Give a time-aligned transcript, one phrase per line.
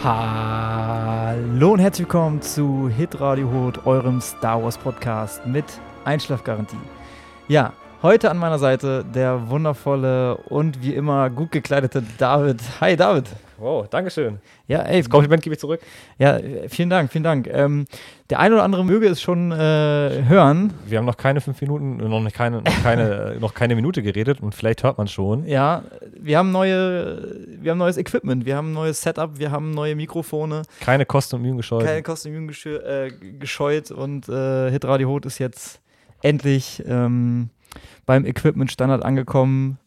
[0.00, 5.64] Hallo und herzlich willkommen zu Hit Radio Hot, eurem Star Wars Podcast mit
[6.04, 6.76] Einschlafgarantie.
[7.48, 7.72] Ja,
[8.02, 12.60] heute an meiner Seite der wundervolle und wie immer gut gekleidete David.
[12.80, 13.26] Hi David.
[13.56, 14.38] Wow, Dankeschön.
[14.68, 15.00] Ja, ey.
[15.00, 15.80] Das Kompliment gebe ich zurück.
[16.16, 17.48] Ja, vielen Dank, vielen Dank.
[17.48, 17.86] Ähm,
[18.30, 20.72] der eine oder andere möge es schon äh, hören.
[20.86, 24.40] Wir haben noch keine fünf Minuten, noch, nicht keine, noch, keine, noch keine Minute geredet
[24.40, 25.44] und vielleicht hört man schon.
[25.44, 25.82] Ja,
[26.14, 29.96] wir haben neue, wir haben neues Equipment, wir haben ein neues Setup, wir haben neue
[29.96, 30.62] Mikrofone.
[30.78, 31.84] Keine Kosten und Mühen gescheut.
[31.84, 35.80] Keine Kosten und Mühen äh, gescheut und äh, Hit Radio Hot ist jetzt
[36.22, 37.50] endlich ähm,
[38.08, 39.78] beim Equipment-Standard angekommen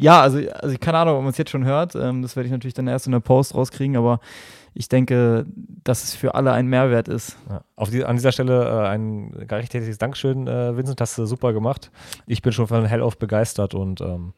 [0.00, 1.94] ja, also, also keine Ahnung, ob man es jetzt schon hört.
[1.94, 4.20] Ähm, das werde ich natürlich dann erst in der Post rauskriegen, aber
[4.72, 5.44] ich denke,
[5.84, 7.36] dass es für alle ein Mehrwert ist.
[7.48, 11.18] Ja, auf die, an dieser Stelle äh, ein gar recht herzliches Dankeschön, äh, Vincent, hast
[11.18, 11.90] du super gemacht.
[12.26, 14.32] Ich bin schon von Hell auf begeistert und ähm,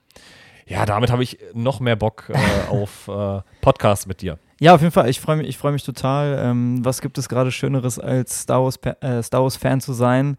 [0.66, 4.38] ja, damit habe ich noch mehr Bock äh, auf äh, Podcasts mit dir.
[4.58, 5.08] Ja, auf jeden Fall.
[5.10, 6.38] Ich freue mich, freu mich total.
[6.41, 10.38] Ähm, was gibt es gerade Schöneres, als Star Wars, äh, Star Wars Fan zu sein?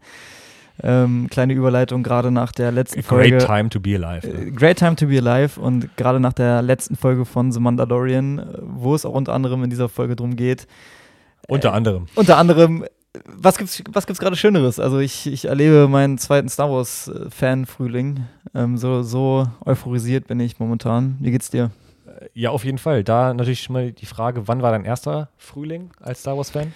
[0.82, 3.36] Ähm, kleine Überleitung gerade nach der letzten great Folge.
[3.38, 4.26] Great time to be alive.
[4.26, 4.52] Ne?
[4.52, 8.44] great time to be alive und gerade nach der letzten Folge von The Mandalorian, äh,
[8.60, 10.66] wo es auch unter anderem in dieser Folge drum geht.
[11.46, 12.06] Unter äh, anderem.
[12.16, 12.84] Unter anderem,
[13.24, 14.80] was gibt's, was gibt's gerade Schöneres?
[14.80, 18.24] Also ich, ich erlebe meinen zweiten Star Wars äh, Fan-Frühling.
[18.54, 21.16] Ähm, so, so euphorisiert bin ich momentan.
[21.20, 21.70] Wie geht's dir?
[22.32, 23.04] Ja, auf jeden Fall.
[23.04, 26.72] Da natürlich schon mal die Frage, wann war dein erster Frühling als Star Wars-Fan?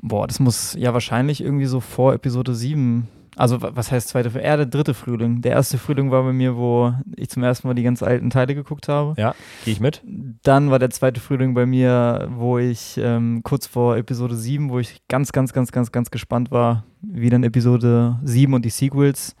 [0.00, 3.08] Boah, das muss ja wahrscheinlich irgendwie so vor Episode 7.
[3.36, 4.36] Also, was heißt zweite?
[4.36, 5.42] Eher der dritte Frühling.
[5.42, 8.56] Der erste Frühling war bei mir, wo ich zum ersten Mal die ganz alten Teile
[8.56, 9.14] geguckt habe.
[9.16, 10.02] Ja, gehe ich mit.
[10.42, 14.80] Dann war der zweite Frühling bei mir, wo ich ähm, kurz vor Episode 7, wo
[14.80, 19.36] ich ganz, ganz, ganz, ganz, ganz gespannt war, wie dann Episode 7 und die Sequels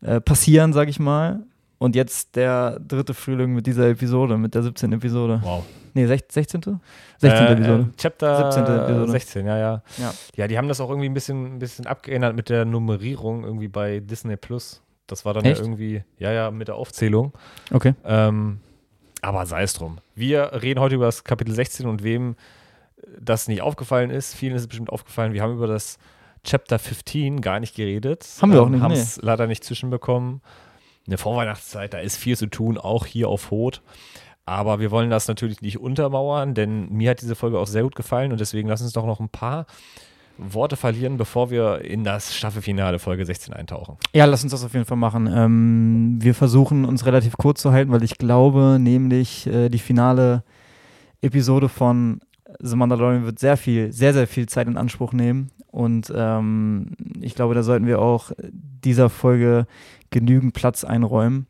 [0.00, 1.44] äh, passieren, sag ich mal.
[1.78, 4.92] Und jetzt der dritte Frühling mit dieser Episode, mit der 17.
[4.92, 5.40] Episode.
[5.42, 5.64] Wow.
[5.92, 6.42] Nee, 16.
[6.42, 6.80] 16.
[7.22, 7.82] Äh, Episode.
[7.82, 8.74] Äh, Chapter 17.
[8.74, 9.10] Episode.
[9.10, 10.14] 16, ja, ja, ja.
[10.36, 13.68] Ja, die haben das auch irgendwie ein bisschen, ein bisschen abgeändert mit der Nummerierung irgendwie
[13.68, 14.82] bei Disney Plus.
[15.06, 15.58] Das war dann Echt?
[15.58, 17.32] ja irgendwie, ja, ja, mit der Aufzählung.
[17.72, 17.94] Okay.
[18.04, 18.60] Ähm,
[19.22, 19.98] aber sei es drum.
[20.14, 22.36] Wir reden heute über das Kapitel 16 und wem
[23.20, 25.98] das nicht aufgefallen ist, vielen ist es bestimmt aufgefallen, wir haben über das
[26.44, 28.26] Chapter 15 gar nicht geredet.
[28.40, 29.26] Haben wir auch nicht, Haben es nee.
[29.26, 30.40] leider nicht zwischenbekommen
[31.06, 33.82] in der Vorweihnachtszeit, da ist viel zu tun, auch hier auf Hot.
[34.44, 37.96] Aber wir wollen das natürlich nicht untermauern, denn mir hat diese Folge auch sehr gut
[37.96, 39.66] gefallen und deswegen lass uns doch noch ein paar
[40.38, 43.96] Worte verlieren, bevor wir in das Staffelfinale Folge 16 eintauchen.
[44.14, 45.28] Ja, lass uns das auf jeden Fall machen.
[45.32, 50.44] Ähm, wir versuchen uns relativ kurz zu halten, weil ich glaube, nämlich äh, die finale
[51.22, 52.20] Episode von
[52.60, 55.50] The Mandalorian wird sehr viel, sehr, sehr viel Zeit in Anspruch nehmen.
[55.68, 59.66] Und ähm, ich glaube, da sollten wir auch dieser Folge
[60.10, 61.46] genügend Platz einräumen.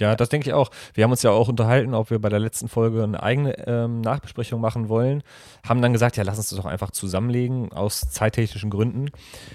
[0.00, 0.70] Ja, das denke ich auch.
[0.94, 4.00] Wir haben uns ja auch unterhalten, ob wir bei der letzten Folge eine eigene ähm,
[4.00, 5.22] Nachbesprechung machen wollen.
[5.66, 9.10] Haben dann gesagt, ja, lass uns das doch einfach zusammenlegen aus zeittechnischen Gründen.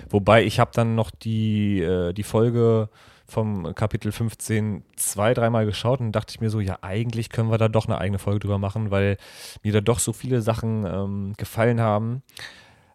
[0.09, 2.90] Wobei ich habe dann noch die, äh, die Folge
[3.25, 7.58] vom Kapitel 15 zwei, dreimal geschaut und dachte ich mir so, ja, eigentlich können wir
[7.58, 9.18] da doch eine eigene Folge drüber machen, weil
[9.64, 12.24] mir da doch so viele Sachen ähm, gefallen haben.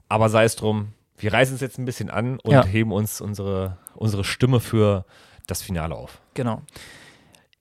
[0.08, 2.64] Aber sei es drum, wir reißen es jetzt ein bisschen an und ja.
[2.64, 5.04] heben uns unsere, unsere Stimme für
[5.46, 6.20] das Finale auf.
[6.34, 6.62] Genau.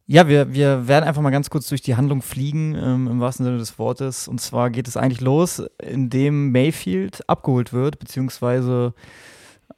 [0.07, 3.45] Ja, wir, wir werden einfach mal ganz kurz durch die Handlung fliegen, ähm, im wahrsten
[3.45, 4.27] Sinne des Wortes.
[4.27, 8.93] Und zwar geht es eigentlich los, indem Mayfield abgeholt wird, beziehungsweise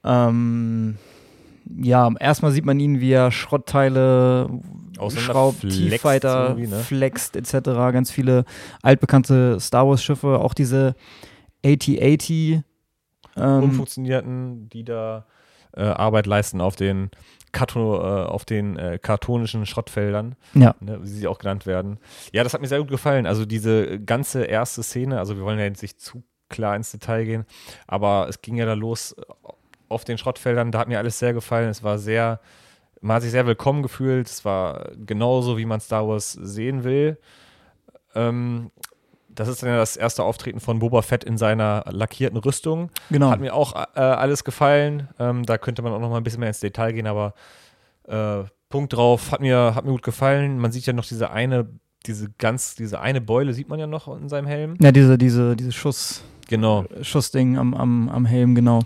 [0.04, 0.98] ähm,
[1.78, 4.50] ja, erstmal sieht man ihn, wie er Schrottteile
[5.10, 6.80] schraubt, T-Fighter, ne?
[6.80, 7.70] flext etc.
[7.92, 8.46] Ganz viele
[8.82, 10.96] altbekannte Star Wars-Schiffe, auch diese
[11.66, 12.64] AT-80
[13.36, 15.26] ähm, Umfunktionierten, die da
[15.76, 17.10] äh, Arbeit leisten auf den,
[17.54, 20.76] Karto, äh, auf den äh, kartonischen Schrottfeldern, ja.
[20.82, 22.00] ne, wie sie auch genannt werden.
[22.34, 23.26] Ja, das hat mir sehr gut gefallen.
[23.26, 27.24] Also diese ganze erste Szene, also wir wollen ja jetzt nicht zu klar ins Detail
[27.26, 27.46] gehen,
[27.88, 29.22] aber es ging ja da los äh,
[29.88, 31.70] auf den Schrottfeldern, da hat mir alles sehr gefallen.
[31.70, 32.40] Es war sehr,
[33.00, 34.28] man hat sich sehr willkommen gefühlt.
[34.28, 37.20] Es war genauso, wie man Star Wars sehen will.
[38.16, 38.72] Ähm,
[39.36, 42.90] das ist dann ja das erste Auftreten von Boba Fett in seiner lackierten Rüstung.
[43.10, 43.30] Genau.
[43.30, 45.08] Hat mir auch äh, alles gefallen.
[45.20, 47.34] Ähm, da könnte man auch noch mal ein bisschen mehr ins Detail gehen, aber
[48.08, 50.58] äh, Punkt drauf, hat mir, hat mir gut gefallen.
[50.58, 51.70] Man sieht ja noch diese eine,
[52.06, 54.76] diese ganz, diese eine Beule sieht man ja noch in seinem Helm.
[54.82, 56.24] Ja, diese, diese, diese Schuss.
[56.48, 56.86] Genau.
[57.02, 58.82] Schussding am, am, am Helm, genau.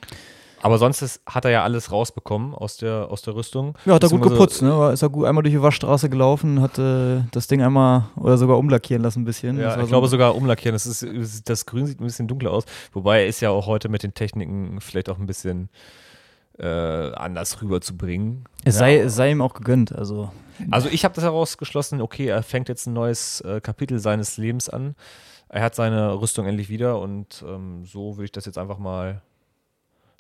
[0.62, 3.78] Aber sonst ist, hat er ja alles rausbekommen aus der, aus der Rüstung.
[3.86, 4.92] Ja, hat er gut geputzt, ne?
[4.92, 8.58] Ist er gut einmal durch die Waschstraße gelaufen, hat äh, das Ding einmal oder sogar
[8.58, 9.60] umlackieren lassen ein bisschen.
[9.60, 10.74] Ja, ich so glaube sogar umlackieren.
[10.74, 12.66] Das, ist, das Grün sieht ein bisschen dunkler aus.
[12.92, 15.70] Wobei er ist ja auch heute mit den Techniken vielleicht auch ein bisschen
[16.58, 18.46] äh, anders rüberzubringen.
[18.66, 18.80] Es ja.
[18.80, 19.94] sei, es sei ihm auch gegönnt.
[19.96, 20.32] Also,
[20.72, 24.70] also ich habe das herausgeschlossen, okay, er fängt jetzt ein neues äh, Kapitel seines Lebens
[24.70, 24.96] an.
[25.50, 29.22] er hat seine Rüstung endlich wieder und ähm, so würde ich das jetzt einfach mal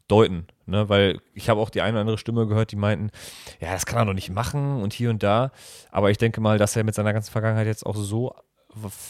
[0.08, 0.90] deuten, ne?
[0.90, 3.12] weil ich habe auch die eine oder andere Stimme gehört, die meinten,
[3.60, 5.52] ja, das kann er doch nicht machen und hier und da,
[5.92, 8.34] aber ich denke mal, dass er mit seiner ganzen Vergangenheit jetzt auch so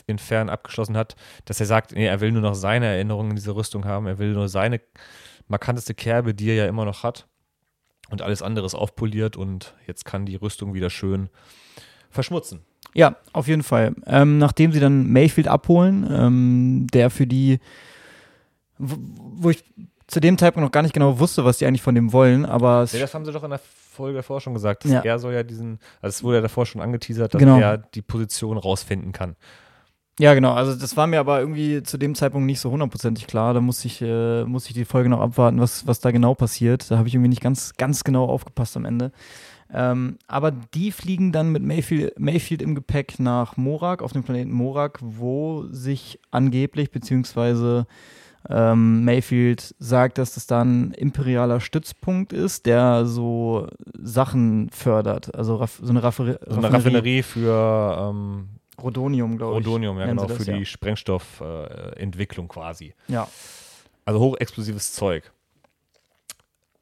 [0.05, 1.15] infern abgeschlossen hat,
[1.45, 4.17] dass er sagt, nee, er will nur noch seine Erinnerungen in diese Rüstung haben, er
[4.17, 4.81] will nur seine
[5.47, 7.27] markanteste Kerbe, die er ja immer noch hat
[8.09, 11.29] und alles andere ist aufpoliert und jetzt kann die Rüstung wieder schön
[12.09, 12.61] verschmutzen.
[12.93, 13.95] Ja, auf jeden Fall.
[14.05, 17.59] Ähm, nachdem sie dann Mayfield abholen, ähm, der für die,
[18.77, 19.63] wo ich
[20.07, 22.87] zu dem Zeitpunkt noch gar nicht genau wusste, was die eigentlich von dem wollen, aber.
[22.91, 24.85] Nee, das haben sie doch in der Folge davor schon gesagt.
[24.85, 25.01] Dass ja.
[25.01, 27.59] Er soll ja diesen, also es wurde ja davor schon angeteasert, dass genau.
[27.59, 29.35] er die Position rausfinden kann.
[30.19, 30.53] Ja, genau.
[30.53, 33.53] Also das war mir aber irgendwie zu dem Zeitpunkt nicht so hundertprozentig klar.
[33.53, 36.89] Da musste ich, äh, musste ich die Folge noch abwarten, was, was da genau passiert.
[36.89, 39.11] Da habe ich irgendwie nicht ganz, ganz genau aufgepasst am Ende.
[39.71, 44.51] Ähm, aber die fliegen dann mit Mayfield, Mayfield im Gepäck nach Morak, auf dem Planeten
[44.51, 47.85] Morak, wo sich angeblich, beziehungsweise
[48.49, 53.67] ähm, Mayfield sagt, dass das dann ein imperialer Stützpunkt ist, der so
[53.97, 55.35] Sachen fördert.
[55.35, 56.39] Also so eine, Raffinerie.
[56.47, 58.49] So eine Raffinerie für ähm,
[58.81, 59.65] Rodonium, glaube ich.
[59.65, 60.57] Rodonium, ja, genau, das, für ja.
[60.57, 62.93] die Sprengstoffentwicklung äh, quasi.
[63.07, 63.27] Ja.
[64.05, 65.31] Also hochexplosives Zeug.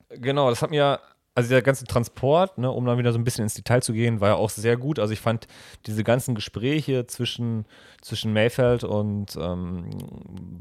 [0.10, 1.00] Genau, das hat mir
[1.36, 4.22] also der ganze Transport, ne, um dann wieder so ein bisschen ins Detail zu gehen,
[4.22, 5.00] war ja auch sehr gut.
[5.00, 5.48] Also ich fand
[5.86, 7.66] diese ganzen Gespräche zwischen,
[8.02, 9.90] zwischen Mayfeld und ähm,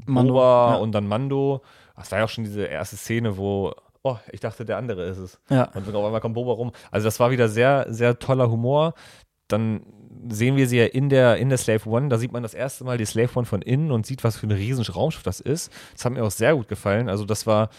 [0.05, 0.75] Mando, Boba ja.
[0.75, 1.61] und dann Mando,
[1.95, 3.73] das war ja auch schon diese erste Szene, wo,
[4.03, 5.39] oh, ich dachte, der andere ist es.
[5.49, 5.71] Ja.
[5.73, 6.73] Und auf einmal kommt Boba rum.
[6.91, 8.95] Also das war wieder sehr, sehr toller Humor.
[9.47, 9.85] Dann
[10.27, 12.09] sehen wir sie ja in der, in der Slave One.
[12.09, 14.47] Da sieht man das erste Mal die Slave One von innen und sieht, was für
[14.47, 15.71] ein riesen Raumschiff das ist.
[15.93, 17.07] Das hat mir auch sehr gut gefallen.
[17.07, 17.69] Also das war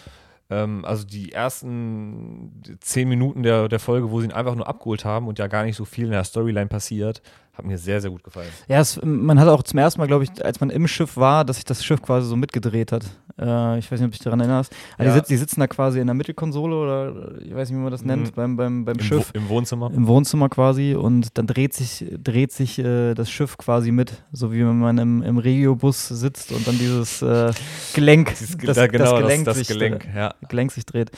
[0.49, 5.05] ähm, also die ersten zehn Minuten der, der Folge, wo sie ihn einfach nur abgeholt
[5.05, 7.21] haben und ja gar nicht so viel in der Storyline passiert,
[7.57, 8.49] hat mir sehr, sehr gut gefallen.
[8.67, 11.43] Ja, es, man hat auch zum ersten Mal, glaube ich, als man im Schiff war,
[11.43, 13.05] dass sich das Schiff quasi so mitgedreht hat.
[13.39, 14.73] Äh, ich weiß nicht, ob du dich daran erinnerst.
[14.97, 15.13] Also ja.
[15.13, 17.91] die, sitzen, die, sitzen da quasi in der Mittelkonsole oder ich weiß nicht, wie man
[17.91, 18.35] das nennt, mhm.
[18.35, 19.31] beim, beim, beim Im Schiff.
[19.33, 19.91] Wo, Im Wohnzimmer.
[19.93, 24.51] Im Wohnzimmer quasi und dann dreht sich, dreht sich äh, das Schiff quasi mit, so
[24.51, 27.51] wie wenn man im, im Regiobus sitzt und dann dieses äh,
[27.93, 30.33] Gelenk, dieses, das, da, genau, das, Gelenk, das, das sich, Gelenk, ja.
[30.49, 31.11] Gelenk sich dreht.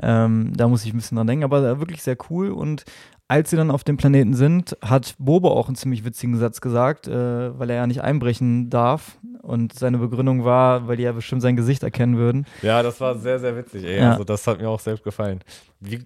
[0.00, 2.84] Ähm, da muss ich ein bisschen dran denken, aber wirklich sehr cool und
[3.28, 7.08] als sie dann auf dem Planeten sind, hat Bobo auch einen ziemlich witzigen Satz gesagt,
[7.08, 9.18] äh, weil er ja nicht einbrechen darf.
[9.42, 12.46] Und seine Begründung war, weil die ja bestimmt sein Gesicht erkennen würden.
[12.62, 13.84] Ja, das war sehr, sehr witzig.
[13.84, 14.00] Ey.
[14.00, 14.10] Ja.
[14.12, 15.40] Also das hat mir auch selbst gefallen.
[15.78, 16.04] Wie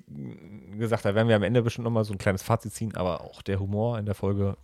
[0.78, 3.40] gesagt, da werden wir am Ende bestimmt nochmal so ein kleines Fazit ziehen, aber auch
[3.40, 4.56] der Humor in der Folge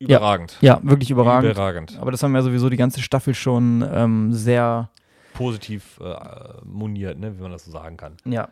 [0.00, 0.58] überragend.
[0.60, 1.52] Ja, ja wirklich überragend.
[1.52, 1.98] Überragend.
[2.00, 4.90] Aber das haben wir sowieso die ganze Staffel schon ähm, sehr
[5.34, 6.16] positiv äh,
[6.64, 8.16] moniert, ne, wie man das so sagen kann.
[8.24, 8.48] Ja,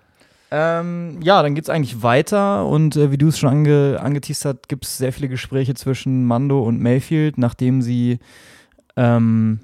[0.57, 4.45] ähm, ja, dann geht es eigentlich weiter und äh, wie du es schon ange angeteased
[4.45, 8.21] hast, gibt es sehr viele Gespräche zwischen Mando und Mayfield, nachdem sie
[8.95, 9.59] ähm,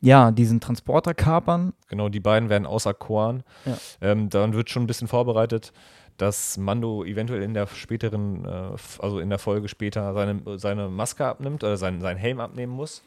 [0.00, 1.74] ja, diesen Transporter kapern.
[1.88, 3.42] Genau, die beiden werden auserkoren.
[3.66, 3.76] Ja.
[4.00, 5.74] Ähm, dann wird schon ein bisschen vorbereitet,
[6.16, 11.26] dass Mando eventuell in der späteren, äh, also in der Folge später seine, seine Maske
[11.26, 13.02] abnimmt oder seinen, seinen Helm abnehmen muss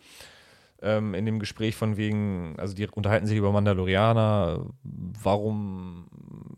[0.84, 6.08] ähm, in dem Gespräch von wegen, also die unterhalten sich über Mandalorianer, warum,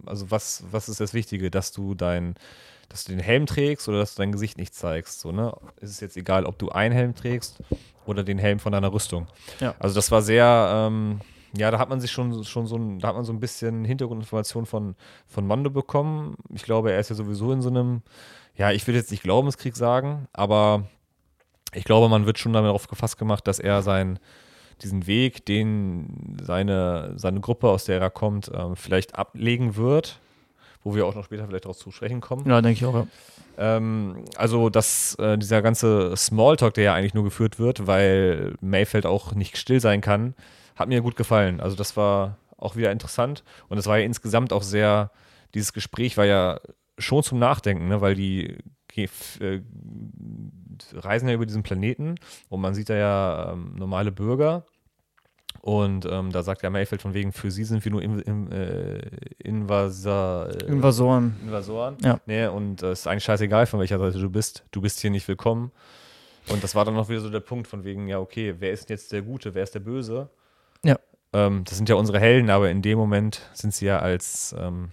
[0.05, 2.35] also was, was ist das Wichtige, dass du dein,
[2.89, 5.53] dass du den Helm trägst oder dass du dein Gesicht nicht zeigst, so, ne?
[5.81, 7.61] Ist es jetzt egal, ob du einen Helm trägst
[8.05, 9.27] oder den Helm von deiner Rüstung.
[9.59, 9.75] Ja.
[9.79, 11.19] Also das war sehr, ähm,
[11.57, 13.85] ja, da hat man sich schon, schon so ein, da hat man so ein bisschen
[13.85, 14.95] Hintergrundinformation von,
[15.27, 16.35] von Mando bekommen.
[16.53, 18.01] Ich glaube, er ist ja sowieso in so einem,
[18.55, 20.87] ja, ich will jetzt nicht Glaubenskrieg sagen, aber
[21.75, 24.19] ich glaube, man wird schon darauf gefasst gemacht, dass er sein,
[24.81, 30.19] diesen Weg, den seine, seine Gruppe, aus der er kommt, ähm, vielleicht ablegen wird,
[30.83, 32.47] wo wir auch noch später vielleicht darauf zu sprechen kommen.
[32.47, 33.07] Ja, denke ich auch, ja.
[33.57, 39.05] Ähm, also, dass äh, dieser ganze Smalltalk, der ja eigentlich nur geführt wird, weil Mayfeld
[39.05, 40.35] auch nicht still sein kann,
[40.75, 41.61] hat mir gut gefallen.
[41.61, 45.11] Also, das war auch wieder interessant und es war ja insgesamt auch sehr,
[45.53, 46.59] dieses Gespräch war ja
[46.97, 48.57] schon zum Nachdenken, ne, weil die
[48.97, 49.61] äh,
[50.93, 52.15] reisen ja über diesen Planeten
[52.49, 54.65] und man sieht da ja ähm, normale Bürger.
[55.61, 58.51] Und ähm, da sagt ja Mayfeld von wegen, für sie sind wir nur in, in,
[58.51, 58.99] äh,
[59.39, 61.35] Invasor, äh, Invasoren.
[61.41, 61.97] Invasoren.
[62.03, 62.19] Ja.
[62.27, 64.63] Nee, und es äh, ist eigentlich scheißegal, von welcher Seite du bist.
[64.69, 65.71] Du bist hier nicht willkommen.
[66.49, 68.89] Und das war dann noch wieder so der Punkt von wegen, ja, okay, wer ist
[68.89, 70.29] jetzt der Gute, wer ist der Böse?
[70.83, 70.99] Ja.
[71.33, 74.91] Ähm, das sind ja unsere Helden, aber in dem Moment sind sie ja als, ähm,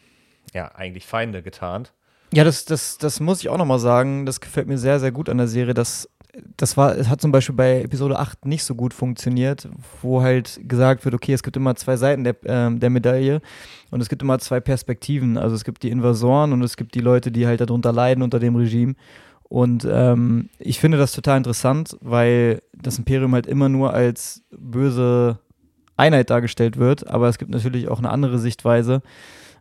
[0.54, 1.92] ja, eigentlich Feinde getarnt.
[2.32, 4.24] Ja, das, das, das muss ich auch nochmal sagen.
[4.24, 5.74] Das gefällt mir sehr, sehr gut an der Serie.
[5.74, 6.08] Das,
[6.56, 9.68] das war, es hat zum Beispiel bei Episode 8 nicht so gut funktioniert,
[10.00, 13.42] wo halt gesagt wird, okay, es gibt immer zwei Seiten der, äh, der Medaille
[13.90, 15.36] und es gibt immer zwei Perspektiven.
[15.36, 18.38] Also es gibt die Invasoren und es gibt die Leute, die halt darunter leiden unter
[18.38, 18.94] dem Regime.
[19.44, 25.38] Und ähm, ich finde das total interessant, weil das Imperium halt immer nur als böse
[25.98, 29.02] Einheit dargestellt wird, aber es gibt natürlich auch eine andere Sichtweise.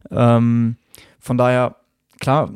[0.09, 0.77] Ähm,
[1.19, 1.75] von daher,
[2.21, 2.53] klar,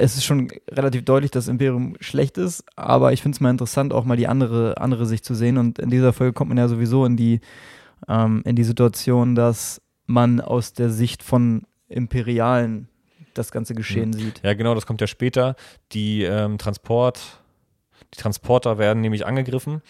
[0.00, 3.92] es ist schon relativ deutlich, dass Imperium schlecht ist, aber ich finde es mal interessant,
[3.92, 5.58] auch mal die andere, andere Sicht zu sehen.
[5.58, 7.40] Und in dieser Folge kommt man ja sowieso in die,
[8.08, 12.88] ähm, in die Situation, dass man aus der Sicht von Imperialen
[13.34, 14.14] das ganze Geschehen mhm.
[14.14, 14.42] sieht.
[14.42, 15.54] Ja, genau, das kommt ja später.
[15.92, 17.20] Die ähm, Transport,
[18.14, 19.82] die Transporter werden nämlich angegriffen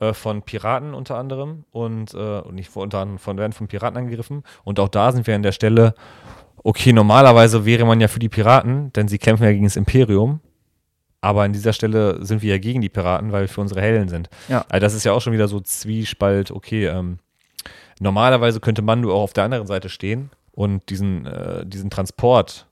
[0.00, 4.42] äh, von Piraten unter anderem und, äh, nicht unter anderem von, werden von Piraten angegriffen.
[4.64, 5.94] Und auch da sind wir an der Stelle,
[6.64, 10.40] okay, normalerweise wäre man ja für die Piraten, denn sie kämpfen ja gegen das Imperium.
[11.20, 14.08] Aber an dieser Stelle sind wir ja gegen die Piraten, weil wir für unsere Helden
[14.08, 14.28] sind.
[14.48, 14.64] Ja.
[14.68, 17.18] Also das ist ja auch schon wieder so Zwiespalt, okay, ähm,
[18.00, 22.66] normalerweise könnte Mando auch auf der anderen Seite stehen und diesen, äh, diesen Transport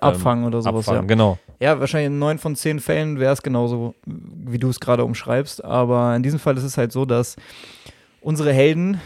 [0.00, 0.88] abfangen ähm, oder sowas.
[0.88, 1.06] Abfangen, ja.
[1.08, 1.38] genau.
[1.58, 5.64] Ja, wahrscheinlich in neun von zehn Fällen wäre es genauso, wie du es gerade umschreibst.
[5.64, 7.36] Aber in diesem Fall ist es halt so, dass
[8.20, 9.00] unsere Helden,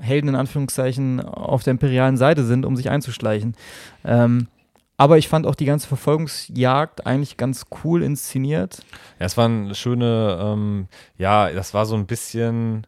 [0.00, 3.54] Helden in Anführungszeichen, auf der imperialen Seite sind, um sich einzuschleichen.
[4.04, 4.48] Ähm,
[4.96, 8.84] aber ich fand auch die ganze Verfolgungsjagd eigentlich ganz cool inszeniert.
[9.18, 10.86] Ja, es waren schöne, ähm,
[11.18, 12.86] ja, das war so ein bisschen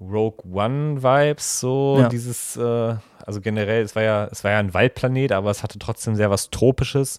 [0.00, 2.08] Rogue One-Vibes, so ja.
[2.08, 2.94] dieses, äh,
[3.24, 6.30] also generell, es war ja, es war ja ein Waldplanet, aber es hatte trotzdem sehr
[6.30, 7.18] was Tropisches.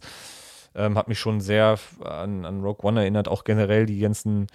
[0.76, 4.48] Ähm, hat mich schon sehr an, an Rogue One erinnert, auch generell die ganzen,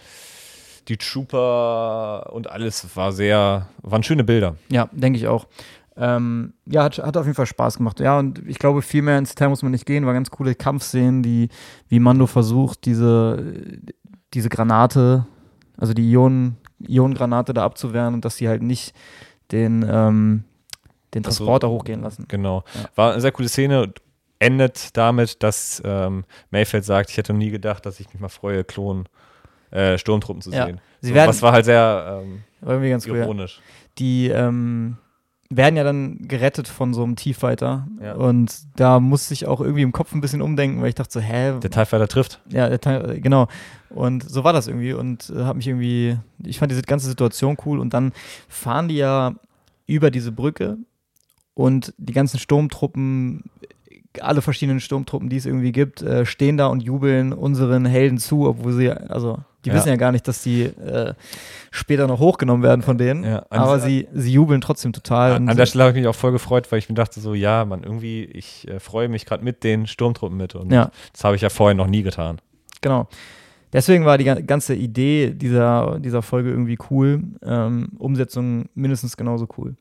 [0.89, 4.57] die Trooper und alles war sehr, waren schöne Bilder.
[4.69, 5.47] Ja, denke ich auch.
[5.97, 8.01] Ähm, ja, hat, hat auf jeden Fall Spaß gemacht.
[8.01, 10.07] Ja, und ich glaube, viel mehr ins Detail muss man nicht gehen.
[10.07, 11.49] War ganz coole Kampfszenen, die,
[11.89, 13.55] wie Mando versucht, diese,
[14.35, 15.27] diese Granate,
[15.77, 18.95] also die Ionen, Ionengranate da abzuwehren und dass sie halt nicht
[19.53, 20.45] den, ähm,
[21.15, 22.27] den Transporter also, hochgehen lassen.
[22.29, 22.65] Genau.
[22.75, 22.89] Ja.
[22.97, 23.93] War eine sehr coole Szene.
[24.41, 28.65] Endet damit, dass ähm, Mayfeld sagt, ich hätte nie gedacht, dass ich mich mal freue,
[28.65, 29.09] Klon
[29.75, 30.67] äh, Sturmtruppen zu ja.
[30.67, 30.81] sehen.
[31.01, 33.59] Sie so, werden, was war halt sehr ähm, irgendwie ganz ironisch.
[33.59, 33.95] Cool.
[33.99, 34.97] Die ähm,
[35.51, 37.87] werden ja dann gerettet von so einem T-Fighter.
[38.01, 38.15] Ja.
[38.15, 41.21] Und da musste ich auch irgendwie im Kopf ein bisschen umdenken, weil ich dachte so,
[41.21, 41.59] hä?
[41.61, 42.41] Der TIE-Fighter trifft.
[42.49, 43.49] Ja, der, genau.
[43.91, 47.57] Und so war das irgendwie und äh, habe mich irgendwie, ich fand diese ganze Situation
[47.67, 48.13] cool und dann
[48.49, 49.35] fahren die ja
[49.87, 50.79] über diese Brücke
[51.55, 53.45] und die ganzen Sturmtruppen,
[54.21, 58.49] alle verschiedenen Sturmtruppen, die es irgendwie gibt, äh, stehen da und jubeln unseren Helden zu,
[58.49, 59.77] obwohl sie, also die ja.
[59.77, 61.15] wissen ja gar nicht, dass die äh,
[61.71, 63.25] später noch hochgenommen werden von denen.
[63.25, 65.33] Ja, aber sie, sie jubeln trotzdem total.
[65.33, 67.35] An, an der Stelle habe ich mich auch voll gefreut, weil ich mir dachte so,
[67.35, 70.55] ja, man, irgendwie, ich äh, freue mich gerade mit den Sturmtruppen mit.
[70.55, 70.91] Und ja.
[71.13, 72.41] das habe ich ja vorher noch nie getan.
[72.81, 73.09] Genau.
[73.73, 77.25] Deswegen war die ganze Idee dieser, dieser Folge irgendwie cool.
[77.43, 79.75] Ähm, Umsetzung mindestens genauso cool.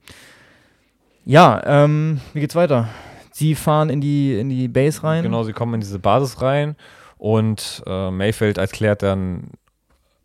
[1.26, 2.90] Ja, ähm, wie geht's weiter?
[3.32, 5.24] Sie fahren in die, in die Base rein.
[5.24, 6.76] Genau, sie kommen in diese Basis rein
[7.18, 9.52] und äh, Mayfeld erklärt dann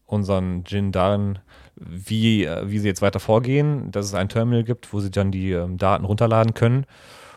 [0.08, 1.38] unseren Jin darin,
[1.76, 5.30] wie, äh, wie sie jetzt weiter vorgehen, dass es ein Terminal gibt, wo sie dann
[5.30, 6.86] die ähm, Daten runterladen können.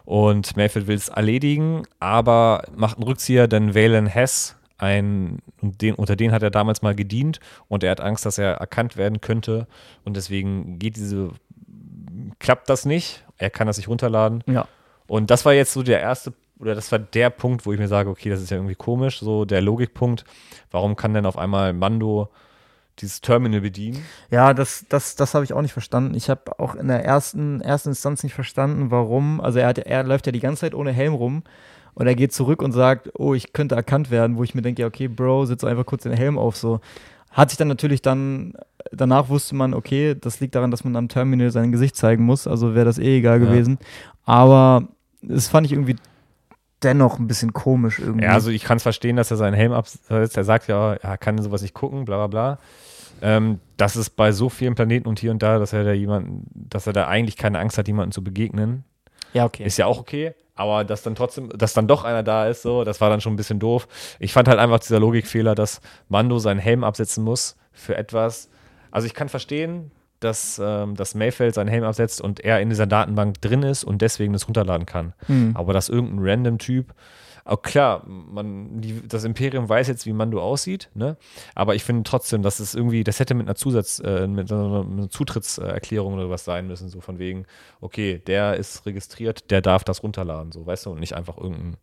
[0.05, 6.15] Und Mayfield will es erledigen, aber macht einen Rückzieher, denn Valen Hess, ein, den, unter
[6.15, 9.67] den hat er damals mal gedient und er hat Angst, dass er erkannt werden könnte
[10.03, 11.29] und deswegen geht diese,
[12.39, 13.23] klappt das nicht.
[13.37, 14.43] Er kann das nicht runterladen.
[14.47, 14.67] Ja.
[15.07, 17.87] Und das war jetzt so der erste oder das war der Punkt, wo ich mir
[17.87, 20.25] sage, okay, das ist ja irgendwie komisch, so der Logikpunkt.
[20.69, 22.29] Warum kann denn auf einmal Mando
[23.01, 24.03] dieses Terminal bedienen.
[24.29, 26.15] Ja, das, das, das habe ich auch nicht verstanden.
[26.15, 29.41] Ich habe auch in der ersten, ersten Instanz nicht verstanden, warum.
[29.41, 31.43] Also er, hat, er läuft ja die ganze Zeit ohne Helm rum
[31.93, 34.81] und er geht zurück und sagt, oh, ich könnte erkannt werden, wo ich mir denke,
[34.81, 36.55] ja, okay, Bro, setz einfach kurz den Helm auf.
[36.55, 36.79] So.
[37.31, 38.53] Hat sich dann natürlich dann,
[38.91, 42.48] danach wusste man, okay, das liegt daran, dass man am Terminal sein Gesicht zeigen muss,
[42.48, 43.48] also wäre das eh egal ja.
[43.48, 43.77] gewesen.
[44.25, 44.88] Aber
[45.22, 45.96] das fand ich irgendwie
[46.83, 48.25] dennoch ein bisschen komisch irgendwie.
[48.25, 50.38] Ja, also ich kann es verstehen, dass er seinen Helm absetzt.
[50.38, 52.59] Er sagt ja, er kann sowas nicht gucken, bla bla bla.
[53.21, 56.47] Ähm, das ist bei so vielen Planeten und hier und da, dass er da jemanden,
[56.53, 58.83] dass er da eigentlich keine Angst hat, jemanden zu begegnen.
[59.33, 59.63] Ja, okay.
[59.63, 62.83] Ist ja auch okay, aber dass dann trotzdem, dass dann doch einer da ist, so,
[62.83, 63.88] das war dann schon ein bisschen doof.
[64.19, 68.50] Ich fand halt einfach dieser Logikfehler, dass Mando seinen Helm absetzen muss für etwas.
[68.89, 69.91] Also ich kann verstehen,
[70.23, 74.01] dass, ähm, dass Mayfeld seinen Helm absetzt und er in dieser Datenbank drin ist und
[74.01, 75.13] deswegen das runterladen kann.
[75.27, 75.51] Hm.
[75.55, 76.93] Aber dass irgendein random Typ
[77.43, 81.17] auch klar, man, die, das Imperium weiß jetzt, wie Mando aussieht, ne?
[81.55, 84.85] Aber ich finde trotzdem, dass es irgendwie, das hätte mit einer Zusatz, äh, mit einer,
[84.85, 87.45] einer Zutrittserklärung oder was sein müssen, so von wegen,
[87.79, 91.77] okay, der ist registriert, der darf das runterladen, so, weißt du, und nicht einfach irgendein.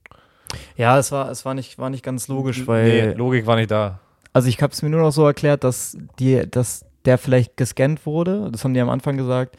[0.77, 3.09] Ja, es war, es war nicht, war nicht ganz logisch, weil.
[3.09, 4.01] Nee, Logik war nicht da.
[4.33, 8.07] Also ich habe es mir nur noch so erklärt, dass die, dass der vielleicht gescannt
[8.07, 8.49] wurde.
[8.53, 9.57] Das haben die am Anfang gesagt.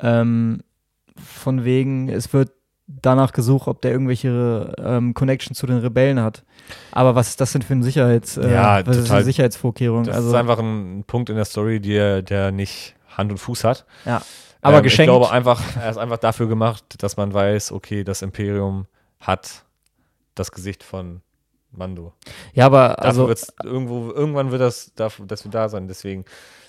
[0.00, 0.62] Ähm,
[1.16, 2.50] von wegen, es wird
[2.86, 6.44] danach gesucht, ob der irgendwelche ähm, Connection zu den Rebellen hat.
[6.92, 9.16] Aber was ist das denn für ein Sicherheits, äh, Ja, was ist total.
[9.18, 10.04] eine Sicherheitsvorkehrung?
[10.04, 13.64] Das also, ist einfach ein Punkt in der Story, der, der nicht Hand und Fuß
[13.64, 13.84] hat.
[14.04, 14.22] ja.
[14.60, 15.12] Aber Ähm, geschenkt.
[15.12, 18.86] Ich glaube einfach, er ist einfach dafür gemacht, dass man weiß, okay, das Imperium
[19.20, 19.64] hat
[20.34, 21.20] das Gesicht von
[21.70, 22.12] Mando.
[22.54, 26.24] ja, aber Dafür also irgendwo, irgendwann wird das dafür, dass wir da sein, deswegen,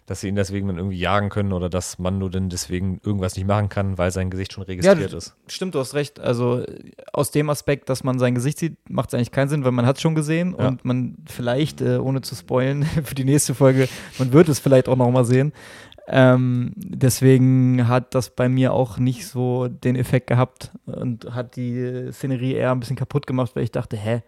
[0.09, 3.45] dass sie ihn deswegen dann irgendwie jagen können oder dass Mando dann deswegen irgendwas nicht
[3.47, 5.35] machen kann, weil sein Gesicht schon registriert du- ist.
[5.47, 6.19] Stimmt, du hast recht.
[6.19, 6.63] Also
[7.13, 9.85] aus dem Aspekt, dass man sein Gesicht sieht, macht es eigentlich keinen Sinn, weil man
[9.85, 10.67] hat es schon gesehen Ja.
[10.67, 13.87] und man vielleicht, äh, ohne zu spoilen, für die nächste Folge,
[14.17, 15.53] man wird es vielleicht auch nochmal sehen.
[16.11, 22.07] Ähm, deswegen hat das bei mir auch nicht so den Effekt gehabt und hat die
[22.11, 24.23] Szenerie eher ein bisschen kaputt gemacht, weil ich dachte, hä?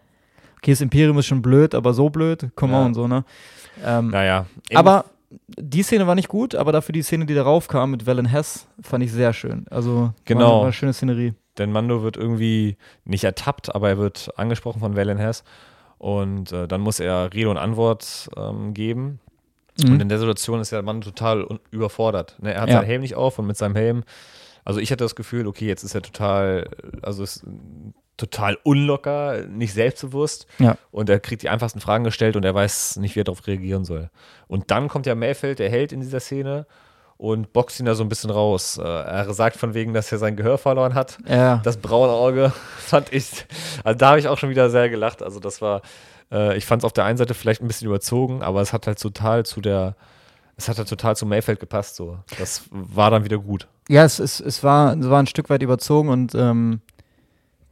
[0.57, 2.85] Okay, das Imperium ist schon blöd, aber so blöd, come Ja.
[2.85, 3.25] on, so, ne?
[3.83, 4.45] Ähm, Naja.
[4.75, 5.05] aber
[5.47, 8.67] die Szene war nicht gut, aber dafür die Szene, die darauf kam mit Valen Hess,
[8.81, 9.65] fand ich sehr schön.
[9.69, 10.41] Also Genau.
[10.41, 11.33] war, war eine schöne Szenerie.
[11.57, 15.43] Denn Mando wird irgendwie nicht ertappt, aber er wird angesprochen von Valen Hess.
[15.97, 19.19] Und äh, dann muss er Rede und Antwort ähm, geben.
[19.81, 19.91] Mhm.
[19.93, 22.37] Und in der Situation ist der Mann total überfordert.
[22.41, 22.53] Ne?
[22.53, 22.77] Er hat Ja.
[22.77, 24.03] seinen Helm nicht auf und mit seinem Helm,
[24.65, 26.69] also ich hatte das Gefühl, okay, jetzt ist er total,
[27.01, 30.47] also ist mm, total unlocker, nicht selbstbewusst.
[30.59, 30.77] Ja.
[30.91, 33.83] Und er kriegt die einfachsten Fragen gestellt und er weiß nicht, wie er darauf reagieren
[33.83, 34.09] soll.
[34.47, 36.65] Und dann kommt ja Mayfeld, der Held in dieser Szene,
[37.17, 38.79] und boxt ihn da so ein bisschen raus.
[38.79, 41.19] Äh, er sagt von wegen, dass er sein Gehör verloren hat.
[41.27, 43.45] Ja, Das braune Auge fand ich,
[43.83, 45.21] also da habe ich auch schon wieder sehr gelacht.
[45.21, 45.83] Also das war,
[46.31, 48.87] äh, ich fand es auf der einen Seite vielleicht ein bisschen überzogen, aber es hat
[48.87, 49.95] halt total zu der,
[50.57, 51.95] es hat halt total zu Mayfeld gepasst.
[51.95, 53.67] So, das war dann wieder gut.
[53.87, 56.81] ja es, es, es, war, es war ein Stück weit überzogen und ähm,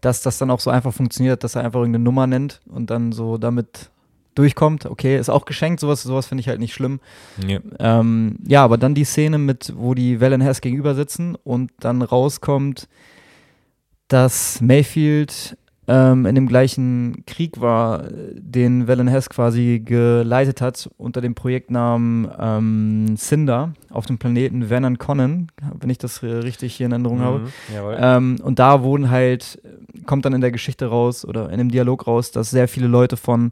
[0.01, 3.11] dass das dann auch so einfach funktioniert, dass er einfach irgendeine Nummer nennt und dann
[3.11, 3.89] so damit
[4.35, 4.85] durchkommt.
[4.85, 6.99] Okay, ist auch geschenkt, sowas, sowas finde ich halt nicht schlimm.
[7.45, 7.59] Ja.
[7.79, 12.01] Ähm, ja, aber dann die Szene mit, wo die Valen Hess gegenüber sitzen und dann
[12.01, 12.88] rauskommt,
[14.07, 15.57] dass Mayfield
[15.89, 22.30] ähm, in dem gleichen Krieg war, den Valen Hess quasi geleitet hat unter dem Projektnamen
[22.39, 25.47] ähm, Cinder auf dem Planeten Vernon Conan,
[25.80, 27.39] wenn ich das äh, richtig hier in Erinnerung habe.
[27.39, 27.97] Mhm, jawohl.
[27.99, 29.60] Ähm, und da wurden halt,
[30.06, 33.17] kommt dann in der Geschichte raus oder in dem Dialog raus, dass sehr viele Leute
[33.17, 33.49] von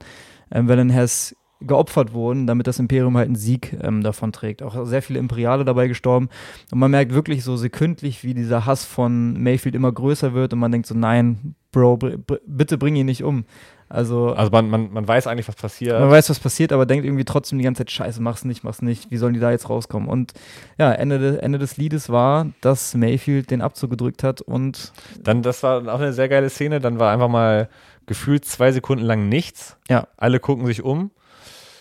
[0.52, 4.62] ähm, Valen Hess geopfert wurden, damit das Imperium halt einen Sieg ähm, davon trägt.
[4.62, 6.30] Auch sehr viele Imperiale dabei gestorben.
[6.72, 10.60] Und man merkt wirklich so sekündlich, wie dieser Hass von Mayfield immer größer wird und
[10.60, 13.46] man denkt so, nein, Bro, br br bitte bring ihn nicht um.
[13.90, 16.00] Also, also man, man, man weiß eigentlich, was passiert.
[16.00, 18.82] man weiß, was passiert, aber denkt irgendwie trotzdem die ganze Zeit, scheiße, mach's nicht, mach's
[18.82, 19.12] nicht.
[19.12, 20.10] Wie sollen die da jetzt rauskommen?
[20.10, 20.34] Und
[20.78, 24.92] ja, Ende, de, Ende des Liedes war, dass Mayfield den Abzug gedrückt hat und
[25.24, 26.80] Dann, das war auch eine sehr geile Szene.
[26.80, 27.70] Dann war einfach mal
[28.08, 29.78] gefühlt zwei Sekunden lang nichts.
[29.90, 30.08] Ja.
[30.18, 31.12] Alle gucken sich um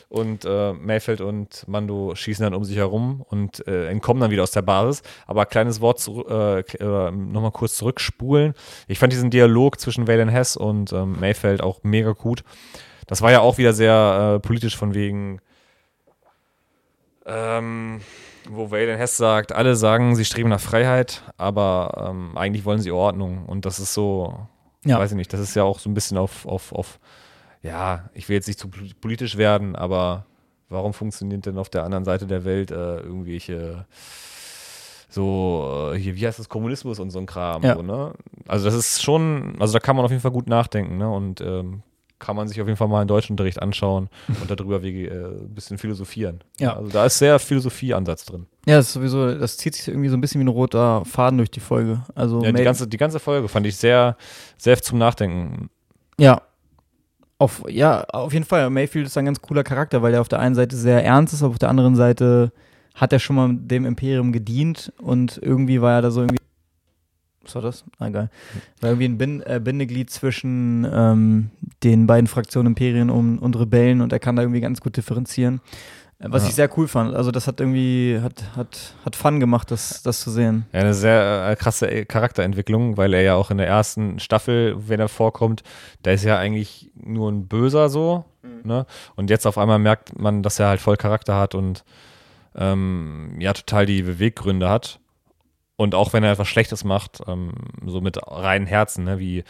[0.08, 4.44] und äh, Mayfeld und Mando schießen dann um sich herum und äh, entkommen dann wieder
[4.44, 5.02] aus der Basis.
[5.26, 8.54] Aber kleines Wort zu, äh, äh, nochmal kurz zurückspulen.
[8.86, 12.44] Ich fand diesen Dialog zwischen Valen Hess und ähm, Mayfeld auch mega gut.
[13.08, 15.40] Das war ja auch wieder sehr äh, politisch von wegen,
[17.24, 18.00] ähm,
[18.48, 22.92] wo Valen Hess sagt, alle sagen, sie streben nach Freiheit, aber ähm, eigentlich wollen sie
[22.92, 23.44] Ordnung.
[23.46, 24.38] Und das ist so,
[24.84, 24.98] Ja.
[24.98, 26.98] weiß ich nicht, das ist ja auch so ein bisschen auf, auf, auf,
[27.66, 30.26] ja, ich will jetzt nicht zu pol- politisch werden, aber
[30.68, 33.86] warum funktioniert denn auf der anderen Seite der Welt äh, irgendwelche
[35.08, 37.74] so, äh, hier, wie heißt das, Kommunismus und so ein Kram, Ja.
[37.76, 38.12] so, ne?
[38.48, 41.08] Also das ist schon, also da kann man auf jeden Fall gut nachdenken, ne?
[41.08, 41.82] Und ähm,
[42.18, 44.08] kann man sich auf jeden Fall mal in Deutschunterricht anschauen
[44.40, 46.40] und darüber wie, äh, ein bisschen philosophieren.
[46.58, 46.74] Ja.
[46.76, 48.46] Also da ist sehr Philosophieansatz drin.
[48.66, 51.38] Ja, das ist sowieso, das zieht sich irgendwie so ein bisschen wie ein roter Faden
[51.38, 52.02] durch die Folge.
[52.14, 54.16] Also Ja, die ganze, die ganze Folge fand ich sehr,
[54.58, 55.70] sehr zum Nachdenken.
[56.18, 56.42] ja.
[57.38, 58.70] Auf, ja, auf jeden Fall.
[58.70, 61.42] Mayfield ist ein ganz cooler Charakter, weil er auf der einen Seite sehr ernst ist,
[61.42, 62.52] aber auf der anderen Seite
[62.94, 66.42] hat er schon mal dem Imperium gedient und irgendwie war er da so irgendwie.
[67.42, 67.84] Was war das?
[67.98, 68.30] Ah, egal.
[68.80, 71.50] War irgendwie ein Bin äh, Bindeglied zwischen ähm,
[71.84, 75.60] den beiden Fraktionen Imperien und, und Rebellen und er kann da irgendwie ganz gut differenzieren.
[76.18, 76.48] Was Ja.
[76.48, 77.14] ich sehr cool fand.
[77.14, 80.64] Also, das hat irgendwie, hat, hat, hat Fun gemacht, das, das zu sehen.
[80.72, 84.98] Ja, eine sehr äh, krasse Charakterentwicklung, weil er ja auch in der ersten Staffel, wenn
[84.98, 85.62] er vorkommt,
[86.04, 88.24] der ist ja eigentlich nur ein Böser so.
[88.64, 88.86] Ne?
[89.14, 91.84] Und jetzt auf einmal merkt man, dass er halt voll Charakter hat und
[92.54, 94.98] ähm, ja, total die Beweggründe hat.
[95.76, 97.52] Und auch wenn er etwas Schlechtes macht, ähm,
[97.84, 99.18] so mit reinen Herzen, ne?
[99.18, 99.44] wie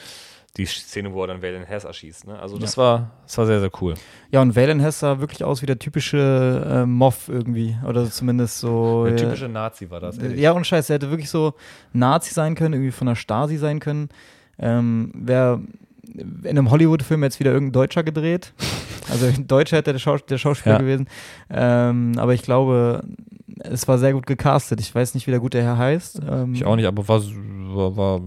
[0.56, 2.26] die Szene, wo er dann Valen Hess erschießt.
[2.26, 2.38] Ne?
[2.38, 3.94] Also das war, das war sehr, sehr cool.
[4.30, 7.76] Ja, und Valen Hess sah wirklich aus wie der typische äh, Moff irgendwie.
[7.86, 9.04] Oder zumindest so.
[9.04, 10.18] Der äh, typische Nazi war das.
[10.18, 10.40] ehrlich.
[10.40, 11.54] Ja, und Scheiß, er hätte wirklich so
[11.92, 14.08] Nazi sein können, irgendwie von der Stasi sein können.
[14.58, 15.60] Ähm, Wäre
[16.14, 18.52] in einem Hollywood-Film jetzt wieder irgendein Deutscher gedreht.
[19.08, 20.80] Also ein Deutscher hätte der, Schaus der Schauspieler Ja.
[20.80, 21.06] gewesen.
[21.48, 23.04] Ähm, aber ich glaube,
[23.60, 24.80] es war sehr gut gecastet.
[24.80, 26.22] Ich weiß nicht, wie der gute Herr heißt.
[26.28, 28.20] Ähm, Ich auch nicht, aber war, war, war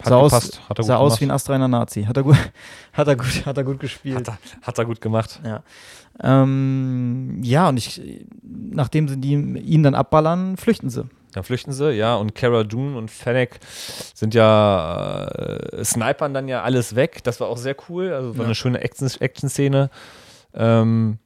[0.00, 2.04] Hat sah aus, gepasst, hat er gut sah aus wie ein astreiner Nazi.
[2.04, 2.36] Hat er gut,
[2.92, 4.16] hat er gut, hat er gut gespielt.
[4.16, 5.40] Hat er, hat er gut gemacht.
[5.44, 5.62] Ja.
[6.22, 8.00] Ähm, ja, und ich,
[8.42, 11.04] nachdem sie die, ihn dann abballern, flüchten sie.
[11.32, 13.60] Dann flüchten sie, ja, und Cara Dune und Fennec
[14.14, 17.22] sind ja, äh, snipern dann ja alles weg.
[17.22, 18.12] Das war auch sehr cool.
[18.12, 18.44] Also war Ja.
[18.46, 19.90] eine schöne Action- Action-Szene.
[20.54, 21.18] ähm,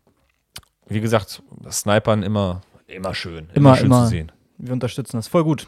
[0.87, 3.49] wie gesagt, Snipern immer, immer schön.
[3.55, 4.05] Immer, schön immer.
[4.05, 4.31] zu sehen.
[4.59, 5.27] Wir unterstützen das.
[5.29, 5.67] Voll gut.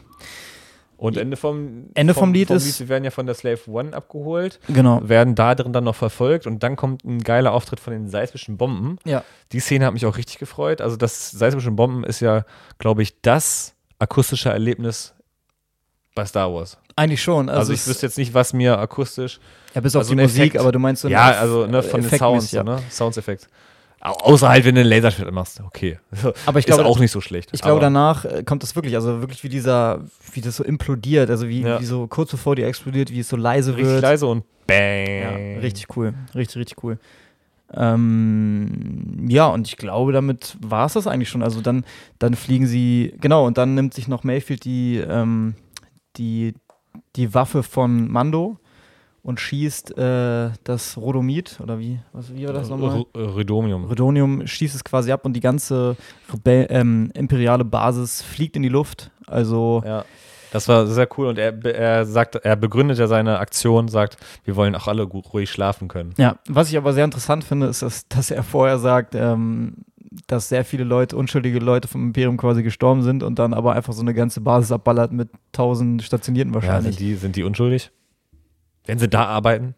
[0.97, 4.59] Und Ende vom, Ende vom Lied ist- Sie werden ja von der Slave One abgeholt,
[4.67, 4.99] Genau.
[5.07, 8.57] werden da drin dann noch verfolgt und dann kommt ein geiler Auftritt von den seismischen
[8.57, 8.97] Bomben.
[9.05, 9.23] Ja.
[9.51, 10.81] Die Szene hat mich auch richtig gefreut.
[10.81, 12.45] Also das seismische Bomben ist ja,
[12.79, 15.13] glaube ich, das akustische Erlebnis
[16.15, 16.77] bei Star Wars.
[16.95, 17.47] Eigentlich schon.
[17.47, 19.39] Also, Also, ich wüsste jetzt nicht, was mir akustisch.
[19.75, 20.57] ja, bis auf also die Musik, Effekt.
[20.57, 22.63] aber du meinst so ja, also ne, von den Effektmäßig, Sounds, ja.
[22.63, 22.81] ne?
[22.89, 23.47] Soundseffekt.
[23.99, 25.59] Au- Außer halt, wenn du einen Laserschnitt machst.
[25.61, 25.99] Okay.
[26.45, 27.49] Aber ich ist glaube, auch nicht so schlecht.
[27.53, 30.01] Ich glaube, danach äh, kommt das wirklich, also wirklich wie dieser,
[30.33, 31.79] wie das so implodiert, also wie, Ja.
[31.81, 34.01] wie so kurz bevor die explodiert, wie es so leise richtig wird.
[34.03, 35.55] leise und bang.
[35.55, 36.13] Ja, richtig cool.
[36.35, 36.99] Richtig, richtig cool.
[37.73, 41.43] Ähm, ja, und ich glaube, damit war es das eigentlich schon.
[41.43, 41.83] Also dann,
[42.19, 45.55] dann fliegen sie, genau, und dann nimmt sich noch Mayfield die, ähm,
[46.17, 46.53] die,
[47.15, 48.57] die Waffe von Mando
[49.27, 53.03] und schießt äh, das Rodomid, oder wie, was, wie war das nochmal?
[53.13, 53.83] R- Rhydomium.
[53.83, 55.97] Rhodonium schießt es quasi ab und die ganze
[56.31, 59.11] Rebell ähm, imperiale Basis fliegt in die Luft.
[59.27, 60.05] Also Ja.
[60.53, 64.55] Das war sehr cool und er, er sagt, er begründet ja seine Aktion, sagt, wir
[64.55, 66.13] wollen auch alle ruhig schlafen können.
[66.17, 69.73] Ja, was ich aber sehr interessant finde, ist, dass, dass er vorher sagt, ähm,
[70.27, 73.91] dass sehr viele Leute, unschuldige Leute vom Imperium quasi gestorben sind und dann aber einfach
[73.91, 76.95] so eine ganze Basis abballert mit tausend Stationierten Ja, wahrscheinlich.
[76.95, 77.91] sind die, sind die unschuldig?
[78.87, 79.75] Wenn sie da arbeiten?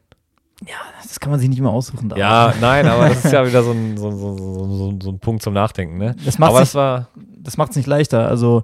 [1.01, 2.09] das kann man sich nicht mehr aussuchen.
[2.09, 2.17] da.
[2.17, 5.53] Ja, nein, aber das ist ja wieder so ein, so, so, so, ein Punkt zum
[5.53, 6.15] Nachdenken, ne?
[6.25, 8.27] Das macht aber es war, Das macht es nicht leichter.
[8.27, 8.63] Also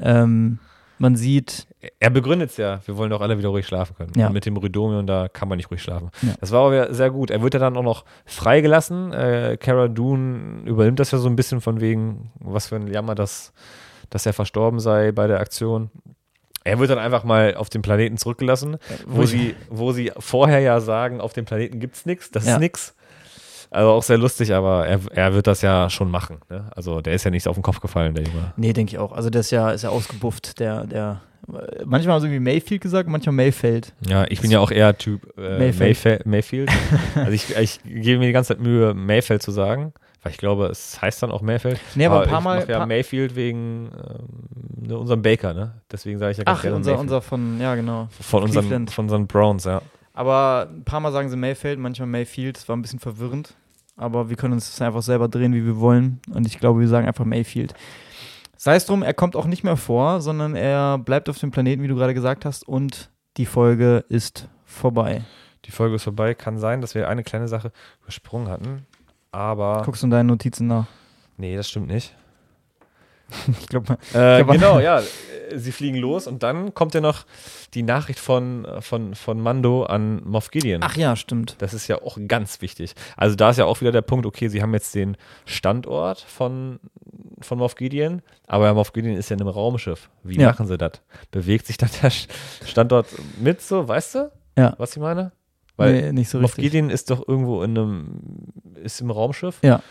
[0.00, 0.58] ähm,
[0.98, 1.66] man sieht,
[1.98, 4.12] er begründet es ja, wir wollen doch alle wieder ruhig schlafen können.
[4.16, 4.28] Ja.
[4.28, 6.10] Und mit dem Rhydomium, da kann man nicht ruhig schlafen.
[6.22, 6.34] Ja.
[6.40, 7.30] Das war aber sehr gut.
[7.30, 9.12] Er wird ja dann auch noch freigelassen.
[9.12, 13.14] Äh, Cara Dune übernimmt das ja so ein bisschen von wegen, was für ein Jammer,
[13.14, 13.52] dass,
[14.10, 15.90] dass er verstorben sei bei der Aktion.
[16.64, 20.80] Er wird dann einfach mal auf den Planeten zurückgelassen, wo, sie, wo sie vorher ja
[20.80, 22.54] sagen, auf dem Planeten gibt es nichts, das Ja.
[22.54, 22.94] ist nichts.
[23.70, 26.38] Also auch sehr lustig, aber er, er wird das ja schon machen.
[26.50, 26.70] Ne?
[26.76, 28.52] Also der ist ja nicht auf den Kopf gefallen, der Junge.
[28.56, 29.12] nee, denke ich auch.
[29.12, 31.22] Also der ist ja, ist ja ausgebufft, der, der
[31.84, 33.94] manchmal haben sie irgendwie Mayfield gesagt, manchmal Mayfeld.
[34.06, 35.72] Ja, ich bin ja auch eher Typ äh.
[36.24, 36.70] Mayfield.
[37.14, 39.92] also ich, ich gebe mir die ganze Zeit Mühe, Mayfeld zu sagen,
[40.22, 41.80] weil ich glaube, es heißt dann auch Mayfeld.
[41.94, 42.60] Nee, aber ein paar ich Mal.
[42.60, 45.74] mach ja paar- Mayfield wegen ähm, ne, unserem Baker, ne?
[45.90, 47.02] Deswegen sage ich ja ganz Ach, gerne unser, Mayfield.
[47.10, 48.08] unser von, ja genau.
[48.20, 49.82] von, unseren, von unseren Browns, ja.
[50.14, 52.56] Aber ein paar Mal sagen sie Mayfield, manchmal Mayfield.
[52.56, 53.54] Das war ein bisschen verwirrend.
[53.96, 56.20] Aber wir können uns das einfach selber drehen, wie wir wollen.
[56.32, 57.74] Und ich glaube, wir sagen einfach Mayfield.
[58.56, 61.82] Sei es drum, er kommt auch nicht mehr vor, sondern er bleibt auf dem Planeten,
[61.82, 62.66] wie du gerade gesagt hast.
[62.66, 65.22] Und die Folge ist vorbei.
[65.64, 66.34] Die Folge ist vorbei.
[66.34, 68.86] Kann sein, dass wir eine kleine Sache übersprungen hatten.
[69.32, 69.82] Aber.
[69.84, 70.86] Guckst du in deinen Notizen nach?
[71.38, 72.14] Nee, das stimmt nicht.
[73.60, 75.00] Ich glaube, Äh, glaub, genau, ja.
[75.00, 75.02] Äh,
[75.56, 77.24] Sie fliegen los und dann kommt ja noch
[77.74, 80.82] die Nachricht von, von, von Mando an Moff Gideon.
[80.82, 81.56] ach ja, stimmt.
[81.58, 82.94] Das ist ja auch ganz wichtig.
[83.18, 86.78] Also da ist ja auch wieder der Punkt, okay, sie haben jetzt den Standort von,
[87.40, 90.08] von Moff Gideon, aber Moff Gideon ist ja in einem Raumschiff.
[90.22, 90.48] Wie Ja.
[90.48, 90.92] machen sie das?
[91.30, 92.10] Bewegt sich dann der
[92.66, 93.06] Standort
[93.38, 94.74] mit so, weißt du, Ja.
[94.78, 95.32] was ich meine?
[95.76, 96.72] Weil nee, nicht so Moff richtig.
[96.72, 99.82] Gideon ist doch irgendwo in einem, ist im Raumschiff Ja.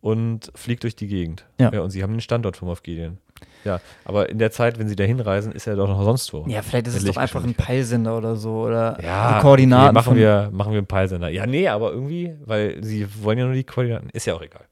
[0.00, 1.46] und fliegt durch die Gegend.
[1.58, 1.68] Ja.
[1.80, 3.18] und sie haben den Standort von Moff Gideon.
[3.64, 6.44] Ja, aber in der Zeit, wenn sie da hinreisen, ist er doch noch sonst wo.
[6.46, 7.54] Ja, vielleicht ist es doch einfach ein.
[7.54, 8.62] Peilsender oder so.
[8.62, 9.96] Oder Ja, die Koordinaten.
[9.96, 11.28] okay, machen, wir, machen wir einen Peilsender.
[11.30, 14.10] Ja, nee, aber irgendwie, weil sie wollen ja nur die Koordinaten.
[14.10, 14.64] Ist ja auch egal.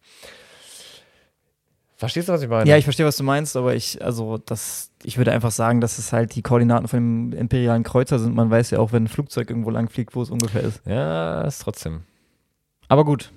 [1.96, 2.68] Verstehst du, was ich meine?
[2.70, 5.98] Ja, ich verstehe, was du meinst, aber ich, also das, ich würde einfach sagen, dass
[5.98, 6.98] es halt die Koordinaten von
[7.32, 8.36] dem imperialen Kreuzer sind.
[8.36, 10.80] Man weiß ja auch, wenn ein Flugzeug irgendwo lang fliegt, wo es ungefähr ist.
[10.86, 12.02] ja, ist trotzdem.
[12.86, 13.32] Aber gut.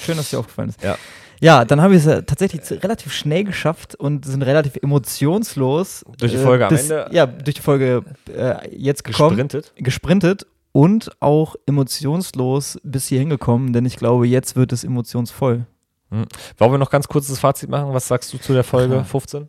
[0.00, 0.82] Schön, dass dir aufgefallen ist.
[0.82, 0.96] Ja.
[1.40, 6.04] Ja, dann haben wir es ja tatsächlich relativ schnell geschafft und sind relativ emotionslos.
[6.18, 8.02] Durch die Folge am bis, Ende- Ja, durch die Folge
[8.34, 9.36] äh, jetzt gekommen.
[9.36, 9.72] Gesprintet.
[9.76, 15.64] Gesprintet und auch emotionslos bis hier hingekommen, denn ich glaube, jetzt wird es emotionsvoll.
[16.10, 17.92] Wollen wir noch ganz kurz das Fazit machen?
[17.92, 19.04] Was sagst du zu der Folge Klar.
[19.04, 19.48] 15?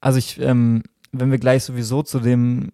[0.00, 0.82] Also ich, ähm,
[1.12, 2.70] wenn wir gleich sowieso zu dem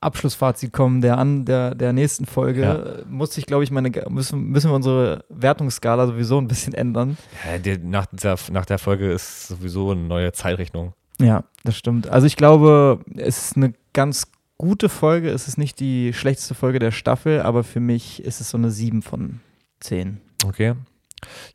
[0.00, 3.04] Abschlussfazit kommen der an der, der nächsten Folge, Ja.
[3.08, 7.16] muss ich, glaube ich, meine müssen, müssen wir unsere Wertungsskala sowieso ein bisschen ändern.
[7.50, 10.92] Ja, der, nach, der, nach der Folge ist sowieso eine neue Zeitrichtung.
[11.20, 12.08] Ja, das stimmt.
[12.08, 15.30] Also ich glaube, es ist eine ganz gute Folge.
[15.30, 18.70] Es ist nicht die schlechteste Folge der Staffel, aber für mich ist es so eine
[18.70, 19.40] 7 von
[19.80, 20.20] 10.
[20.46, 20.74] Okay.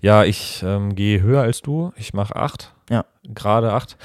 [0.02, 1.94] Ja, ich ähm, gehe höher als du.
[1.96, 2.73] Ich mache 8.
[2.90, 3.06] Ja.
[3.26, 3.98] Gerade acht.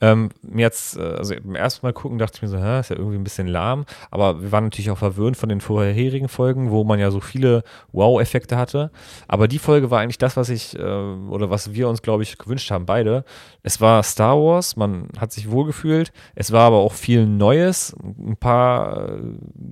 [0.00, 2.96] Ähm, jetzt, äh, also beim ersten Mal gucken, dachte ich mir so, hä, ist ja
[2.96, 3.84] irgendwie ein bisschen lahm.
[4.10, 7.64] Aber wir waren natürlich auch verwöhnt von den vorherigen Folgen, wo man ja so viele
[7.92, 8.90] Wow-Effekte hatte.
[9.28, 12.38] Aber die Folge war eigentlich das, was ich, äh, oder was wir uns, glaube ich,
[12.38, 13.24] gewünscht haben, beide.
[13.62, 16.10] Es war Star Wars, man hat sich wohlgefühlt.
[16.34, 19.18] Es war aber auch viel Neues, ein paar, äh,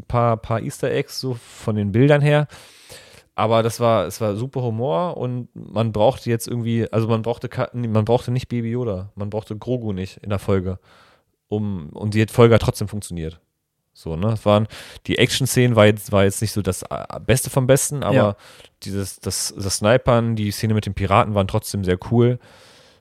[0.09, 2.49] paar, paar Easter Eggs, so von den Bildern her.
[3.35, 7.49] Aber das war, es war super Humor und man brauchte jetzt irgendwie, also man brauchte,
[7.73, 10.79] man brauchte nicht Baby Yoda, man brauchte Grogu nicht in der Folge.
[11.49, 13.40] Um, und die Folge hat trotzdem funktioniert.
[13.93, 14.29] So, ne?
[14.33, 14.69] Es waren,
[15.07, 18.37] die Action-Szenen war jetzt, war jetzt nicht so das äh, Beste vom Besten, aber ja.
[18.83, 22.38] dieses, das, das Snipern, die Szene mit den Piraten waren trotzdem sehr cool.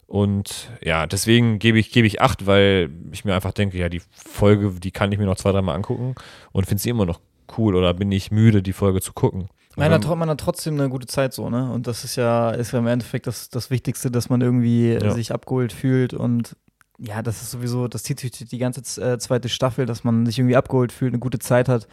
[0.07, 4.01] Und ja, deswegen gebe ich, gebe ich acht, weil ich mir einfach denke, ja, die
[4.11, 6.15] Folge, die kann ich mir noch zwei, dreimal angucken
[6.51, 7.19] und finde sie immer noch
[7.57, 9.49] cool oder bin ich müde, die Folge zu gucken.
[9.79, 11.71] Nein, dann hat man hat trotzdem eine gute Zeit so, ne?
[11.71, 15.11] Und das ist ja, ist ja im Endeffekt das, das Wichtigste, dass man irgendwie ja.
[15.11, 16.55] sich abgeholt fühlt und
[16.99, 20.37] ja, das ist sowieso, das zieht sich die ganze äh, zweite Staffel, dass man sich
[20.37, 21.87] irgendwie abgeholt fühlt, eine gute Zeit hat.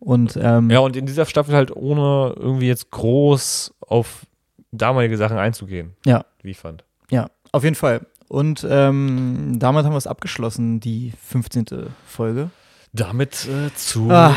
[0.00, 4.26] Und, ähm, ja, und in dieser Staffel halt ohne irgendwie jetzt groß auf
[4.70, 5.96] damalige Sachen einzugehen.
[6.06, 6.24] Ja.
[6.42, 6.84] Wie ich fand.
[7.10, 8.06] Ja, auf jeden Fall.
[8.28, 11.66] Und ähm, damit haben wir es abgeschlossen, die 15.
[12.06, 12.50] Folge.
[12.92, 14.34] Damit äh, zu ah.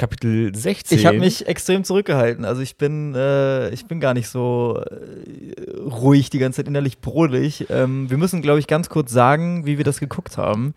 [0.00, 0.96] Kapitel 16.
[0.96, 2.46] Ich habe mich extrem zurückgehalten.
[2.46, 7.00] Also ich bin, äh, ich bin gar nicht so äh, ruhig die ganze Zeit innerlich
[7.00, 7.66] brodelig.
[7.68, 10.72] Ähm, wir müssen, glaube ich, ganz kurz sagen, wie wir das geguckt haben.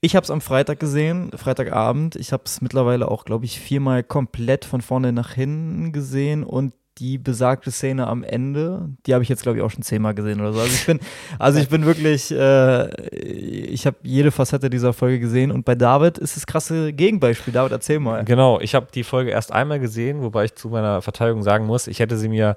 [0.00, 2.16] Ich habe es am Freitag gesehen, Freitagabend.
[2.16, 6.72] Ich habe es mittlerweile auch, glaube ich, viermal komplett von vorne nach hinten gesehen und
[6.98, 10.40] die besagte Szene am Ende, die habe ich jetzt, glaube ich, auch schon zehnmal gesehen
[10.40, 10.60] oder so.
[10.60, 11.00] Also ich bin,
[11.38, 16.18] also ich bin wirklich, äh, ich habe jede Facette dieser Folge gesehen und bei David
[16.18, 17.52] ist es krasse Gegenbeispiel.
[17.52, 18.24] David, erzähl mal.
[18.24, 21.86] Genau, ich habe die Folge erst einmal gesehen, wobei ich zu meiner Verteidigung sagen muss,
[21.86, 22.56] ich hätte sie mir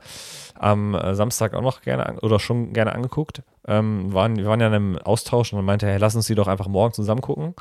[0.55, 3.41] am äh, Samstag auch noch gerne oder schon gerne angeguckt.
[3.67, 6.27] Ähm, waren, wir waren ja in einem Austausch und dann meinte er, hey, lass uns
[6.27, 7.55] die doch einfach morgen zusammen gucken.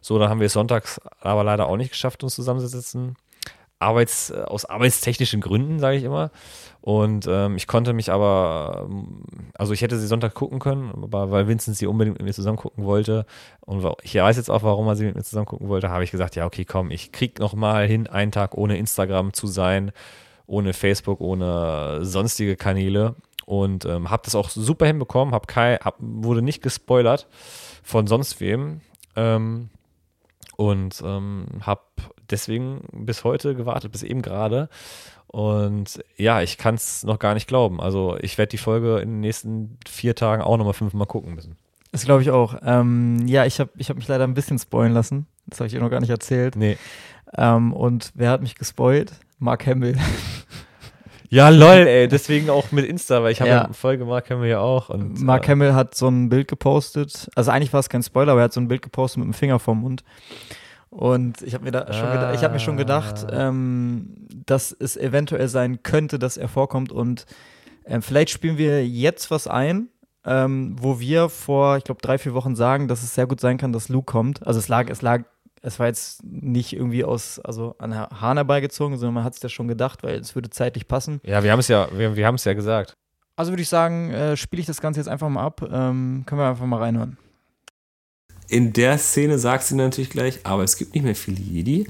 [0.00, 3.16] So, dann haben wir es sonntags aber leider auch nicht geschafft, uns zusammenzusetzen.
[3.82, 6.30] Arbeits, äh, aus arbeitstechnischen Gründen, sage ich immer.
[6.82, 9.22] Und ähm, ich konnte mich aber, ähm,
[9.54, 12.56] also ich hätte sie Sonntag gucken können, aber weil Vincent sie unbedingt mit mir zusammen
[12.56, 13.24] gucken wollte
[13.60, 16.10] und ich weiß jetzt auch, warum er sie mit mir zusammen gucken wollte, habe ich
[16.10, 19.92] gesagt, ja, okay, komm, ich krieg noch mal hin, einen Tag ohne Instagram zu sein,
[20.46, 23.14] ohne Facebook, ohne sonstige Kanäle
[23.46, 27.28] und ähm, habe das auch super hinbekommen, hab kein, hab, wurde nicht gespoilert
[27.84, 28.80] von sonst wem
[29.14, 29.68] ähm,
[30.56, 31.82] und ähm, habe
[32.30, 34.68] deswegen bis heute gewartet, bis eben gerade.
[35.26, 37.80] Und ja, ich kann es noch gar nicht glauben.
[37.80, 41.56] Also ich werde die Folge in den nächsten vier Tagen auch nochmal fünfmal gucken müssen.
[41.90, 42.56] Das glaube ich auch.
[42.62, 45.26] Ähm, ja, ich habe ich hab mich leider ein bisschen spoilen lassen.
[45.46, 46.56] Das habe ich dir noch gar nicht erzählt.
[46.56, 46.76] Nee.
[47.36, 49.12] Ähm, und wer hat mich gespoilt?
[49.38, 49.96] Mark Hamill.
[51.32, 52.08] Ja, lol, ey.
[52.08, 53.62] Deswegen auch mit Insta, weil ich habe ja.
[53.62, 54.90] ja Folge Mark Hamill ja auch.
[54.90, 57.30] Und, Mark äh, Hamill hat so ein Bild gepostet.
[57.34, 59.32] Also eigentlich war es kein Spoiler, aber er hat so ein Bild gepostet mit dem
[59.32, 60.04] Finger vorm Mund.
[60.92, 63.48] Und ich habe mir, da schon gedacht, ich hab mir schon gedacht, ah.
[63.48, 66.92] ähm, dass es eventuell sein könnte, dass er vorkommt.
[66.92, 67.24] Und
[67.86, 69.88] ähm, vielleicht spielen wir jetzt was ein,
[70.26, 73.56] ähm, wo wir vor, ich glaube, drei, vier Wochen sagen, dass es sehr gut sein
[73.56, 74.46] kann, dass Luke kommt.
[74.46, 75.22] Also es lag, es lag,
[75.62, 79.48] es war jetzt nicht irgendwie aus, also an Hahn herbeigezogen, sondern man hat es ja
[79.48, 81.22] schon gedacht, weil es würde zeitlich passen.
[81.24, 82.98] Ja, wir haben es ja, wir, wir haben es ja gesagt.
[83.34, 85.62] Also würde ich sagen, äh, spiele ich das Ganze jetzt einfach mal ab.
[85.62, 87.16] Ähm, können wir einfach mal reinhören
[88.48, 91.86] in der Szene sagt sie natürlich gleich, aber es gibt nicht mehr viele Jedi,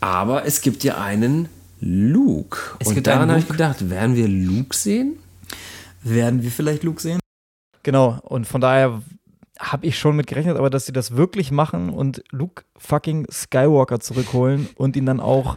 [0.00, 1.48] aber es gibt ja einen
[1.80, 2.58] Luke.
[2.78, 5.18] Es und daran habe ich gedacht, werden wir Luke sehen?
[6.02, 7.20] Werden wir vielleicht Luke sehen?
[7.82, 9.02] Genau, und von daher
[9.58, 14.00] habe ich schon mit gerechnet, aber dass sie das wirklich machen und Luke fucking Skywalker
[14.00, 15.56] zurückholen und ihn dann auch,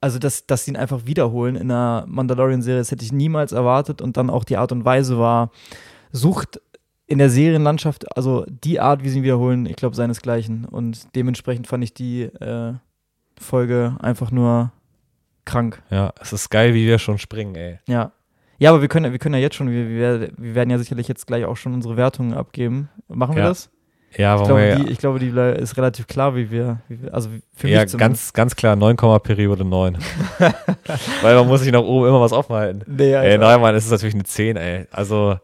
[0.00, 4.02] also dass, dass sie ihn einfach wiederholen in einer Mandalorian-Serie, das hätte ich niemals erwartet
[4.02, 5.50] und dann auch die Art und Weise war,
[6.12, 6.60] sucht
[7.14, 10.64] in der Serienlandschaft, also die Art, wie sie ihn wiederholen, ich glaube, seinesgleichen.
[10.64, 12.72] Und dementsprechend fand ich die äh,
[13.40, 14.72] Folge einfach nur
[15.44, 15.80] krank.
[15.90, 17.78] Ja, es ist geil, wie wir schon springen, ey.
[17.86, 18.10] Ja.
[18.58, 21.06] Ja, aber wir können, wir können ja jetzt schon, wir, wir, wir werden ja sicherlich
[21.06, 22.88] jetzt gleich auch schon unsere Wertungen abgeben.
[23.06, 23.48] Machen wir ja.
[23.48, 23.70] das?
[24.16, 25.28] Ja, ich glaube, die, ich glaube, die
[25.62, 28.74] ist relativ klar, wie wir, wie wir also für ja, mich Ja, ganz, ganz klar,
[28.74, 29.98] 9, Periode 9.
[31.22, 32.82] Weil man muss sich nach oben immer was aufhalten.
[32.88, 34.86] Nee, ey, nein, Mann, es ist natürlich eine 10, ey.
[34.90, 35.36] Also,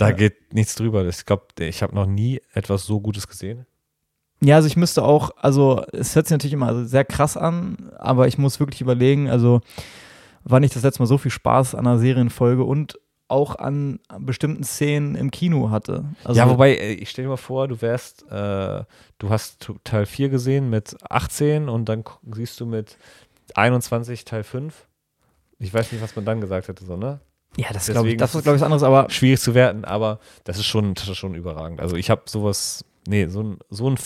[0.00, 0.14] da ja.
[0.14, 1.06] geht nichts drüber.
[1.06, 3.66] Ich glaube, ich habe noch nie etwas so Gutes gesehen.
[4.42, 8.26] Ja, also ich müsste auch, also es hört sich natürlich immer sehr krass an, aber
[8.26, 9.60] ich muss wirklich überlegen, also
[10.44, 14.64] wann ich das letzte Mal so viel Spaß an einer Serienfolge und auch an bestimmten
[14.64, 16.04] Szenen im Kino hatte.
[16.24, 18.84] Also ja, wobei, äh, ich stelle mir vor, du wärst, äh,
[19.18, 22.96] du hast Teil 4 gesehen mit 18 und dann siehst du mit
[23.54, 24.86] 21 Teil 5.
[25.58, 27.20] Ich weiß nicht, was man dann gesagt hätte, so, ne?
[27.56, 30.20] Ja, das glaube ich, das ist glaube ich was anderes, aber schwierig zu werten, aber
[30.44, 31.80] das ist schon, das ist schon überragend.
[31.80, 33.96] Also ich habe sowas, nee, so ein, so ein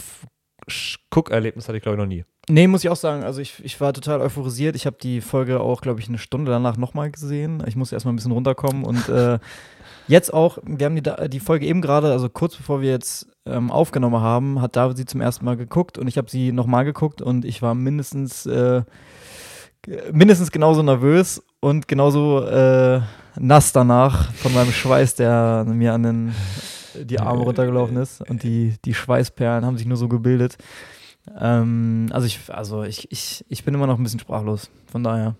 [1.10, 2.24] Guckerlebnis hatte ich glaube ich noch nie.
[2.48, 3.22] Nee, muss ich auch sagen.
[3.22, 4.76] Also ich, ich war total euphorisiert.
[4.76, 7.62] Ich habe die Folge auch, glaube ich, eine Stunde danach nochmal gesehen.
[7.66, 9.38] Ich musste erstmal ein bisschen runterkommen und äh,
[10.08, 13.70] jetzt auch, wir haben die, die Folge eben gerade, also kurz bevor wir jetzt ähm,
[13.70, 17.22] aufgenommen haben, hat David sie zum ersten Mal geguckt und ich habe sie nochmal geguckt
[17.22, 18.82] und ich war mindestens, äh,
[20.12, 23.00] mindestens genauso nervös und genauso äh,
[23.38, 26.34] nass danach von meinem Schweiß, der mir an den,
[26.94, 30.56] die Arme runtergelaufen ist und die, die Schweißperlen haben sich nur so gebildet.
[31.38, 35.34] Ähm, also ich, also ich, ich, ich bin immer noch ein bisschen sprachlos, von daher.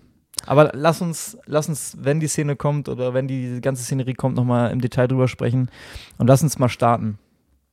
[0.45, 4.35] Aber lass uns, lass uns, wenn die Szene kommt oder wenn die ganze Szenerie kommt,
[4.35, 5.69] nochmal im Detail drüber sprechen
[6.17, 7.17] und lass uns mal starten.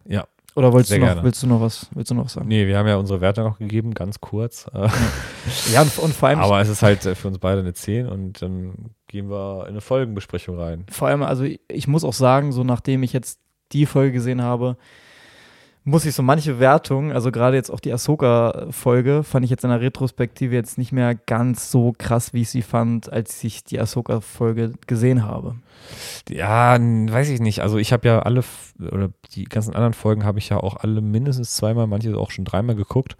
[0.06, 0.26] Ja.
[0.54, 2.48] Oder willst du, noch, willst du noch was, willst du noch sagen?
[2.48, 4.66] Nee, wir haben ja unsere Werte noch gegeben, ganz kurz.
[5.72, 6.40] ja, und, und, vor allem.
[6.40, 9.80] Aber es ist halt für uns beide eine 10 und dann gehen wir in eine
[9.80, 10.84] Folgenbesprechung rein.
[10.90, 13.40] Vor allem, also ich muss auch sagen, so nachdem ich jetzt
[13.72, 14.76] die Folge gesehen habe,
[15.84, 19.70] muss ich so manche Wertungen, also gerade jetzt auch die Ahsoka-Folge, fand ich jetzt in
[19.70, 23.80] der Retrospektive jetzt nicht mehr ganz so krass, wie ich sie fand, als ich die
[23.80, 25.56] Ahsoka-Folge gesehen habe.
[26.28, 27.60] Ja, weiß ich nicht.
[27.60, 28.44] Also ich habe ja alle,
[28.78, 32.44] oder die ganzen anderen Folgen habe ich ja auch alle mindestens zweimal, manche auch schon
[32.44, 33.16] dreimal geguckt.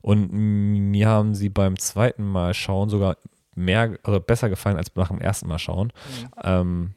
[0.00, 3.16] Und mir haben sie beim zweiten Mal schauen sogar
[3.56, 5.88] mehr, also besser gefallen als nach dem ersten Mal schauen.
[5.88, 6.28] Mhm.
[6.44, 6.94] Ähm,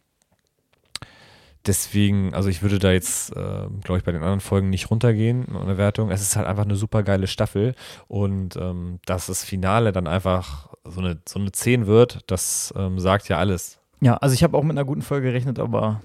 [1.68, 5.46] deswegen, also ich würde da jetzt, äh, glaube ich, bei den anderen Folgen nicht runtergehen
[5.46, 6.10] in der Wertung.
[6.12, 7.76] Es ist halt einfach eine super geile Staffel
[8.08, 13.00] und ähm, dass das Finale dann einfach so eine, so eine 10 wird, das ähm,
[13.00, 13.80] sagt ja alles.
[14.00, 16.02] Ja, also ich habe auch mit einer guten Folge gerechnet, aber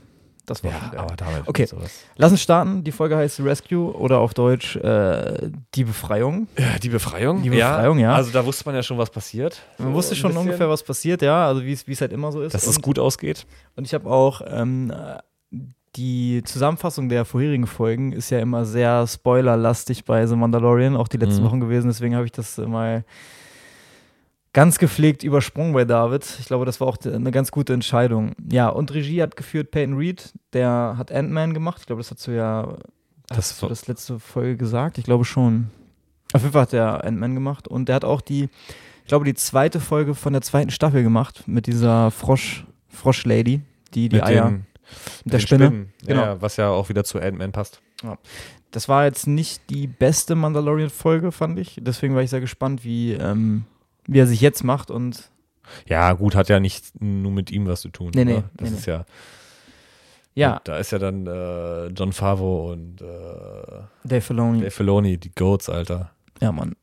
[0.46, 1.66] das war ja, aber damit okay.
[1.66, 1.92] Sowas.
[2.16, 2.83] Lass uns starten.
[2.83, 6.48] Die Folge heißt Rescue oder auf Deutsch äh, Die Befreiung.
[6.59, 7.42] Ja, die Befreiung.
[7.42, 8.11] Die Befreiung, ja.
[8.11, 8.16] ja.
[8.16, 9.62] Also da wusste man ja schon, was passiert.
[9.79, 11.46] Man wusste schon ungefähr, was passiert, ja.
[11.46, 12.55] Also wie es halt immer so ist.
[12.55, 13.46] Dass und, es gut ausgeht.
[13.77, 14.92] Und ich habe auch ähm,
[15.96, 21.18] die Zusammenfassung der vorherigen Folgen ist ja immer sehr spoilerlastig bei The Mandalorian, auch die
[21.18, 21.46] letzten mhm.
[21.46, 21.88] Wochen gewesen.
[21.88, 23.04] Deswegen habe ich das mal
[24.52, 26.24] ganz gepflegt übersprungen bei David.
[26.40, 28.32] Ich glaube, das war auch eine ganz gute Entscheidung.
[28.50, 31.78] Ja, und Regie hat geführt Peyton Reed, der hat Ant-Man gemacht.
[31.80, 32.76] Ich glaube, das hast du ja
[33.28, 34.98] das, hast du das letzte Folge gesagt.
[34.98, 35.70] Ich glaube schon.
[36.32, 37.68] Auf jeden Fall hat der Ant-Man gemacht.
[37.68, 38.48] Und der hat auch die,
[39.02, 43.60] ich glaube, die zweite Folge von der zweiten Staffel gemacht mit dieser Frosch, Frosch-Lady,
[43.92, 44.50] die die mit Eier.
[44.50, 44.71] Den
[45.24, 45.66] mit der Spinne.
[45.66, 45.92] Spinnen.
[46.07, 46.22] Genau.
[46.22, 47.81] Ja, was ja auch wieder zu Ant-Man passt.
[48.02, 48.18] Ja.
[48.70, 51.76] Das war jetzt nicht die beste Mandalorian-Folge, fand ich.
[51.81, 53.64] Deswegen war ich sehr gespannt, wie, ähm,
[54.07, 55.31] wie er sich jetzt macht und.
[55.87, 58.11] Ja, gut, hat ja nicht nur mit ihm was zu tun.
[58.14, 58.42] Nee, nee.
[58.55, 59.05] Das nee, ist ja.
[60.35, 60.61] Ja.
[60.64, 63.05] da ist ja dann äh, John Favreau und äh,
[64.05, 64.61] Dave Filoni.
[64.61, 66.11] Dave Filoni, die Goats, Alter.
[66.40, 66.74] Ja, Mann.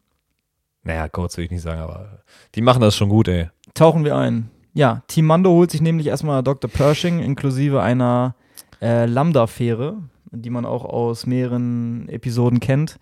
[0.83, 2.23] Naja, Goats will ich nicht sagen, aber
[2.55, 3.49] die machen das schon gut, ey.
[3.73, 4.49] Tauchen wir ein.
[4.79, 6.71] Ja, Team Mando holt sich nämlich erstmal Dr.
[6.71, 8.33] Pershing inklusive einer
[8.81, 9.97] äh, Lambda-Fähre,
[10.31, 12.97] die man auch aus mehreren Episoden kennt.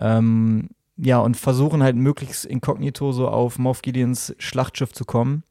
[0.00, 5.44] Ähm, ja, und versuchen halt möglichst inkognito so auf Moff Gideons Schlachtschiff zu kommen.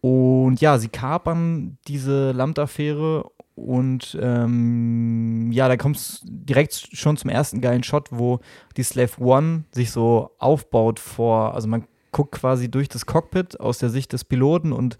[0.00, 7.28] Und ja, sie kapern diese Lambda-Fähre und ähm, ja, da kommt es direkt schon zum
[7.28, 8.40] ersten geilen Shot, wo
[8.78, 13.78] die Slave One sich so aufbaut vor, also man guckt quasi durch das Cockpit aus
[13.78, 14.96] der Sicht des Piloten und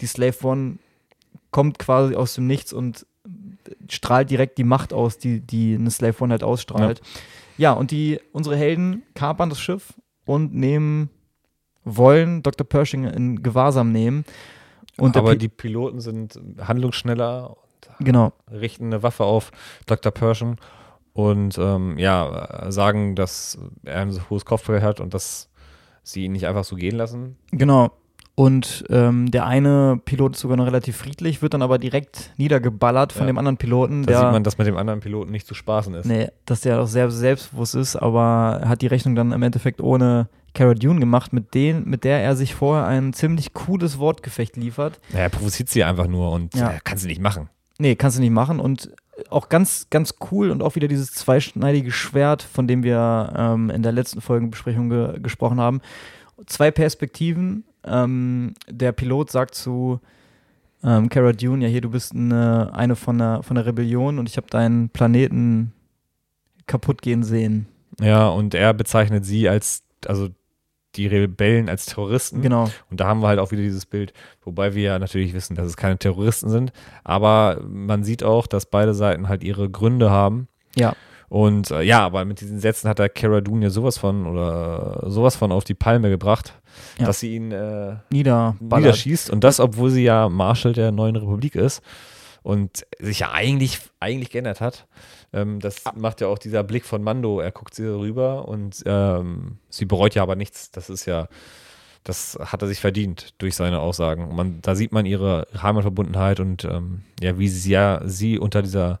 [0.00, 0.78] die Slave One
[1.50, 3.06] kommt quasi aus dem Nichts und
[3.88, 7.00] strahlt direkt die Macht aus, die, die eine Slave One halt ausstrahlt.
[7.56, 11.10] Ja, ja und die, unsere Helden kapern das Schiff und nehmen,
[11.84, 12.66] wollen Dr.
[12.66, 14.24] Pershing in Gewahrsam nehmen.
[14.96, 18.32] Und Aber die Piloten sind handlungsschneller und genau.
[18.50, 19.50] richten eine Waffe auf
[19.86, 20.12] Dr.
[20.12, 20.56] Pershing
[21.12, 25.48] und ähm, ja, sagen, dass er ein hohes Kopfgeld hat und dass
[26.04, 27.36] sie ihn nicht einfach so gehen lassen.
[27.50, 27.90] Genau.
[28.36, 33.12] Und ähm, der eine Pilot ist sogar noch relativ friedlich, wird dann aber direkt niedergeballert
[33.12, 33.26] von ja.
[33.28, 34.04] dem anderen Piloten.
[34.04, 36.06] Da sieht man, dass mit dem anderen Piloten nicht zu spaßen ist.
[36.06, 40.28] Nee, dass der auch sehr selbstbewusst ist, aber hat die Rechnung dann im Endeffekt ohne
[40.52, 45.00] Cara Dune gemacht, mit, den, mit der er sich vorher ein ziemlich cooles Wortgefecht liefert.
[45.12, 46.72] Ja, er provoziert sie einfach nur und ja.
[46.72, 47.48] äh, kann sie nicht machen.
[47.78, 48.60] Nee, kannst du nicht machen.
[48.60, 48.92] Und
[49.30, 53.82] auch ganz, ganz cool und auch wieder dieses zweischneidige Schwert, von dem wir ähm, in
[53.82, 55.80] der letzten Folgenbesprechung ge gesprochen haben.
[56.46, 57.64] Zwei Perspektiven.
[57.84, 60.00] Ähm, der Pilot sagt zu
[60.82, 64.28] ähm, Cara Dune, ja hier, du bist eine, eine von, der, von der Rebellion und
[64.28, 65.72] ich habe deinen Planeten
[66.66, 67.66] kaputt gehen sehen.
[68.00, 70.28] Ja, und er bezeichnet sie als, also
[70.96, 72.42] die Rebellen als Terroristen.
[72.42, 72.70] Genau.
[72.90, 74.12] Und da haben wir halt auch wieder dieses Bild,
[74.44, 76.72] wobei wir ja natürlich wissen, dass es keine Terroristen sind,
[77.02, 80.48] aber man sieht auch, dass beide Seiten halt ihre Gründe haben.
[80.76, 80.94] Ja.
[81.28, 85.04] Und äh, ja, aber mit diesen Sätzen hat der Cara Dune ja sowas von oder
[85.10, 86.54] sowas von auf die Palme gebracht.
[86.98, 87.06] ja.
[87.06, 89.30] dass sie ihn äh, niederschießt.
[89.30, 91.82] Und das, obwohl sie ja Marshal der neuen Republik ist
[92.42, 94.86] und sich ja eigentlich, eigentlich geändert hat.
[95.34, 95.92] Ähm, das ah.
[95.96, 97.40] macht ja auch dieser Blick von Mando.
[97.40, 100.70] Er guckt sie rüber und ähm, sie bereut ja aber nichts.
[100.70, 101.28] Das ist ja,
[102.04, 104.34] das hat er sich verdient durch seine Aussagen.
[104.34, 109.00] Man, da sieht man ihre Heimatverbundenheit und ähm, ja, wie sie ja sie unter dieser,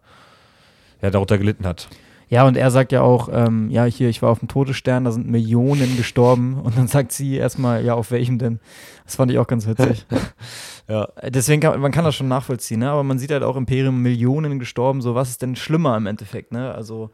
[1.00, 1.88] ja, darunter gelitten hat.
[2.34, 5.12] Ja, und er sagt ja auch, ähm, ja, hier, ich war auf dem Todesstern, da
[5.12, 6.60] sind Millionen gestorben.
[6.60, 8.58] Und dann sagt sie erstmal, ja, auf welchem denn?
[9.04, 10.04] Das fand ich auch ganz witzig.
[10.88, 11.06] ja.
[11.28, 12.90] Deswegen kann man kann das schon nachvollziehen, ne?
[12.90, 15.00] Aber man sieht halt auch Imperium Millionen gestorben.
[15.00, 16.74] So, was ist denn schlimmer im Endeffekt, ne?
[16.74, 17.10] Also.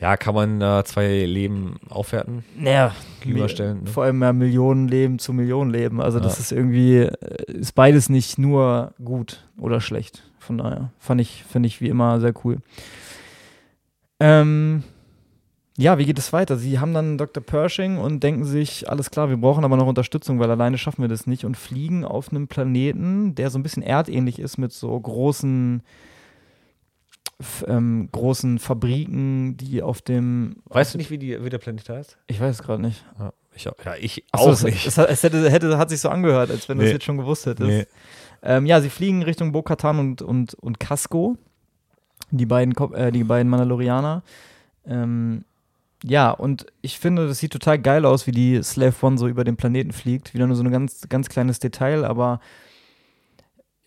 [0.00, 2.42] Ja, kann man äh, zwei Leben aufwerten?
[2.58, 2.92] Naja,
[3.24, 3.84] überstellen.
[3.84, 3.90] Ne?
[3.90, 6.00] Vor allem ja Millionen Leben zu Millionen Leben.
[6.00, 6.40] Also, das ja.
[6.40, 10.24] ist irgendwie, äh, ist beides nicht nur gut oder schlecht.
[10.40, 12.58] Von daher fand ich, finde ich wie immer sehr cool.
[14.20, 14.84] Ähm,
[15.76, 16.56] ja, wie geht es weiter?
[16.56, 17.42] Sie haben dann Dr.
[17.42, 21.08] Pershing und denken sich, alles klar, wir brauchen aber noch Unterstützung, weil alleine schaffen wir
[21.08, 24.98] das nicht und fliegen auf einem Planeten, der so ein bisschen erdähnlich ist mit so
[25.00, 25.82] großen
[27.66, 30.56] ähm, großen Fabriken, die auf dem.
[30.66, 32.18] Weißt du nicht, wie, die, wie der Planet heißt?
[32.26, 33.04] Ich weiß es gerade nicht.
[33.18, 34.86] Ja, ich, ja, ich auch so, nicht.
[34.86, 36.84] Es, es, hätte, hätte, hat sich so angehört, als wenn nee.
[36.84, 37.68] du es jetzt schon gewusst hättest.
[37.68, 37.86] Nee.
[38.42, 41.36] Ähm, ja, sie fliegen Richtung Bo-Katan und, und, und Casco
[42.38, 44.22] die beiden, äh, die beiden Mandalorianer.
[44.86, 45.44] Ähm,
[46.02, 49.44] ja, und ich finde, das sieht total geil aus, wie die Slave One so über
[49.44, 50.32] den Planeten fliegt.
[50.32, 52.40] Wieder nur so ein ganz, ganz kleines Detail, aber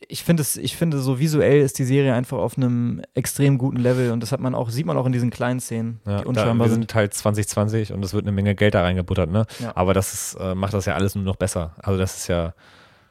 [0.07, 3.77] ich finde es, ich finde, so visuell ist die Serie einfach auf einem extrem guten
[3.77, 6.25] Level und das hat man auch, sieht man auch in diesen kleinen Szenen, ja, die
[6.25, 6.93] unscheinbar da, wir sind.
[6.93, 9.45] halt 2020 und es wird eine Menge Geld da reingebuttert, ne?
[9.59, 9.71] Ja.
[9.75, 11.73] Aber das ist, äh, macht das ja alles nur noch besser.
[11.81, 12.53] Also das ist ja,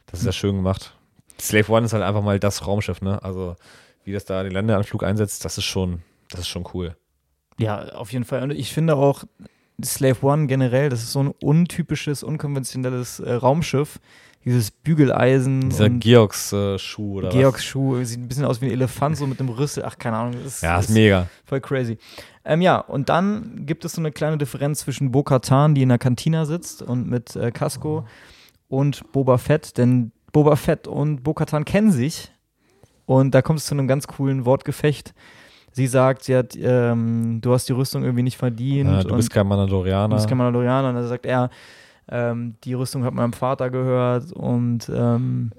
[0.07, 0.95] das ist ja schön gemacht.
[1.41, 3.23] Slave One ist halt einfach mal das Raumschiff, ne?
[3.23, 3.57] Also
[4.05, 6.97] wie das da den Landeanflug einsetzt, das ist schon, das ist schon cool.
[7.59, 8.43] Ja, auf jeden Fall.
[8.43, 9.25] Und ich finde auch
[9.85, 14.01] Slave One generell, das ist so ein untypisches, unkonventionelles äh, Raumschiff.
[14.45, 15.71] Dieses Bügeleisen.
[15.71, 19.51] Dieser Georgs-Schuh äh, oder Georgs-Schuh, sieht ein bisschen aus wie ein Elefant, so mit einem
[19.51, 19.85] Rüssel.
[19.87, 20.35] Ach, keine Ahnung.
[20.45, 21.29] Ist, ja, ist, ist mega.
[21.45, 21.97] Voll crazy.
[22.45, 25.99] Ähm, ja, und dann gibt es so eine kleine Differenz zwischen Bo-Katan, die in der
[25.99, 28.05] Kantina sitzt und mit äh, Casco,
[28.73, 32.33] und Boba Fett, denn Boba Fett und Bo-Katan kennen sich
[33.07, 35.15] und da kommt es zu einem ganz coolen Wortgefecht.
[35.73, 38.91] Sie sagt, sie hat, ähm, du hast die Rüstung irgendwie nicht verdient.
[38.91, 40.09] Ja, du bist kein Mandalorianer.
[40.09, 40.91] Du bist kein Mandalorianer.
[40.91, 41.49] Und dann sagt er,
[42.09, 45.51] ähm, die Rüstung hat meinem Vater gehört und ähm,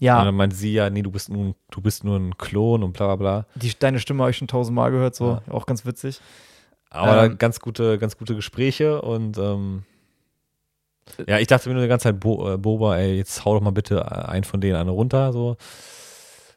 [0.00, 0.18] ja.
[0.18, 2.92] Und dann meint sie ja, nee, du bist nur, du bist nur ein Klon und
[2.92, 3.46] bla bla bla.
[3.54, 5.52] Die, deine Stimme habe ich schon tausendmal gehört, so, ja.
[5.52, 6.20] auch ganz witzig.
[6.90, 9.84] Aber ähm, ganz gute, ganz gute Gespräche und ähm,
[11.28, 13.60] ja, ich dachte mir nur die ganze Zeit, Bo, äh, Boba, ey, jetzt hau doch
[13.60, 15.56] mal bitte einen von denen eine runter, so.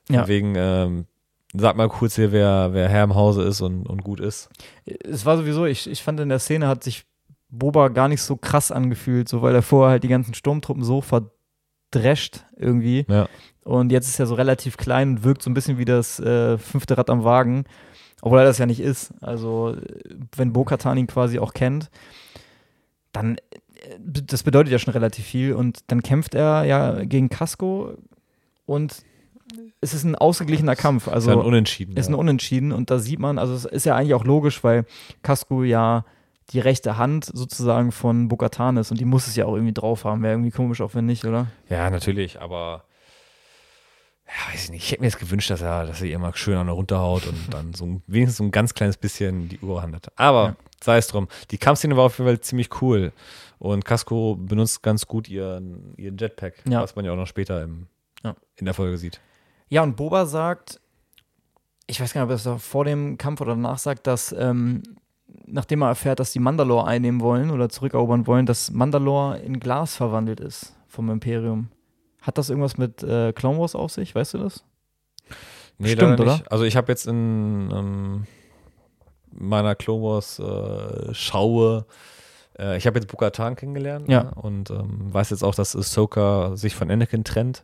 [0.09, 0.27] Ja.
[0.27, 1.05] Wegen, ähm,
[1.53, 4.49] sag mal kurz hier, wer, wer Herr im Hause ist und, und gut ist.
[4.85, 7.05] Es war sowieso, ich, ich fand in der Szene hat sich
[7.49, 11.01] Boba gar nicht so krass angefühlt, so weil er vorher halt die ganzen Sturmtruppen so
[11.01, 13.05] verdrescht irgendwie.
[13.07, 13.27] Ja.
[13.63, 16.57] Und jetzt ist er so relativ klein und wirkt so ein bisschen wie das äh,
[16.57, 17.65] fünfte Rad am Wagen,
[18.21, 19.13] obwohl er das ja nicht ist.
[19.21, 19.75] Also,
[20.35, 21.89] wenn Bo-Katan ihn quasi auch kennt,
[23.11, 23.41] dann, äh,
[23.99, 25.53] das bedeutet ja schon relativ viel.
[25.53, 27.93] Und dann kämpft er ja gegen Casco
[28.65, 29.03] und
[29.85, 31.07] es ist ein ausgeglichener Kampf.
[31.07, 31.95] Also ist ein Unentschieden.
[31.95, 34.85] Ist ein Unentschieden und da sieht man, also es ist ja eigentlich auch logisch, weil
[35.21, 36.05] Casco ja
[36.51, 40.03] die rechte Hand sozusagen von Bokatan ist und die muss es ja auch irgendwie drauf
[40.03, 40.23] haben.
[40.23, 41.47] Wäre irgendwie komisch, auch wenn nicht, oder?
[41.69, 42.83] Ja, natürlich, aber
[44.27, 44.83] ja, weiß ich nicht.
[44.83, 47.27] Ich hätte mir jetzt gewünscht, dass er, dass er ihr mal schön an der runterhaut
[47.27, 50.11] und dann so ein, wenigstens so ein ganz kleines bisschen die Überhand hat.
[50.15, 50.55] Aber ja.
[50.83, 51.27] sei es drum.
[51.51, 53.11] Die Kampfszene war auf jeden Fall ziemlich cool.
[53.59, 56.81] Und Casco benutzt ganz gut ihren, ihren Jetpack, ja.
[56.81, 57.87] was man ja auch noch später im,
[58.23, 58.35] ja.
[58.55, 59.21] in der Folge sieht.
[59.69, 60.79] Ja, und Boba sagt,
[61.87, 64.83] ich weiß gar nicht, ob er das vor dem Kampf oder danach sagt, dass ähm,
[65.45, 69.95] nachdem er erfährt, dass die Mandalore einnehmen wollen oder zurückerobern wollen, dass Mandalore in Glas
[69.95, 71.69] verwandelt ist vom Imperium.
[72.21, 74.15] Hat das irgendwas mit äh, Clone Wars auf sich?
[74.15, 74.63] Weißt du das?
[75.77, 76.41] Nee, Stimmt, oder?
[76.49, 78.27] Also ich habe jetzt in ähm,
[79.31, 81.85] meiner Clone Wars äh, Schaue
[82.57, 84.23] äh, ich habe jetzt Bukatan kennengelernt ja.
[84.23, 84.31] ne?
[84.35, 87.63] und ähm, weiß jetzt auch, dass Ahsoka sich von Anakin trennt.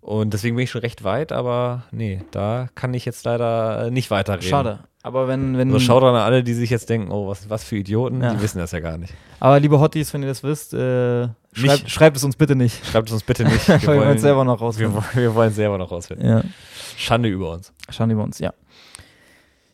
[0.00, 4.10] Und deswegen bin ich schon recht weit, aber nee, da kann ich jetzt leider nicht
[4.10, 4.48] weiterreden.
[4.48, 4.78] Schade.
[5.02, 5.56] Aber wenn.
[5.56, 8.34] wenn so schaut an alle, die sich jetzt denken, oh, was, was für Idioten, ja.
[8.34, 9.12] die wissen das ja gar nicht.
[9.40, 12.84] Aber liebe Hotties, wenn ihr das wisst, äh, schreibt, schreibt, es uns bitte nicht.
[12.86, 13.68] Schreibt es uns bitte nicht.
[13.68, 15.02] Wir, wollen, es selber noch rausfinden.
[15.12, 16.28] Wir, wir wollen es selber noch rausfinden.
[16.28, 16.42] Ja.
[16.96, 17.72] Schande über uns.
[17.90, 18.52] Schande über uns, ja.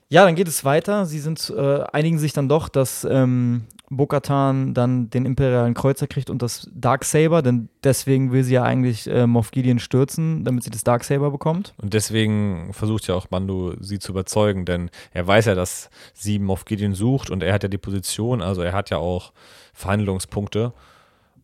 [0.09, 1.07] Ja, dann geht es weiter.
[1.07, 3.65] Sie sind, äh, einigen sich dann doch, dass ähm,
[3.97, 9.07] Bokatan dann den imperialen Kreuzer kriegt und das Darksaber, denn deswegen will sie ja eigentlich
[9.09, 11.75] äh, Moff Gideon stürzen, damit sie das Darksaber bekommt.
[11.81, 16.39] Und deswegen versucht ja auch Mando sie zu überzeugen, denn er weiß ja, dass sie
[16.39, 19.33] Moff Gideon sucht und er hat ja die Position, also er hat ja auch
[19.73, 20.73] Verhandlungspunkte.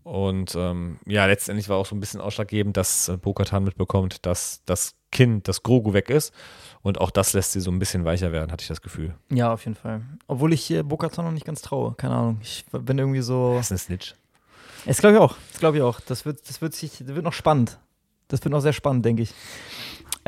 [0.02, 4.62] Und ähm, ja, letztendlich war auch so ein bisschen ausschlaggebend, dass äh, Bokatan mitbekommt, dass
[4.64, 6.32] das Kind, das Grogu weg ist.
[6.82, 9.14] Und auch das lässt sie so ein bisschen weicher werden, hatte ich das Gefühl.
[9.30, 10.00] Ja, auf jeden Fall.
[10.26, 11.94] Obwohl ich äh, Bokatan noch nicht ganz traue.
[11.94, 12.38] Keine Ahnung.
[12.42, 13.54] Ich bin irgendwie so.
[13.54, 14.14] Das ist eine Snitch.
[14.86, 15.36] Das glaube ich auch.
[15.52, 16.00] Das glaube ich auch.
[16.00, 17.78] Das wird, das wird sich, das wird noch spannend.
[18.28, 19.34] Das wird noch sehr spannend, denke ich.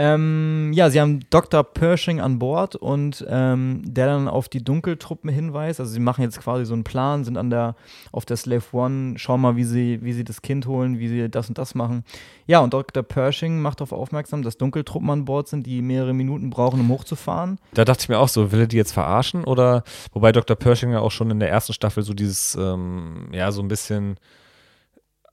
[0.04, 1.62] Ähm, ja, sie haben Dr.
[1.62, 5.78] Pershing an Bord und ähm, der dann auf die Dunkeltruppen hinweist.
[5.78, 7.76] Also sie machen jetzt quasi so einen Plan, sind an der,
[8.10, 11.30] auf der Slave One, schauen mal, wie sie, wie sie das Kind holen, wie sie
[11.30, 12.02] das und das machen.
[12.48, 13.04] Ja, und Dr.
[13.04, 17.60] Pershing macht darauf aufmerksam, dass Dunkeltruppen an Bord sind, die mehrere Minuten brauchen, um hochzufahren.
[17.74, 19.44] Da dachte ich mir auch so, will er die jetzt verarschen?
[19.44, 20.56] Oder, wobei Dr.
[20.56, 24.16] Pershing ja auch schon in der ersten Staffel so dieses, ähm, ja, so ein bisschen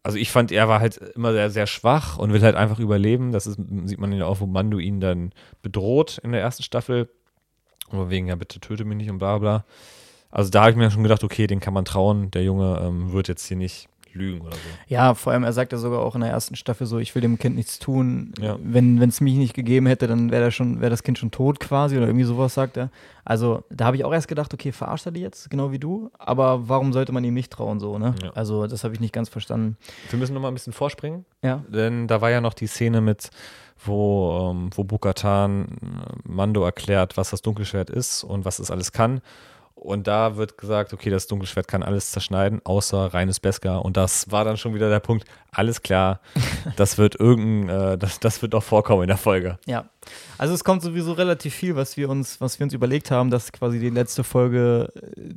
[0.04, 3.32] also ich fand, er war halt immer sehr, sehr schwach und will halt einfach überleben.
[3.32, 7.10] Das ist, sieht man ja auch, wo Mando ihn dann bedroht in der ersten Staffel.
[7.90, 9.66] Aber wegen, ja, bitte töte mich nicht und bla bla.
[10.32, 12.32] Also da habe ich mir schon gedacht, okay, den kann man trauen.
[12.32, 14.60] Der Junge ähm, wird jetzt hier nicht lügen oder so.
[14.88, 17.22] Ja, vor allem, er sagt ja sogar auch in der ersten Staffel so, ich will
[17.22, 18.34] dem Kind nichts tun.
[18.40, 18.58] Ja.
[18.62, 22.08] Wenn es mich nicht gegeben hätte, dann wäre wär das Kind schon tot quasi oder
[22.08, 22.90] irgendwie sowas sagt er.
[23.26, 26.12] Also da habe ich auch erst gedacht, okay, verarscht er die jetzt, genau wie du,
[26.18, 28.16] aber warum sollte man ihm nicht trauen so, ne?
[28.24, 28.32] Ja.
[28.32, 29.78] Also das habe ich nicht ganz verstanden.
[30.10, 31.26] Wir müssen nochmal ein bisschen vorspringen.
[31.44, 31.64] Ja.
[31.68, 33.30] Denn da war ja noch die Szene mit
[33.86, 35.68] wo, ähm, wo Bukatan
[36.24, 39.22] Mando erklärt, was das Dunkelschwert ist und was es alles kann.
[39.80, 43.86] Und da wird gesagt, okay, das Dunkelschwert kann alles zerschneiden, außer reines Beskar.
[43.86, 46.20] Und das war dann schon wieder der Punkt, alles klar,
[46.76, 49.58] das wird irgendein, äh, das, das wird doch vorkommen in der Folge.
[49.66, 49.90] Ja.
[50.38, 53.54] Also es kommt sowieso relativ viel, was wir uns, was wir uns überlegt haben, dass
[53.54, 55.34] quasi die letzte Folge äh,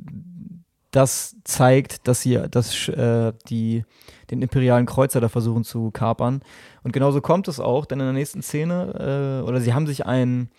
[0.91, 3.85] das zeigt, dass sie dass, äh, die,
[4.29, 6.41] den imperialen Kreuzer da versuchen zu kapern.
[6.83, 10.05] Und genauso kommt es auch, denn in der nächsten Szene, äh, oder sie haben sich
[10.05, 10.49] einen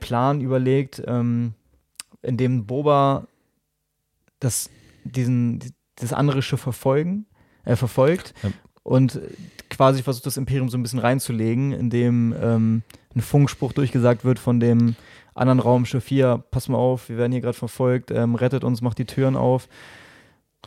[0.00, 1.54] Plan überlegt, ähm,
[2.22, 3.26] in dem Boba
[4.38, 4.70] das,
[5.04, 5.60] diesen,
[5.96, 7.26] das andere Schiff verfolgen,
[7.64, 8.50] äh, verfolgt ja.
[8.82, 9.20] und
[9.68, 12.82] quasi versucht, das Imperium so ein bisschen reinzulegen, indem ähm,
[13.14, 14.96] ein Funkspruch durchgesagt wird von dem
[15.34, 18.98] anderen Raumschiff hier, pass mal auf, wir werden hier gerade verfolgt, ähm, rettet uns, macht
[18.98, 19.68] die Türen auf.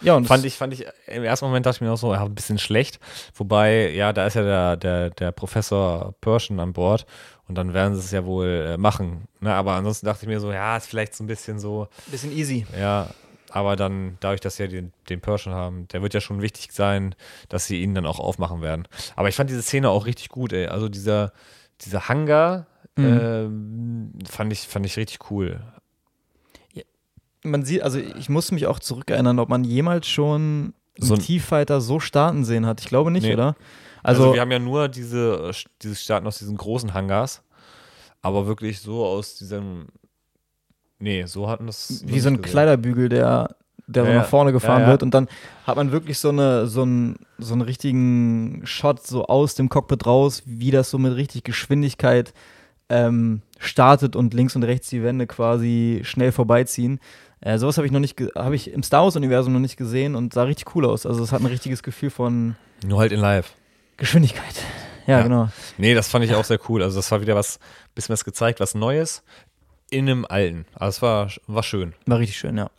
[0.01, 2.23] Ja, und fand ich, fand ich, im ersten Moment dachte ich mir auch so, ja,
[2.23, 2.99] ein bisschen schlecht.
[3.35, 7.05] Wobei, ja, da ist ja der, der, der Professor Persian an Bord
[7.47, 9.27] und dann werden sie es ja wohl äh, machen.
[9.39, 9.53] Ne?
[9.53, 11.87] Aber ansonsten dachte ich mir so, ja, ist vielleicht so ein bisschen so.
[12.07, 12.65] Bisschen easy.
[12.77, 13.09] Ja,
[13.49, 16.71] aber dann, dadurch, dass sie ja den, den Persian haben, der wird ja schon wichtig
[16.71, 17.13] sein,
[17.49, 18.87] dass sie ihn dann auch aufmachen werden.
[19.15, 20.67] Aber ich fand diese Szene auch richtig gut, ey.
[20.67, 21.33] Also dieser,
[21.81, 22.65] dieser Hangar
[22.95, 24.23] mhm.
[24.25, 25.61] äh, fand, ich, fand ich richtig cool
[27.43, 31.81] man sieht, also ich muss mich auch zurückerinnern, ob man jemals schon so einen T-Fighter
[31.81, 32.81] so starten sehen hat.
[32.81, 33.33] Ich glaube nicht, nee.
[33.33, 33.55] oder?
[34.03, 37.41] Also, also, wir haben ja nur diese, dieses Starten aus diesen großen Hangars,
[38.21, 39.87] aber wirklich so aus diesem,
[40.99, 42.03] nee, so hatten das.
[42.05, 42.51] Wie so ein gesehen.
[42.51, 43.55] Kleiderbügel, der,
[43.87, 44.91] der ja, so nach vorne gefahren ja, ja.
[44.91, 45.27] wird und dann
[45.65, 50.05] hat man wirklich so, eine, so, einen, so einen richtigen Shot so aus dem Cockpit
[50.05, 52.33] raus, wie das so mit richtig Geschwindigkeit
[52.89, 56.99] ähm, startet und links und rechts die Wände quasi schnell vorbeiziehen.
[57.43, 60.33] Äh, sowas habe ich noch nicht, habe ich im Star Wars-Universum noch nicht gesehen und
[60.33, 61.05] sah richtig cool aus.
[61.05, 62.55] Also es hat ein richtiges Gefühl von.
[62.85, 63.53] Nur halt in live.
[63.97, 64.55] Geschwindigkeit.
[65.05, 65.49] Ja, ja, genau.
[65.77, 66.81] Nee, das fand ich auch sehr cool.
[66.81, 67.59] Also das war wieder was,
[67.93, 69.23] bisschen was gezeigt, was Neues
[69.89, 70.65] in einem alten.
[70.73, 71.93] Also es war, war schön.
[72.05, 72.69] War richtig schön, ja.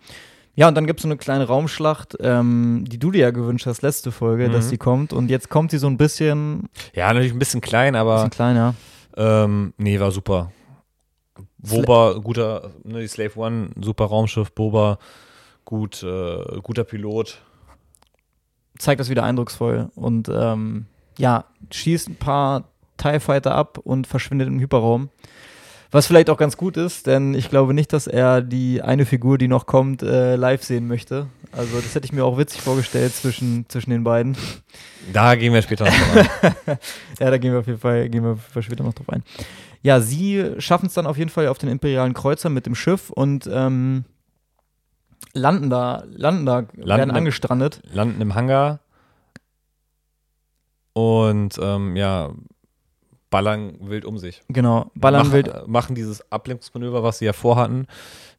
[0.56, 3.66] Ja, und dann gibt es so eine kleine Raumschlacht, ähm, die du dir ja gewünscht
[3.66, 4.52] hast, letzte Folge, mhm.
[4.52, 5.12] dass sie kommt.
[5.12, 6.70] Und jetzt kommt sie so ein bisschen.
[6.94, 8.22] Ja, natürlich ein bisschen klein, aber.
[8.22, 8.74] Ein bisschen klein, ja.
[9.16, 10.52] Ähm, nee, war super.
[11.68, 14.98] Boba, guter, ne, die Slave One, super Raumschiff, Boba,
[15.64, 17.40] gut, äh, guter Pilot.
[18.78, 20.86] Zeigt das wieder eindrucksvoll und ähm,
[21.16, 22.64] ja, schießt ein paar
[22.96, 25.10] TIE Fighter ab und verschwindet im Hyperraum.
[25.90, 29.38] Was vielleicht auch ganz gut ist, denn ich glaube nicht, dass er die eine Figur,
[29.38, 31.28] die noch kommt, äh, live sehen möchte.
[31.52, 34.36] Also das hätte ich mir auch witzig vorgestellt zwischen, zwischen den beiden.
[35.12, 36.78] Da gehen wir später noch drauf ein.
[37.20, 39.22] ja, da gehen wir auf jeden Fall, gehen wir später noch drauf ein.
[39.84, 43.10] Ja, sie schaffen es dann auf jeden Fall auf den imperialen Kreuzer mit dem Schiff
[43.10, 44.06] und ähm,
[45.34, 47.82] landen da, landen da, landen werden angestrandet.
[47.92, 48.80] Landen im Hangar
[50.94, 52.32] und ähm, ja,
[53.28, 54.42] ballern wild um sich.
[54.48, 55.68] Genau, ballern Mach, wild.
[55.68, 57.86] Machen dieses Ablenkungsmanöver, was sie ja vorhatten,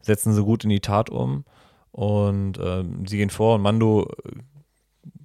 [0.01, 1.45] setzen sie gut in die Tat um
[1.91, 4.31] und ähm, sie gehen vor und Mando äh,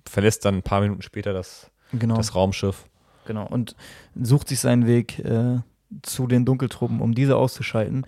[0.07, 2.17] verlässt dann ein paar Minuten später das, genau.
[2.17, 2.85] das Raumschiff.
[3.25, 3.75] Genau, und
[4.21, 5.61] sucht sich seinen Weg äh,
[6.03, 8.05] zu den Dunkeltruppen, um diese auszuschalten.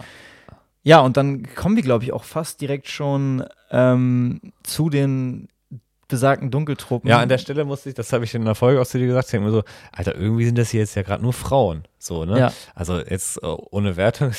[0.82, 5.48] Ja, und dann kommen wir, glaube ich, auch fast direkt schon ähm, zu den
[6.12, 7.08] besagten Dunkeltruppen.
[7.08, 9.06] Ja, an der Stelle musste ich, das habe ich in der Folge auch zu dir
[9.06, 9.62] gesagt, ich denke mir so,
[9.92, 11.84] Alter, irgendwie sind das hier jetzt ja gerade nur Frauen.
[11.98, 12.38] So, ne?
[12.38, 12.52] Ja.
[12.74, 14.32] Also jetzt äh, ohne Wertung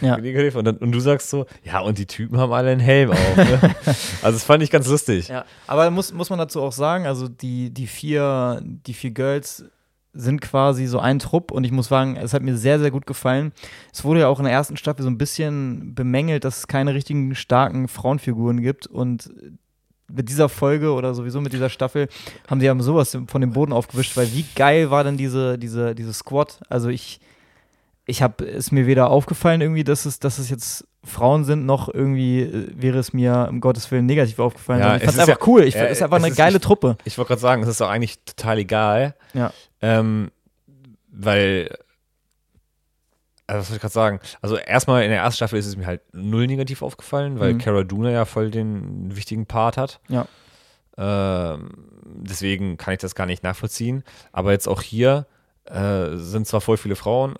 [0.00, 0.16] ja.
[0.16, 3.36] Und, dann, und du sagst so, ja, und die Typen haben alle einen Helm auf.
[3.36, 3.60] Ne?
[3.84, 5.28] also das fand ich ganz lustig.
[5.28, 9.66] Ja, aber muss, muss man dazu auch sagen, also die, die, vier, die vier Girls
[10.14, 13.06] sind quasi so ein Trupp und ich muss sagen, es hat mir sehr, sehr gut
[13.06, 13.52] gefallen.
[13.92, 16.94] Es wurde ja auch in der ersten Staffel so ein bisschen bemängelt, dass es keine
[16.94, 19.30] richtigen starken Frauenfiguren gibt und
[20.10, 22.08] mit dieser Folge oder sowieso mit dieser Staffel
[22.48, 25.94] haben sie ja sowas von dem Boden aufgewischt, weil wie geil war denn diese, diese,
[25.94, 26.60] diese Squad?
[26.70, 27.20] Also ich,
[28.06, 31.92] ich habe es mir weder aufgefallen irgendwie, dass es, dass es jetzt Frauen sind, noch
[31.92, 34.80] irgendwie äh, wäre es mir um Gottes Willen negativ aufgefallen.
[34.80, 35.62] Ja, ich fand es ist einfach ja- cool.
[35.64, 36.96] Ich, es ist einfach eine geile Truppe.
[37.04, 39.14] Ich wollte gerade sagen, es ist doch eigentlich total egal.
[39.34, 39.52] Ja.
[39.80, 40.30] Ähm,
[41.10, 41.76] weil,
[43.46, 44.20] also was soll ich gerade sagen?
[44.42, 47.58] Also erstmal in der ersten Staffel ist es mir halt null negativ aufgefallen, weil Mhm.
[47.58, 50.00] Cara Dune ja voll den wichtigen Part hat.
[50.08, 50.26] Ja.
[50.96, 51.70] Ähm,
[52.06, 54.02] deswegen kann ich das gar nicht nachvollziehen.
[54.32, 55.26] Aber jetzt auch hier
[55.64, 57.36] äh, sind zwar voll viele Frauen,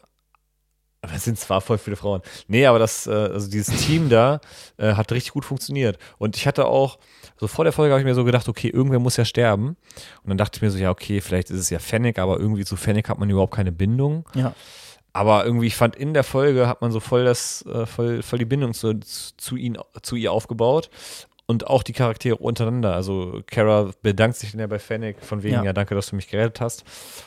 [1.03, 2.23] aber es sind zwar voll viele Frauen.
[2.47, 4.41] Nee, aber das, äh, also dieses Team da
[4.79, 5.99] äh, hat richtig gut funktioniert.
[6.19, 6.99] Und ich hatte auch,
[7.39, 9.77] so vor der Folge habe ich mir so gedacht, okay, irgendwer muss ja sterben.
[10.23, 12.65] Und dann dachte ich mir so, ja, okay, vielleicht ist es ja Fennec, aber irgendwie
[12.65, 14.29] zu Fennec hat man überhaupt keine Bindung.
[14.35, 14.55] Ja.
[15.13, 18.39] Aber irgendwie, ich fand, in der Folge hat man so voll das, äh, voll, voll
[18.39, 20.91] die Bindung zu, zu, ihn, zu ihr aufgebaut.
[21.47, 22.95] Und auch die Charaktere untereinander.
[22.95, 25.65] Also Kara bedankt sich dann ja bei Fennec von wegen, Ja.
[25.65, 26.85] ja, danke, dass du mich gerettet hast.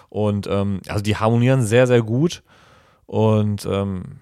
[0.10, 2.44] Und ähm, also die harmonieren sehr, sehr gut.
[3.08, 4.20] Und ähm,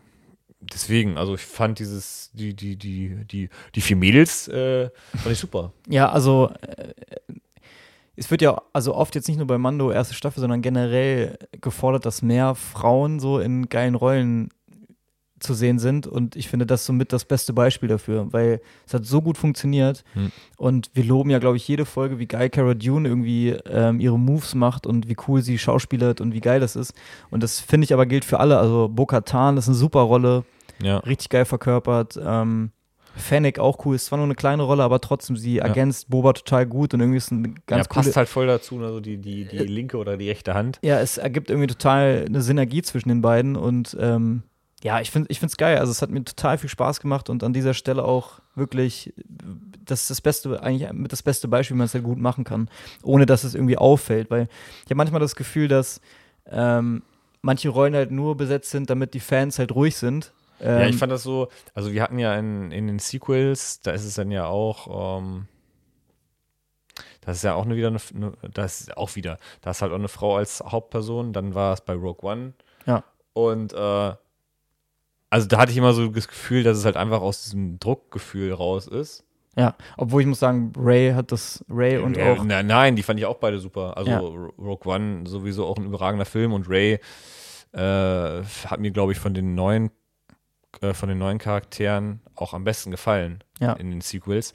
[0.74, 5.40] deswegen, also ich fand dieses, die, die, die, die, die vier Mädels äh, fand ich
[5.40, 5.74] super.
[5.88, 6.94] Ja, also äh,
[8.16, 12.06] es wird ja also oft jetzt nicht nur bei Mando erste Staffel, sondern generell gefordert,
[12.06, 14.50] dass mehr Frauen so in geilen Rollen
[15.40, 16.06] zu sehen sind.
[16.06, 20.04] Und ich finde das somit das beste Beispiel dafür, weil es hat so gut funktioniert.
[20.14, 20.32] Hm.
[20.58, 24.20] und wir loben ja, glaube ich, jede Folge, wie geil Cara Dune irgendwie ähm, ihre
[24.20, 26.94] Moves macht und wie cool sie schauspielert und wie geil das ist.
[27.30, 30.44] Und das finde ich aber gilt für alle, also Bo-Katan ist eine super Rolle,
[30.82, 30.98] Ja.
[31.00, 32.20] richtig geil verkörpert.
[32.24, 32.72] Ähm,
[33.16, 36.66] Fennec auch cool, ist zwar nur eine kleine Rolle, aber trotzdem, sie ergänzt Boba total
[36.66, 39.46] gut und irgendwie ist eine ganz ja, passt halt voll dazu, ne, so die, die,
[39.46, 40.80] die linke oder die rechte Hand.
[40.84, 44.44] Ja, es ergibt irgendwie total eine Synergie zwischen den beiden und ähm,
[44.82, 45.78] ja, ich finde ich es geil.
[45.78, 49.14] Also es hat mir total viel Spaß gemacht und an dieser Stelle auch wirklich,
[49.86, 52.44] das ist das Beste, eigentlich mit das beste Beispiel, wie man es halt gut machen
[52.46, 52.70] kann,
[53.04, 54.32] ohne dass es irgendwie auffällt.
[54.32, 54.48] Weil
[54.84, 56.00] ich habe manchmal das Gefühl, dass
[56.50, 57.02] ähm,
[57.42, 60.32] manche Rollen halt nur besetzt sind, damit die Fans halt ruhig sind.
[60.62, 63.92] Ja, Ähm, ich fand das so, also wir hatten ja in, in den Sequels, da
[63.92, 65.48] ist es dann ja auch, ähm,
[67.22, 69.92] das ist ja auch eine wieder eine, eine, das ist auch wieder, da ist halt
[69.92, 72.54] auch eine Frau als Hauptperson, dann war es bei Rogue One.
[72.86, 73.04] Ja.
[73.34, 74.14] Und äh,
[75.32, 78.52] also da hatte ich immer so das Gefühl, dass es halt einfach aus diesem Druckgefühl
[78.54, 79.24] raus ist.
[79.56, 83.04] Ja, obwohl ich muss sagen, Ray hat das, Ray und Ja, auch, na, nein, die
[83.04, 83.98] fand ich auch beide super.
[83.98, 84.20] Also Ja.
[84.20, 87.00] Ro- Rogue One sowieso auch ein überragender Film und Ray
[87.74, 89.92] äh, hat mir, glaube ich, von den neuen
[90.82, 93.74] äh, von den neuen Charakteren auch am besten gefallen Ja.
[93.74, 94.54] in den Sequels.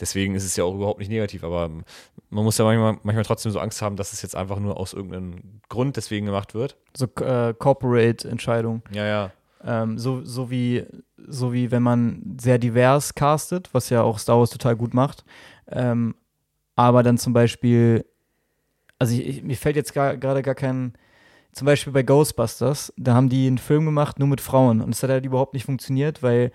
[0.00, 3.52] Deswegen ist es ja auch überhaupt nicht negativ, aber man muss ja manchmal, manchmal trotzdem
[3.52, 6.76] so Angst haben, dass es jetzt einfach nur aus irgendeinem Grund deswegen gemacht wird.
[6.96, 8.82] so äh, Corporate-Entscheidung.
[8.92, 9.32] Ja, ja.
[9.62, 10.86] Ähm, so, so, wie,
[11.18, 15.24] so wie wenn man sehr divers castet, was ja auch Star Wars total gut macht.
[15.68, 16.14] Ähm,
[16.76, 18.06] aber dann zum Beispiel,
[18.98, 20.94] also ich, ich, mir fällt jetzt gar- gerade gar kein,
[21.52, 25.02] zum Beispiel bei Ghostbusters, da haben die einen Film gemacht nur mit Frauen und es
[25.02, 26.52] hat halt überhaupt nicht funktioniert, weil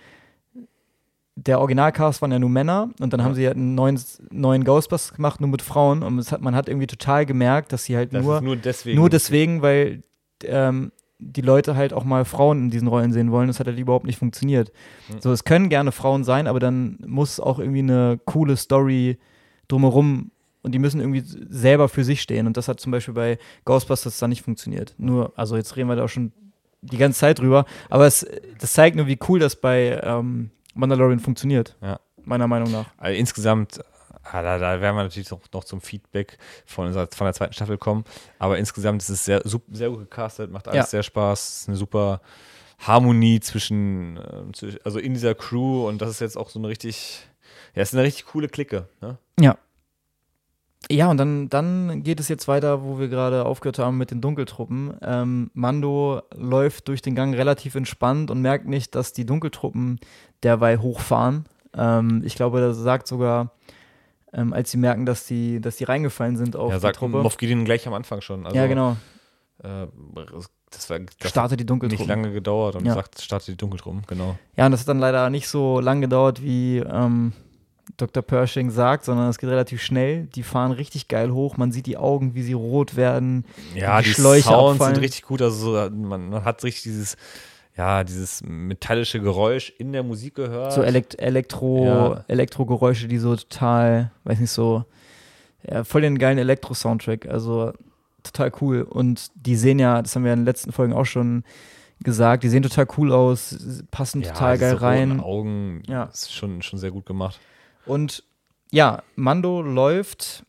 [1.37, 3.25] der Originalcast waren ja nur Männer und dann Ja.
[3.25, 3.99] haben sie halt einen neuen,
[4.31, 7.83] neuen Ghostbusters gemacht, nur mit Frauen und es hat, man hat irgendwie total gemerkt, dass
[7.83, 8.97] sie halt Das nur nur deswegen.
[8.97, 10.01] nur deswegen, weil
[10.43, 13.47] ähm, die Leute halt auch mal Frauen in diesen Rollen sehen wollen.
[13.47, 14.71] Das hat halt überhaupt nicht funktioniert.
[15.07, 15.21] Hm.
[15.21, 19.17] So, es können gerne Frauen sein, aber dann muss auch irgendwie eine coole Story
[19.67, 20.31] drumherum
[20.65, 22.47] und die müssen irgendwie selber für sich stehen.
[22.47, 24.93] Und das hat zum Beispiel bei Ghostbusters dann nicht funktioniert.
[24.97, 26.33] Nur, also jetzt reden wir da auch schon
[26.81, 28.25] die ganze Zeit drüber, aber es,
[28.59, 31.75] das zeigt nur, wie cool das bei ähm, Mandalorian funktioniert.
[31.81, 31.99] Ja.
[32.23, 32.85] Meiner Meinung nach.
[32.97, 33.79] Also insgesamt,
[34.23, 37.53] ah, da, da werden wir natürlich noch, noch zum Feedback von, unserer, von der zweiten
[37.53, 38.03] Staffel kommen.
[38.39, 39.41] Aber insgesamt ist es sehr,
[39.71, 40.85] sehr gut gecastet, macht alles Ja.
[40.85, 41.61] sehr Spaß.
[41.61, 42.21] Ist eine super
[42.79, 46.67] Harmonie zwischen, äh, zwischen- also in dieser Crew und das ist jetzt auch so eine
[46.67, 47.21] richtig,
[47.73, 48.87] ja, ist eine richtig coole Clique.
[49.01, 49.17] Ne?
[49.39, 49.57] Ja.
[50.91, 54.21] Ja, und dann, dann geht es jetzt weiter, wo wir gerade aufgehört haben mit den
[54.21, 54.95] Dunkeltruppen.
[55.01, 59.99] Ähm, Mando läuft durch den Gang relativ entspannt und merkt nicht, dass die Dunkeltruppen
[60.43, 61.45] derweil hochfahren.
[61.75, 63.51] Ähm, ich glaube, das sagt sogar,
[64.31, 67.17] ähm, als sie merken, dass die, dass die reingefallen sind auf Ja, die sagt Truppe.
[67.17, 68.45] Moff Gideon gleich am Anfang schon.
[68.45, 68.95] Also, ja, genau.
[69.63, 69.87] Äh,
[70.69, 72.05] das war das Startet die Dunkeltruppen.
[72.05, 72.93] nicht lange gedauert und Ja.
[72.93, 74.37] sagt, startet die Dunkeltruppen, genau.
[74.57, 77.31] Ja, und das hat dann leider nicht so lang gedauert, wie, ähm,
[77.97, 78.23] Dr.
[78.23, 80.25] Pershing sagt, sondern es geht relativ schnell.
[80.27, 81.57] Die fahren richtig geil hoch.
[81.57, 83.45] Man sieht die Augen, wie sie rot werden.
[83.73, 84.95] Ja, die, die Schläuche Sounds abfallen.
[84.95, 85.41] sind richtig gut.
[85.41, 87.17] Also man, hat richtig dieses
[87.77, 90.71] ja, dieses metallische Geräusch in der Musik gehört.
[90.71, 92.23] So Elekt Elektro, ja.
[92.27, 94.85] Elektrogeräusche, die so total, weiß nicht, so,
[95.69, 97.27] ja, voll den geilen Elektro-Soundtrack.
[97.27, 97.73] Also
[98.23, 98.83] total cool.
[98.83, 101.43] Und die sehen ja, das haben wir in den letzten Folgen auch schon
[102.01, 105.19] gesagt, die sehen total cool aus, passen ja, total geil rein.
[105.19, 106.05] Augen, ja.
[106.05, 107.39] ist schon, schon sehr gut gemacht.
[107.85, 108.23] Und
[108.71, 110.45] ja, Mando läuft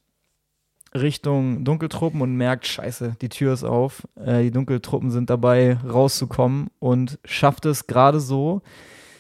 [0.95, 4.07] Richtung Dunkeltruppen und merkt, scheiße, die Tür ist auf.
[4.17, 8.63] Äh, die Dunkeltruppen sind dabei, rauszukommen und schafft es gerade so.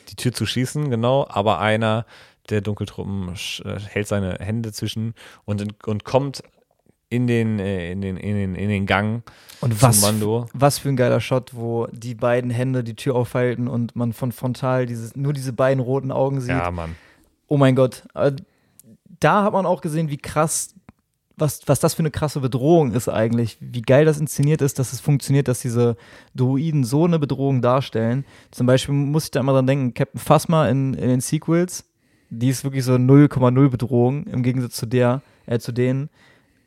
[0.08, 2.06] Die Tür zu schießen, genau, aber einer
[2.48, 5.14] der Dunkeltruppen äh, hält seine Hände zwischen
[5.44, 6.42] und, und kommt
[7.08, 9.22] in den, äh, in den, in den, in den Gang
[9.60, 10.46] und was, Mando.
[10.52, 14.32] Was für ein geiler Shot, wo die beiden Hände die Tür aufhalten und man von
[14.32, 16.50] frontal dieses, nur diese beiden roten Augen sieht.
[16.50, 16.96] Ja, Mann.
[17.48, 18.04] Oh mein Gott.
[18.14, 18.32] Äh,
[19.20, 20.74] da hat man auch gesehen, wie krass
[21.36, 23.58] was, was das für eine krasse Bedrohung ist eigentlich.
[23.60, 25.96] Wie geil das inszeniert ist, dass es funktioniert, dass diese
[26.34, 28.24] Druiden so eine Bedrohung darstellen.
[28.50, 31.84] Zum Beispiel muss ich da immer dran denken, Captain Phasma in, in den Sequels,
[32.30, 36.08] die ist wirklich so 0,0 Bedrohung im Gegensatz zu der, äh, zu denen.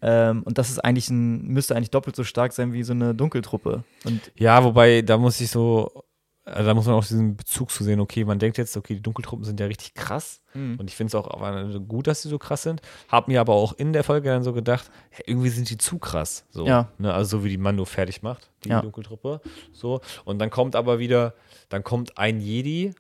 [0.02, 3.16] Ähm, und das ist eigentlich ein, müsste eigentlich doppelt so stark sein wie so eine
[3.16, 3.84] Dunkeltruppe.
[4.06, 6.04] Und ja, wobei, da muss ich so
[6.50, 9.02] also da muss man auch diesen Bezug zu sehen, okay, man denkt jetzt, okay, die
[9.02, 10.78] Dunkeltruppen sind ja richtig krass mhm.
[10.80, 12.82] und ich finde es auch gut, dass sie so krass sind.
[13.08, 16.00] Hab mir aber auch in der Folge dann so gedacht, ja, irgendwie sind die zu
[16.00, 16.46] krass.
[16.50, 16.90] So, ja.
[16.98, 17.14] ne?
[17.14, 18.82] Also so wie die Mando fertig macht, die ja.
[18.82, 19.42] Dunkeltruppe.
[19.72, 20.02] So.
[20.26, 21.34] Und dann kommt aber wieder,
[21.70, 22.94] dann kommt ein Jedi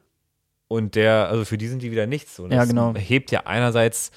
[0.68, 2.36] und der, also für die sind die wieder nichts.
[2.36, 2.48] So.
[2.48, 2.94] Das ja, genau.
[2.96, 4.12] hebt ja einerseits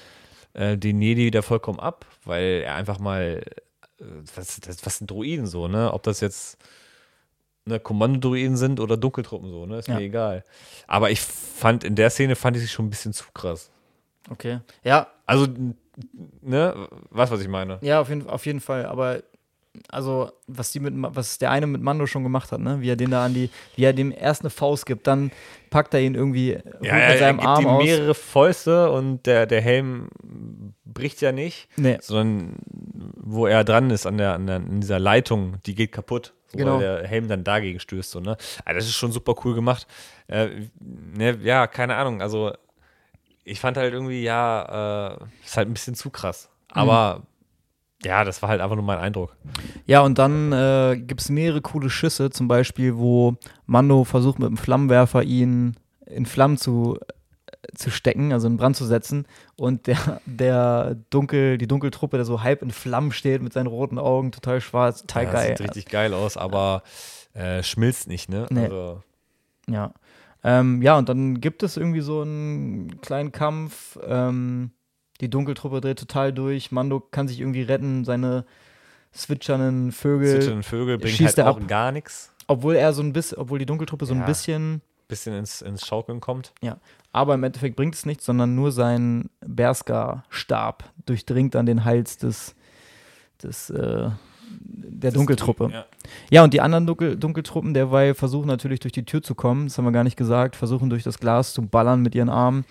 [0.53, 3.43] äh, den Jedi wieder vollkommen ab, weil er einfach mal,
[3.99, 4.03] äh,
[4.35, 5.91] was, das, was sind Droiden so, ne?
[5.91, 6.57] Ob das jetzt
[7.65, 9.79] ne, Kommandodruiden sind oder Dunkeltruppen so, ne?
[9.79, 9.95] Ist ja.
[9.95, 10.43] mir egal.
[10.87, 13.69] Aber ich fand, in der Szene fand ich sie schon ein bisschen zu krass.
[14.29, 14.59] Okay.
[14.83, 15.07] Ja.
[15.25, 15.47] Also,
[16.41, 17.79] ne, was, was ich meine.
[17.81, 18.85] Ja, auf jeden, auf jeden Fall.
[18.85, 19.21] Aber
[19.89, 22.81] also was die mit was der eine mit Mando schon gemacht hat, ne?
[22.81, 25.31] Wie er den da an die, wie er dem erst eine Faust gibt, dann
[25.71, 29.47] packt er ihn irgendwie ja, mit seinem er gibt Arm ihm mehrere Fäuste und der,
[29.47, 30.09] der Helm
[30.85, 31.97] bricht ja nicht, nee.
[32.01, 32.57] sondern
[33.15, 36.75] wo er dran ist an der, an der in dieser Leitung, die geht kaputt genau.
[36.75, 38.11] weil der Helm dann dagegen stößt.
[38.11, 38.37] So, ne?
[38.65, 39.87] Also das ist schon super cool gemacht.
[40.27, 42.21] Äh, ne, ja, keine Ahnung.
[42.21, 42.53] Also
[43.43, 46.49] ich fand halt irgendwie, ja, äh, ist halt ein bisschen zu krass.
[46.69, 48.05] Aber mhm.
[48.05, 49.35] ja, das war halt einfach nur mein Eindruck.
[49.85, 53.35] Ja, und dann äh, gibt es mehrere coole Schüsse, zum Beispiel, wo
[53.65, 55.75] Mando versucht mit dem Flammenwerfer ihn
[56.05, 56.99] in Flammen zu
[57.75, 59.25] zu stecken, also in Brand zu setzen.
[59.55, 63.97] Und der, der Dunkel, die Dunkeltruppe, der so halb in Flammen steht mit seinen roten
[63.97, 65.47] Augen, total schwarz, total ja, geil.
[65.57, 66.83] Sieht richtig geil aus, aber
[67.33, 68.47] äh, schmilzt nicht, ne?
[68.49, 68.65] Nee.
[68.65, 69.03] Also.
[69.69, 69.93] Ja.
[70.43, 73.97] Ähm, ja, und dann gibt es irgendwie so einen kleinen Kampf.
[74.05, 74.71] Ähm,
[75.21, 76.71] die Dunkeltruppe dreht total durch.
[76.71, 78.03] Mando kann sich irgendwie retten.
[78.03, 78.45] Seine
[79.13, 80.31] zwitschernden Vögel.
[80.31, 81.67] Zwitschernden Vögel bringt schießt halt auch ab.
[81.67, 82.33] gar nichts.
[82.47, 84.19] Obwohl er so ein bisschen, obwohl die Dunkeltruppe so ja.
[84.19, 84.81] ein bisschen
[85.13, 86.53] bisschen ins, ins Schaukeln kommt.
[86.61, 86.77] Ja,
[87.11, 92.55] aber im Endeffekt bringt es nichts, sondern nur sein Berska-Stab durchdringt dann den Hals des,
[93.41, 94.09] des äh,
[94.49, 95.69] der das Dunkeltruppe.
[95.71, 95.85] ja.
[96.29, 99.77] ja, und die anderen Dunkel, Dunkeltruppen derweil versuchen natürlich durch die Tür zu kommen, das
[99.77, 102.65] haben wir gar nicht gesagt, versuchen durch das Glas zu ballern mit ihren Armen.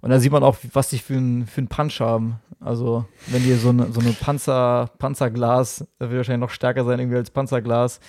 [0.00, 2.36] Und da sieht man auch, was die für einen für Punch haben.
[2.60, 7.00] Also, wenn die so eine, so eine Panzer, Panzerglas, das wird wahrscheinlich noch stärker sein
[7.00, 8.00] irgendwie als Panzerglas,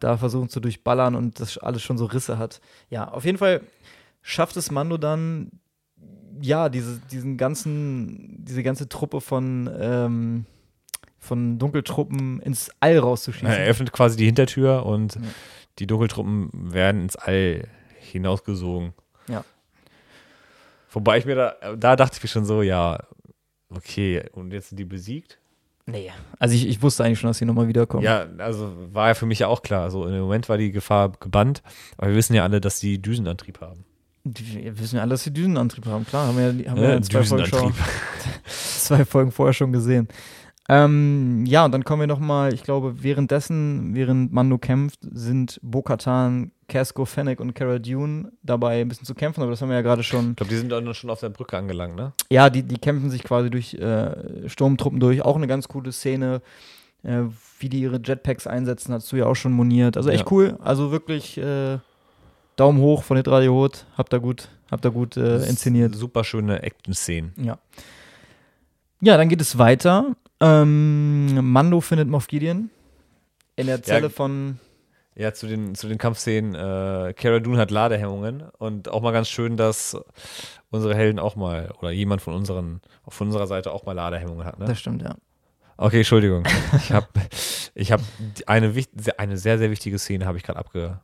[0.00, 2.60] da versuchen zu durchballern und das alles schon so Risse hat.
[2.90, 3.62] Ja, auf jeden Fall
[4.22, 5.50] schafft es Mando dann,
[6.40, 10.46] ja, diese, diesen ganzen, diese ganze Truppe von, ähm,
[11.18, 13.48] von Dunkeltruppen ins All rauszuschießen.
[13.48, 15.22] Er öffnet quasi die Hintertür und ja.
[15.78, 17.68] die Dunkeltruppen werden ins All
[17.98, 18.92] hinausgesogen.
[19.28, 19.44] Ja.
[20.90, 23.02] Wobei ich mir da, da dachte ich mir schon so, ja,
[23.70, 25.38] okay, und jetzt sind die besiegt?
[25.88, 26.10] Nee,
[26.40, 28.02] also ich, ich wusste eigentlich schon, dass sie nochmal wiederkommen.
[28.02, 29.84] Ja, also war ja für mich ja auch klar.
[29.84, 31.62] Also im Moment war die Gefahr gebannt,
[31.96, 33.84] aber wir wissen ja alle, dass die Düsenantrieb haben.
[34.24, 36.26] Wir wissen ja alle, dass sie Düsenantrieb haben, klar.
[36.26, 37.72] Haben wir, haben wir ja zwei, Folgen schon,
[38.46, 40.08] zwei Folgen vorher schon gesehen.
[40.68, 46.50] Ähm, ja, und dann kommen wir nochmal, ich glaube, währenddessen, während Mando kämpft, sind Bo-Katan,
[46.68, 49.82] Casco, Fennec und Cara Dune dabei ein bisschen zu kämpfen, aber das haben wir ja
[49.82, 50.30] gerade schon.
[50.30, 52.12] Ich glaube, die sind dann schon auf der Brücke angelangt, ne?
[52.30, 55.22] Ja, die, die kämpfen sich quasi durch äh, Sturmtruppen durch.
[55.22, 56.42] Auch eine ganz coole Szene,
[57.04, 57.22] äh,
[57.60, 59.96] wie die ihre Jetpacks einsetzen, hast du ja auch schon moniert.
[59.96, 60.32] Also echt ja.
[60.32, 60.58] cool.
[60.60, 61.78] Also wirklich äh,
[62.56, 63.86] Daumen hoch von Hitradio Hot.
[63.96, 65.94] Habt ihr gut, habt ihr gut äh, inszeniert.
[65.94, 67.32] Super schöne Action-Szenen.
[67.36, 67.58] Ja.
[69.00, 70.16] Ja, dann geht es weiter.
[70.40, 72.70] Ähm, Mando findet Moff Gideon
[73.56, 74.58] in der Zelle ja, von.
[75.14, 76.54] Ja, zu den, zu den Kampfszenen.
[76.54, 79.96] Äh, Cara Dune hat Ladehemmungen und auch mal ganz schön, dass
[80.70, 84.58] unsere Helden auch mal oder jemand von unseren, von unserer Seite auch mal Ladehemmungen hat.
[84.58, 84.66] Ne?
[84.66, 85.16] Das stimmt, ja.
[85.78, 86.44] Okay, Entschuldigung.
[86.76, 87.08] Ich habe
[87.74, 88.00] ich hab
[88.46, 88.72] eine,
[89.16, 91.00] eine sehr, sehr wichtige Szene habe ich gerade abge,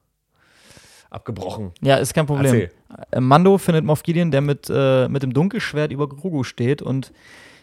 [1.10, 1.72] abgebrochen.
[1.80, 2.54] Ja, ist kein Problem.
[2.54, 2.70] Erzähl.
[3.10, 7.12] Äh, Mando findet Moff Gideon, der mit, äh, mit dem Dunkelschwert über Grogu steht und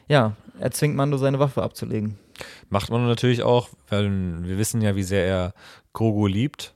[0.09, 2.17] ja, er zwingt Mando seine Waffe abzulegen.
[2.69, 4.09] Macht man natürlich auch, weil
[4.43, 5.53] wir wissen ja, wie sehr er
[5.93, 6.75] Grogu liebt.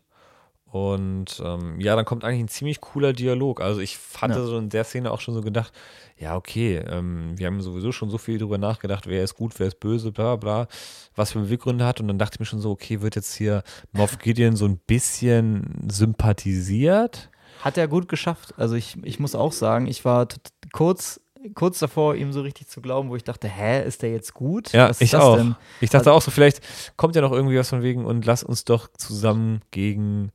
[0.65, 3.61] Und ähm, ja, dann kommt eigentlich ein ziemlich cooler Dialog.
[3.61, 4.45] Also ich hatte ja.
[4.45, 5.71] so in der Szene auch schon so gedacht,
[6.17, 9.67] ja, okay, ähm, wir haben sowieso schon so viel drüber nachgedacht, wer ist gut, wer
[9.67, 10.67] ist böse, bla bla,
[11.15, 11.99] was für Beweggründe hat.
[11.99, 14.77] Und dann dachte ich mir schon so, okay, wird jetzt hier Moff Gideon so ein
[14.77, 17.29] bisschen sympathisiert?
[17.61, 18.55] Hat er gut geschafft.
[18.57, 20.27] Also ich, ich muss auch sagen, ich war
[20.71, 21.21] kurz
[21.53, 24.71] kurz davor, ihm so richtig zu glauben, wo ich dachte, hä, ist der jetzt gut?
[24.71, 25.37] Ja, ich auch.
[25.37, 25.55] Denn?
[25.81, 26.61] Ich dachte also, auch so, vielleicht
[26.97, 30.31] kommt ja noch irgendwie was von wegen und lass uns doch zusammen gegen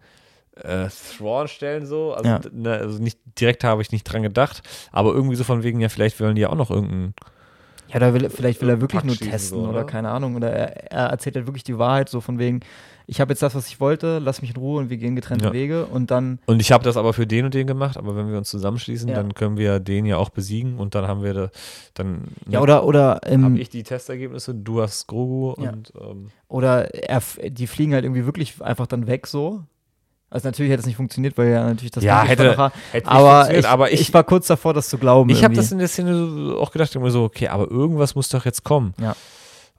[0.62, 2.14] äh, Thrawn stellen, so.
[2.14, 2.40] Also, ja.
[2.52, 5.88] ne, also nicht direkt habe ich nicht dran gedacht, aber irgendwie so von wegen, ja,
[5.88, 7.14] vielleicht wollen die ja auch noch irgendeinen.
[7.88, 9.70] Ja, da will, vielleicht will er wirklich nur testen so, oder?
[9.70, 10.36] oder keine Ahnung.
[10.36, 12.60] Oder er, er erzählt halt wirklich die Wahrheit, so von wegen,
[13.10, 15.46] ich habe jetzt das, was ich wollte, lass mich in Ruhe und wir gehen getrennte
[15.46, 15.52] ja.
[15.54, 16.40] Wege und dann.
[16.44, 19.08] Und ich habe das aber für den und den gemacht, aber wenn wir uns zusammenschließen,
[19.08, 19.14] ja.
[19.14, 21.50] dann können wir den ja auch besiegen und dann haben wir da,
[21.94, 22.24] dann.
[22.46, 23.20] Ja, oder, oder.
[23.24, 25.70] Ähm, habe ich die Testergebnisse, du hast Grogu ja.
[25.70, 25.92] und.
[25.98, 29.64] Ähm, oder er, die fliegen halt irgendwie wirklich einfach dann weg so.
[30.28, 32.72] Also natürlich hätte es nicht funktioniert, weil ja natürlich das ja, hätte, war.
[32.92, 35.30] hätte aber, ich, aber ich, ich, war kurz davor, das zu glauben.
[35.30, 38.44] Ich habe das in der Szene auch gedacht, immer so, okay, aber irgendwas muss doch
[38.44, 38.92] jetzt kommen.
[39.00, 39.16] Ja.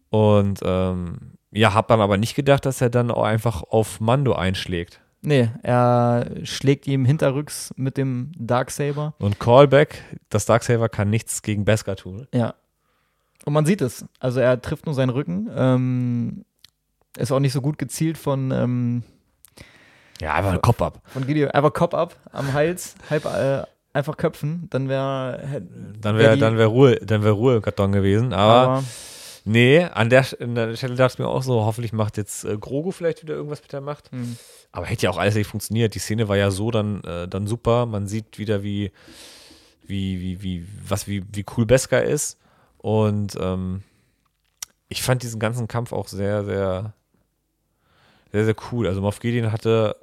[0.10, 4.34] Und ähm, ja, hab dann aber nicht gedacht, dass er dann auch einfach auf Mando
[4.34, 5.02] einschlägt.
[5.22, 9.14] Nee, er schlägt ihm hinterrücks mit dem Darksaber.
[9.20, 12.28] Und Callback, das Darksaber kann nichts gegen Beskar tun.
[12.34, 12.54] Ja.
[13.46, 14.06] Und man sieht es.
[14.20, 15.50] Also er trifft nur seinen Rücken.
[15.54, 16.46] Ähm,
[17.18, 18.52] ist auch nicht so gut gezielt von.
[18.52, 19.04] Ähm,
[20.22, 21.02] ja, einfach ein Kopf ab.
[21.06, 21.52] Von Gideon.
[21.52, 24.68] Einfach Kopf ab am Hals, halb äh, einfach köpfen.
[24.70, 25.64] Dann wäre.
[26.00, 28.34] Dann wäre wär, wär Ruhe, dann wär Ruhe Karton gewesen.
[28.34, 28.84] Aber, aber
[29.46, 32.58] Nee, an der, an der Stelle dachte ich mir auch so, hoffentlich macht jetzt äh,
[32.58, 34.12] Grogu vielleicht wieder irgendwas mit der Macht.
[34.12, 34.38] Mhm.
[34.72, 35.96] Aber hätte ja auch alles nicht funktioniert.
[35.96, 37.86] Die Szene war ja so dann, äh, dann super.
[37.86, 38.92] Man sieht wieder, wie,
[39.88, 42.38] wie, wie, wie, was, wie, wie cool Beskar ist.
[42.78, 43.84] Und ähm,
[44.88, 46.94] ich fand diesen ganzen Kampf auch sehr, sehr,
[48.32, 48.88] sehr, sehr cool.
[48.88, 49.96] Also Moff Gideon hatte,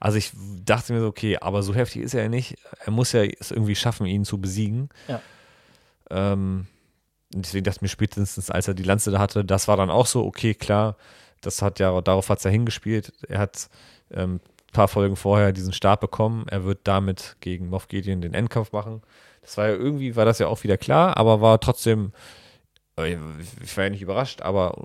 [0.00, 0.32] also ich
[0.64, 2.56] dachte mir so, okay, aber so heftig ist er ja nicht.
[2.84, 4.88] Er muss ja es irgendwie schaffen, ihn zu besiegen.
[5.08, 5.20] Ja.
[6.10, 6.66] Ähm,
[7.34, 10.06] deswegen dachte ich mir spätestens, als er die Lanze da hatte, das war dann auch
[10.06, 10.96] so, okay, klar,
[11.40, 13.12] das hat ja, darauf hat es ja hingespielt.
[13.28, 13.68] Er hat
[14.10, 16.46] ähm, ein paar Folgen vorher diesen Stab bekommen.
[16.48, 19.02] Er wird damit gegen Moff Gideon den Endkampf machen.
[19.42, 22.12] Das war ja irgendwie, war das ja auch wieder klar, aber war trotzdem,
[22.98, 23.16] äh,
[23.62, 24.84] ich war ja nicht überrascht, aber,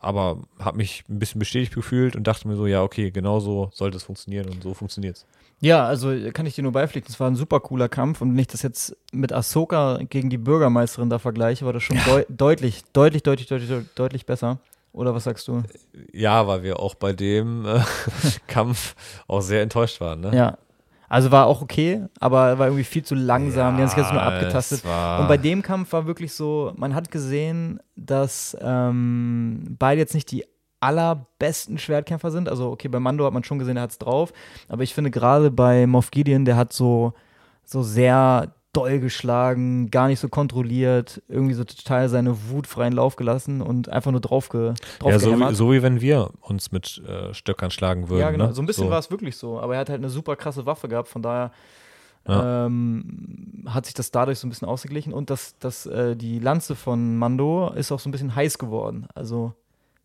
[0.00, 3.70] aber habe mich ein bisschen bestätigt gefühlt und dachte mir so, ja, okay, genau so
[3.72, 5.26] sollte es funktionieren und so funktioniert es.
[5.60, 8.38] Ja, also kann ich dir nur beipflichten, es war ein super cooler Kampf und wenn
[8.38, 12.04] ich das jetzt mit Ahsoka gegen die Bürgermeisterin da vergleiche, war das schon ja.
[12.04, 14.58] deut deutlich, deutlich, deutlich, deutlich, deutlich besser.
[14.92, 15.62] Oder was sagst du?
[16.12, 17.80] Ja, weil wir auch bei dem äh,
[18.48, 18.96] Kampf
[19.28, 20.34] auch sehr enttäuscht waren, ne?
[20.34, 20.58] Ja.
[21.08, 23.72] Also war auch okay, aber war irgendwie viel zu langsam.
[23.72, 24.84] Ja, die haben sich jetzt nur abgetastet.
[24.84, 30.30] Und bei dem Kampf war wirklich so, man hat gesehen, dass ähm, beide jetzt nicht
[30.30, 30.44] die
[30.80, 32.48] allerbesten Schwertkämpfer sind.
[32.48, 34.32] Also, okay, bei Mando hat man schon gesehen, er hat es drauf.
[34.68, 37.12] Aber ich finde gerade bei Moff Gideon, der hat so,
[37.64, 43.16] so sehr doll geschlagen, gar nicht so kontrolliert, irgendwie so total seine Wut freien Lauf
[43.16, 46.70] gelassen und einfach nur drauf, ge, drauf Ja, so wie, so wie, wenn wir uns
[46.70, 48.20] mit äh, Stöckern schlagen würden.
[48.20, 48.46] Ja, genau.
[48.46, 48.54] Ne?
[48.54, 48.90] So ein bisschen so.
[48.90, 49.58] war es wirklich so.
[49.58, 51.50] Aber er hat halt eine super krasse Waffe gehabt, von daher
[52.28, 52.66] ja.
[52.66, 55.12] ähm, hat sich das dadurch so ein bisschen ausgeglichen.
[55.12, 59.08] Und das, das, äh, die Lanze von Mando ist auch so ein bisschen heiß geworden.
[59.14, 59.54] Also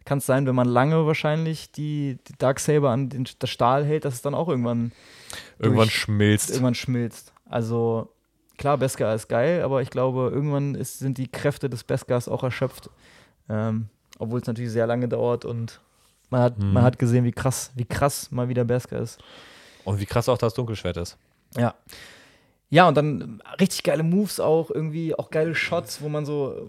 [0.05, 4.05] kann es sein, wenn man lange wahrscheinlich die, die Darksaber an den, das Stahl hält,
[4.05, 4.91] dass es dann auch irgendwann
[5.59, 6.49] irgendwann durch, schmilzt.
[6.51, 7.33] Irgendwann schmilzt.
[7.49, 8.09] Also
[8.57, 12.43] klar, Beskar ist geil, aber ich glaube, irgendwann ist, sind die Kräfte des Beskars auch
[12.43, 12.89] erschöpft.
[13.49, 15.81] Ähm, obwohl es natürlich sehr lange dauert und
[16.29, 16.73] man hat, mhm.
[16.73, 19.19] man hat gesehen, wie krass, wie krass mal wieder Beskar ist.
[19.83, 21.17] Und wie krass auch das Dunkelschwert ist.
[21.57, 21.75] Ja.
[22.69, 26.67] Ja, und dann richtig geile Moves auch, irgendwie auch geile Shots, wo man so,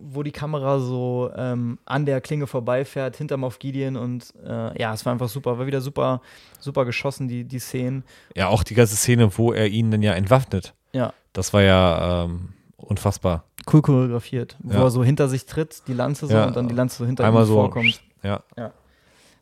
[0.00, 4.92] wo die Kamera so ähm, an der Klinge vorbeifährt, hinterm auf Gideon und äh, ja,
[4.92, 6.20] es war einfach super, war wieder super,
[6.58, 8.04] super geschossen, die, die Szenen.
[8.36, 10.74] Ja, auch die ganze Szene, wo er ihn dann ja entwaffnet.
[10.92, 11.12] Ja.
[11.32, 13.44] Das war ja ähm, unfassbar.
[13.72, 14.82] Cool choreografiert, wo ja.
[14.84, 16.46] er so hinter sich tritt, die Lanze so ja.
[16.46, 18.02] und dann die Lanze so hinter Einmal ihm so, vorkommt.
[18.22, 18.42] Ja.
[18.56, 18.72] ja.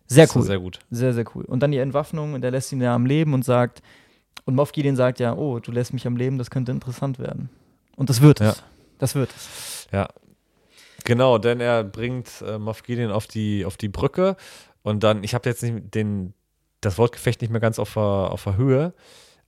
[0.07, 0.43] Sehr cool.
[0.43, 0.79] Sehr gut.
[0.91, 1.45] Sehr, sehr cool.
[1.45, 3.83] Und dann die Entwaffnung und er lässt ihn ja am Leben und sagt,
[4.49, 7.51] und Moff Gideon sagt ja, oh, du lässt mich am Leben, das könnte interessant werden.
[7.97, 8.57] Und das wird es.
[8.57, 8.65] Ja.
[8.97, 9.87] Das wird es.
[9.93, 10.09] Ja.
[11.05, 14.37] Genau, denn er bringt äh, Moff Gideon auf die, auf die Brücke
[14.83, 16.33] und dann, ich habe jetzt nicht den,
[16.81, 18.95] das Wortgefecht nicht mehr ganz auf der, auf der Höhe,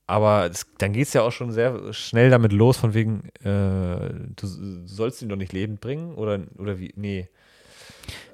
[0.07, 4.11] aber das, dann geht es ja auch schon sehr schnell damit los, von wegen, äh,
[4.36, 4.46] du,
[4.84, 6.92] sollst ihn doch nicht lebend bringen oder, oder wie?
[6.94, 7.30] Nee.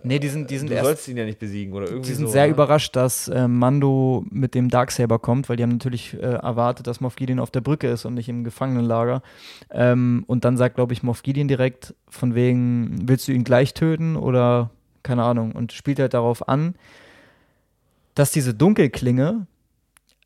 [0.03, 2.15] Nee, die sind, die sind du erst, sollst ihn ja nicht besiegen oder irgendwie Die
[2.15, 2.53] sind so, sehr ne?
[2.53, 7.01] überrascht, dass äh, Mando mit dem Darksaber kommt, weil die haben natürlich äh, erwartet, dass
[7.01, 9.23] Moff Gideon auf der Brücke ist und nicht im Gefangenenlager.
[9.71, 13.75] Ähm, und dann sagt, glaube ich, Moff Gideon direkt von wegen, willst du ihn gleich
[13.75, 14.71] töten oder
[15.03, 16.75] keine Ahnung und spielt halt darauf an,
[18.15, 19.47] dass diese Dunkelklinge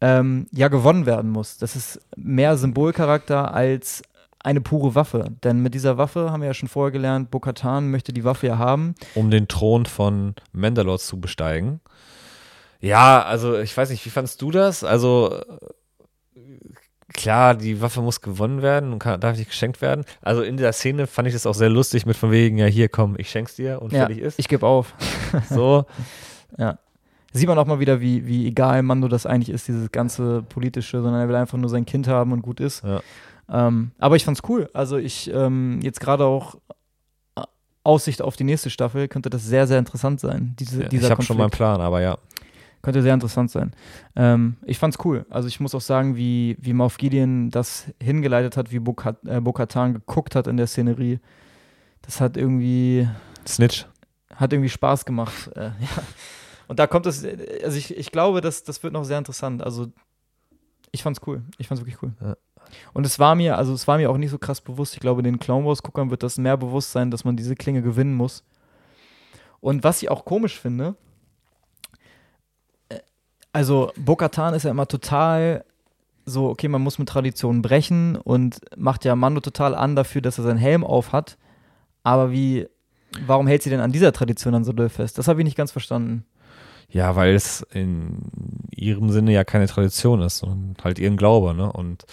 [0.01, 1.59] ähm, ja gewonnen werden muss.
[1.59, 4.03] Das ist mehr Symbolcharakter als
[4.43, 5.27] eine pure Waffe.
[5.45, 8.59] Denn mit dieser Waffe haben wir ja schon vorher gelernt, Bo-Katan möchte die Waffe ja
[8.59, 8.95] haben.
[9.15, 11.81] um den Thron von Mandalore zu besteigen.
[12.81, 14.83] Ja, also ich weiß nicht, wie fandst du das?
[14.85, 15.39] Also
[17.13, 20.05] klar, die Waffe muss gewonnen werden und kann, darf nicht geschenkt werden.
[20.23, 22.89] Also in der Szene fand ich das auch sehr lustig mit von wegen, ja hier
[22.89, 24.39] komm, ich schenk's dir und Ja, fertig ist.
[24.39, 24.95] ich gebe auf.
[25.51, 25.85] so,
[26.57, 26.79] Ja.
[27.33, 31.01] Sieht man auch mal wieder, wie, wie egal Mando das eigentlich ist, dieses ganze politische,
[31.01, 32.83] sondern er will einfach nur sein Kind haben und gut ist.
[32.83, 33.03] Ja.
[33.51, 34.71] Ähm, aber ich fand's cool.
[34.73, 36.57] Also ich ähm, jetzt gerade auch
[37.37, 37.43] äh,
[37.83, 40.55] Aussicht auf die nächste Staffel könnte das sehr, sehr interessant sein.
[40.59, 41.59] Diese, ja, dieser ich habe schon mal einen Konflikt.
[41.59, 42.19] Plan, aber ja.
[42.83, 43.73] Könnte sehr interessant sein.
[44.17, 45.27] Ähm, ich fand's cool.
[45.29, 49.41] Also ich muss auch sagen, wie, wie Moff Gideon das hingeleitet hat, wie Bo-Kat- äh,
[49.41, 51.19] Bo-Katan geguckt hat in der Szenerie.
[52.03, 53.07] Das hat irgendwie
[53.47, 53.87] Snitch.
[54.35, 55.51] hat irgendwie Spaß gemacht.
[55.57, 56.03] Äh, ja.
[56.69, 59.63] Und da kommt es, äh, also ich, ich glaube, das, das wird noch sehr interessant.
[59.63, 59.89] Also
[60.93, 61.43] ich fand's cool.
[61.59, 62.13] Ich fand's wirklich cool.
[62.21, 62.37] Ja.
[62.93, 64.95] Und es war mir, also es war mir auch nicht so krass bewusst.
[64.95, 68.15] Ich glaube, den Clown Wars-Guckern wird das mehr bewusst sein, dass man diese Klinge gewinnen
[68.15, 68.45] muss.
[69.61, 70.95] Und was ich auch komisch finde,
[72.89, 72.99] äh,
[73.53, 75.65] also Bo-Katan ist ja immer total
[76.27, 80.39] so, okay, man muss mit Traditionen brechen und macht ja Mando total an dafür, dass
[80.39, 81.37] er seinen Helm auf hat.
[82.03, 82.69] Aber wie,
[83.27, 85.19] warum hält sie denn an dieser Tradition dann so doll fest?
[85.19, 86.25] Das habe ich nicht ganz verstanden.
[86.89, 88.19] Ja, weil es in
[88.71, 91.71] ihrem Sinne ja keine Tradition ist, sondern halt ihren Glaube, ne?
[91.73, 92.05] Und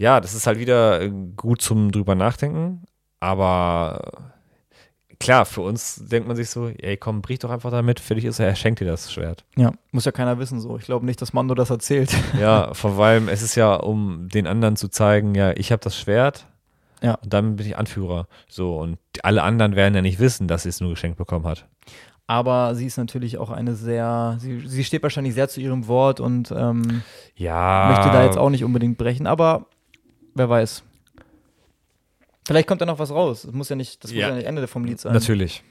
[0.00, 2.84] ja, das ist halt wieder äh, gut zum drüber nachdenken,
[3.20, 4.32] aber
[5.18, 8.24] klar, für uns denkt man sich so, ey, komm, brich doch einfach damit, für dich
[8.24, 9.44] ist er, er schenkt dir das Schwert.
[9.56, 10.78] Ja, muss ja keiner wissen so.
[10.78, 12.10] Ich glaube nicht, dass Mando das erzählt.
[12.38, 15.98] Ja, vor allem, es ist ja, um den anderen zu zeigen, ja, ich habe das
[15.98, 16.46] Schwert.
[17.02, 17.14] Ja.
[17.16, 18.26] Und dann bin ich Anführer.
[18.48, 21.66] So, und alle anderen werden ja nicht wissen, dass sie es nur geschenkt bekommen hat.
[22.26, 26.20] Aber sie ist natürlich auch eine sehr, sie, sie steht wahrscheinlich sehr zu ihrem Wort
[26.20, 27.02] und ähm,
[27.34, 27.88] Ja.
[27.90, 29.66] möchte da jetzt auch nicht unbedingt brechen, aber
[30.34, 30.82] wer weiß.
[32.46, 33.42] Vielleicht kommt da noch was raus.
[33.42, 34.26] Das muss ja nicht, das Ja.
[34.26, 35.12] muss ja nicht Ende vom Lied sein.
[35.12, 35.62] Natürlich.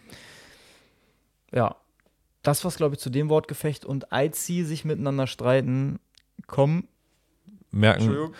[1.53, 1.75] Ja.
[2.43, 5.99] Das was glaube ich zu dem Wortgefecht und als sie sich miteinander streiten,
[6.47, 6.87] kommen.
[7.71, 8.31] Merken,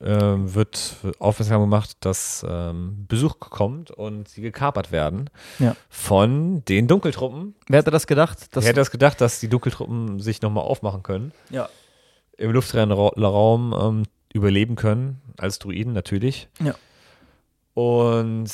[0.00, 5.76] ähm, wird aufmerksam gemacht, dass ähm, Besuch kommt und sie gekapert werden Ja.
[5.90, 7.54] von den Dunkeltruppen.
[7.68, 8.38] Wer hätte das gedacht?
[8.52, 11.68] Wer hätte das gedacht, dass die Dunkeltruppen sich nochmal aufmachen können, ja.
[12.38, 14.02] im luftleeren Ra Raum ähm,
[14.34, 16.48] überleben können, als Druiden natürlich.
[16.62, 16.74] Ja.
[17.72, 18.50] Und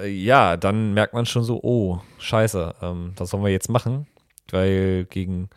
[0.00, 4.06] äh, ja, dann merkt man schon so, oh, scheiße, ähm, was sollen wir jetzt machen?
[4.50, 5.50] Weil gegen,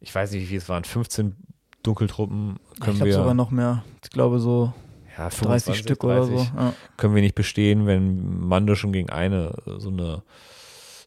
[0.00, 1.36] ich weiß nicht, wie viel es waren, 15
[1.82, 3.84] Dunkeltruppen können ich wir, sogar noch mehr.
[4.04, 4.72] Ich glaube so
[5.16, 6.36] ja, 30 25, Stück oder so.
[6.36, 6.74] 30 Ja.
[6.96, 10.22] können wir nicht bestehen, wenn Mando schon gegen eine äh, so eine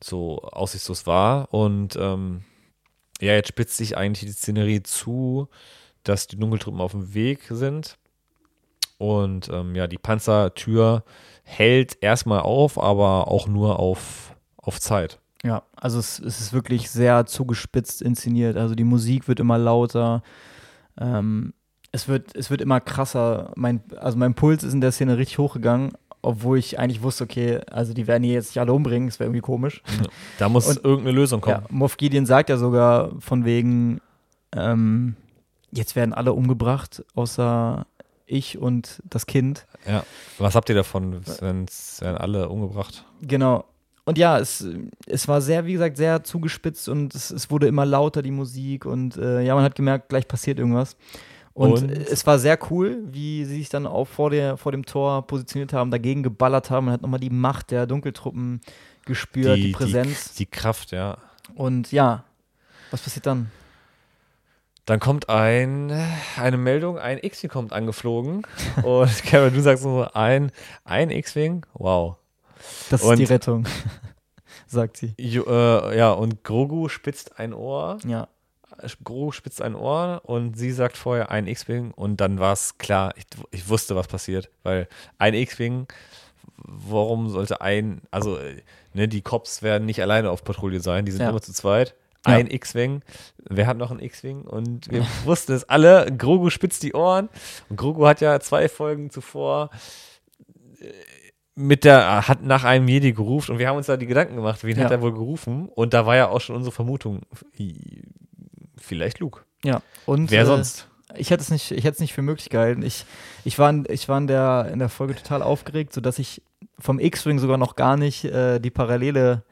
[0.04, 1.54] so aussichtslos war.
[1.54, 2.44] Und ähm,
[3.22, 5.48] ja, jetzt spitzt sich eigentlich die Szenerie zu,
[6.04, 7.98] dass die Dunkeltruppen auf dem Weg sind.
[8.98, 11.04] Und ähm, ja, die Panzertür
[11.44, 15.20] hält erstmal auf, aber auch nur auf, auf Zeit.
[15.44, 18.58] Ja, also es, es ist wirklich sehr zugespitzt inszeniert.
[18.58, 20.24] Also die Musik wird immer lauter.
[21.00, 21.54] Ähm,
[21.92, 23.52] es, wird, es wird immer krasser.
[23.56, 25.92] Mein, also mein Puls ist in der Szene richtig hochgegangen,
[26.24, 29.28] obwohl ich eigentlich wusste, okay, also die werden hier jetzt nicht alle umbringen, das wäre
[29.28, 29.84] irgendwie komisch.
[30.40, 31.62] Da muss Und- irgendeine Lösung kommen.
[31.62, 34.02] Ja, Moff Gideon sagt ja sogar von wegen,
[34.56, 35.16] ähm,
[35.70, 37.86] jetzt werden alle umgebracht, außer
[38.26, 39.66] ich und das Kind.
[39.88, 40.04] Ja.
[40.38, 41.22] Was habt ihr davon?
[41.26, 41.68] Es werden,
[42.18, 43.06] alle umgebracht.
[43.22, 43.66] Genau.
[44.06, 44.66] Und ja, es,
[45.08, 48.86] es war sehr, wie gesagt, sehr zugespitzt und es, es wurde immer lauter, die Musik.
[48.86, 50.96] Und äh, ja, man hat gemerkt, gleich passiert irgendwas.
[51.54, 51.92] Und, Und?
[51.92, 55.74] es war sehr cool, wie sie sich dann auch vor, der, vor dem Tor positioniert
[55.74, 56.86] haben, dagegen geballert haben.
[56.86, 58.62] Man hat nochmal die Macht der Dunkeltruppen
[59.06, 60.34] gespürt, die, Präsenz.
[60.34, 61.18] Die, die Kraft, ja.
[61.56, 62.26] und ja,
[62.92, 63.50] was passiert dann?
[64.86, 65.92] Dann kommt ein,
[66.38, 68.46] eine Meldung, ein X-Wing kommt angeflogen.
[68.84, 70.52] Und Kevin, du sagst so, ein,
[70.84, 71.66] ein X-Wing?
[71.74, 72.18] Wow.
[72.90, 73.66] Das ist Und- die Rettung,
[74.68, 75.14] sagt sie.
[75.20, 77.98] Jo, äh, ja, und Grogu spitzt ein Ohr.
[78.06, 78.28] Ja,
[79.04, 83.14] Grogu spitzt ein Ohr und sie sagt vorher ein X-Wing und dann war es klar,
[83.18, 85.88] ich, ich wusste, was passiert, weil ein X-Wing,
[86.58, 88.62] warum sollte ein, also äh,
[88.94, 91.30] ne, die Cops werden nicht alleine auf Patrouille sein, die sind Ja.
[91.30, 91.96] immer zu zweit.
[92.26, 93.02] Ein X-Wing.
[93.50, 94.42] Wer hat noch einen X-Wing?
[94.42, 96.08] Und wir wussten es alle.
[96.18, 97.30] Grogu spitzt die Ohren.
[97.70, 99.70] Und Grogu hat ja zwei Folgen zuvor
[100.80, 100.88] äh,
[101.58, 104.62] mit der, hat nach einem Jedi gerufen und wir haben uns da die Gedanken gemacht,
[104.66, 104.84] wen Ja.
[104.84, 105.70] hat er wohl gerufen?
[105.70, 107.22] Und da war ja auch schon unsere Vermutung,
[108.78, 109.42] vielleicht Luke.
[109.64, 109.82] Ja.
[110.06, 110.90] Und, Wer äh, sonst?
[111.16, 112.82] Ich hätte es nicht, ich hätte es nicht für möglich gehalten.
[112.82, 113.06] Ich,
[113.46, 116.42] ich war, in, ich war in, der, in der Folge total aufgeregt, sodass ich
[116.78, 119.44] vom X-Wing sogar noch gar nicht äh, die Parallele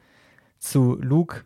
[0.58, 1.44] zu Luke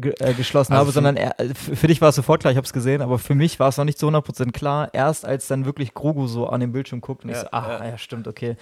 [0.00, 2.56] ge äh, geschlossen Also habe, sondern er, äh, für dich war es sofort klar, ich
[2.56, 5.46] habe es gesehen, aber für mich war es noch nicht zu 100% klar, erst als
[5.48, 7.88] dann wirklich Grogu so an dem Bildschirm guckt und ich Ja, so, ah, ja.
[7.90, 8.56] ja, stimmt, okay.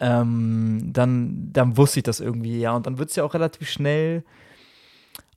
[0.00, 2.74] Ähm, dann, dann wusste ich das irgendwie, ja.
[2.74, 4.24] Und dann wird es ja auch relativ schnell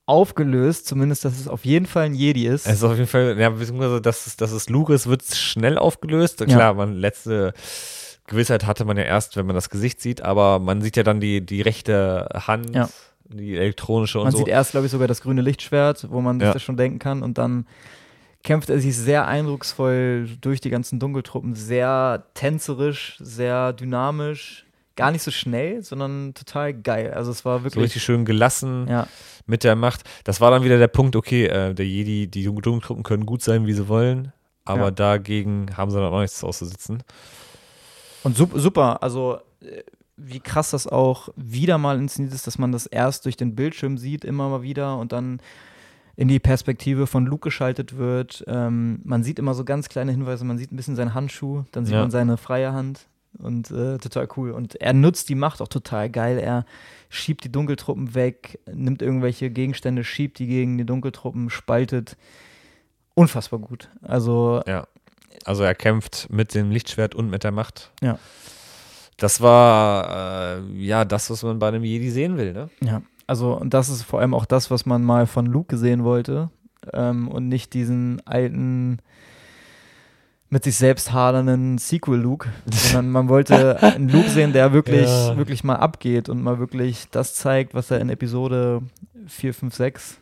[0.07, 2.65] aufgelöst, zumindest, dass es auf jeden Fall ein Jedi ist.
[2.65, 5.77] Es ist auf jeden Fall, ja, beziehungsweise, dass es, dass es Luke ist, wird schnell
[5.77, 6.39] aufgelöst.
[6.39, 6.45] Ja.
[6.47, 7.53] Klar, man letzte
[8.25, 11.19] Gewissheit hatte man ja erst, wenn man das Gesicht sieht, aber man sieht ja dann
[11.19, 12.89] die, die rechte Hand, Ja.
[13.29, 14.39] Die elektronische und Man so.
[14.39, 16.53] sieht erst, glaube ich, sogar das grüne Lichtschwert, wo man sich Ja.
[16.53, 17.21] das schon denken kann.
[17.23, 17.65] Und dann
[18.43, 24.65] kämpft er sich sehr eindrucksvoll durch die ganzen Dunkeltruppen, sehr tänzerisch, sehr dynamisch.
[24.95, 27.13] Gar nicht so schnell, sondern total geil.
[27.13, 27.83] Also es war so wirklich.
[27.83, 29.07] richtig schön gelassen ja,
[29.45, 30.01] mit der Macht.
[30.23, 33.67] Das war dann wieder der Punkt, okay, äh, der Jedi, die Dunkeltruppen können gut sein,
[33.67, 34.33] wie sie wollen,
[34.65, 34.91] aber Ja.
[34.91, 37.03] dagegen haben sie dann auch nichts auszusitzen.
[38.23, 39.03] und sup super.
[39.03, 39.83] Also äh,
[40.17, 43.97] wie krass das auch wieder mal inszeniert ist, dass man das erst durch den Bildschirm
[43.97, 45.39] sieht, immer mal wieder und dann
[46.15, 48.43] in die Perspektive von Luke geschaltet wird.
[48.47, 51.85] Ähm, man sieht immer so ganz kleine Hinweise, man sieht ein bisschen seinen Handschuh, dann
[51.85, 52.01] sieht Ja.
[52.01, 53.07] man seine freie Hand
[53.37, 54.49] und äh, total cool.
[54.51, 56.39] Und er nutzt die Macht auch total geil.
[56.39, 56.65] Er
[57.09, 62.17] schiebt die Dunkeltruppen weg, nimmt irgendwelche Gegenstände, schiebt die gegen die Dunkeltruppen, spaltet.
[63.13, 63.89] Unfassbar gut.
[64.01, 64.87] Also Ja.
[65.45, 67.91] Also er kämpft mit dem Lichtschwert und mit der Macht.
[68.01, 68.17] Ja.
[69.17, 72.69] Das war äh, ja das, was man bei einem Jedi sehen will, ne?
[72.81, 76.03] Ja, also und das ist vor allem auch das, was man mal von Luke gesehen
[76.03, 76.49] wollte
[76.93, 78.99] ähm, und nicht diesen alten
[80.49, 85.35] mit sich selbst hadernden Sequel-Luke, sondern man wollte einen Luke sehen, der wirklich, Ja.
[85.35, 88.81] wirklich mal abgeht und mal wirklich das zeigt, was er in Episode
[89.27, 90.17] 4, 5, 6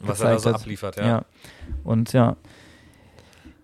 [0.00, 1.06] Was er da so abliefert, ja.
[1.06, 1.24] ja.
[1.84, 2.36] Und ja.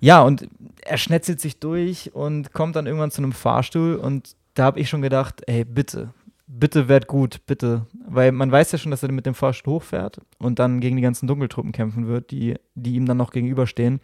[0.00, 0.48] Ja, und
[0.82, 4.88] er schnetzelt sich durch und kommt dann irgendwann zu einem Fahrstuhl und da habe ich
[4.88, 6.12] schon gedacht, ey, bitte,
[6.48, 7.86] bitte werd gut, bitte.
[8.06, 11.02] Weil man weiß ja schon, dass er mit dem Fahrstuhl hochfährt und dann gegen die
[11.02, 14.00] ganzen Dunkeltruppen kämpfen wird, die, die ihm dann noch gegenüberstehen.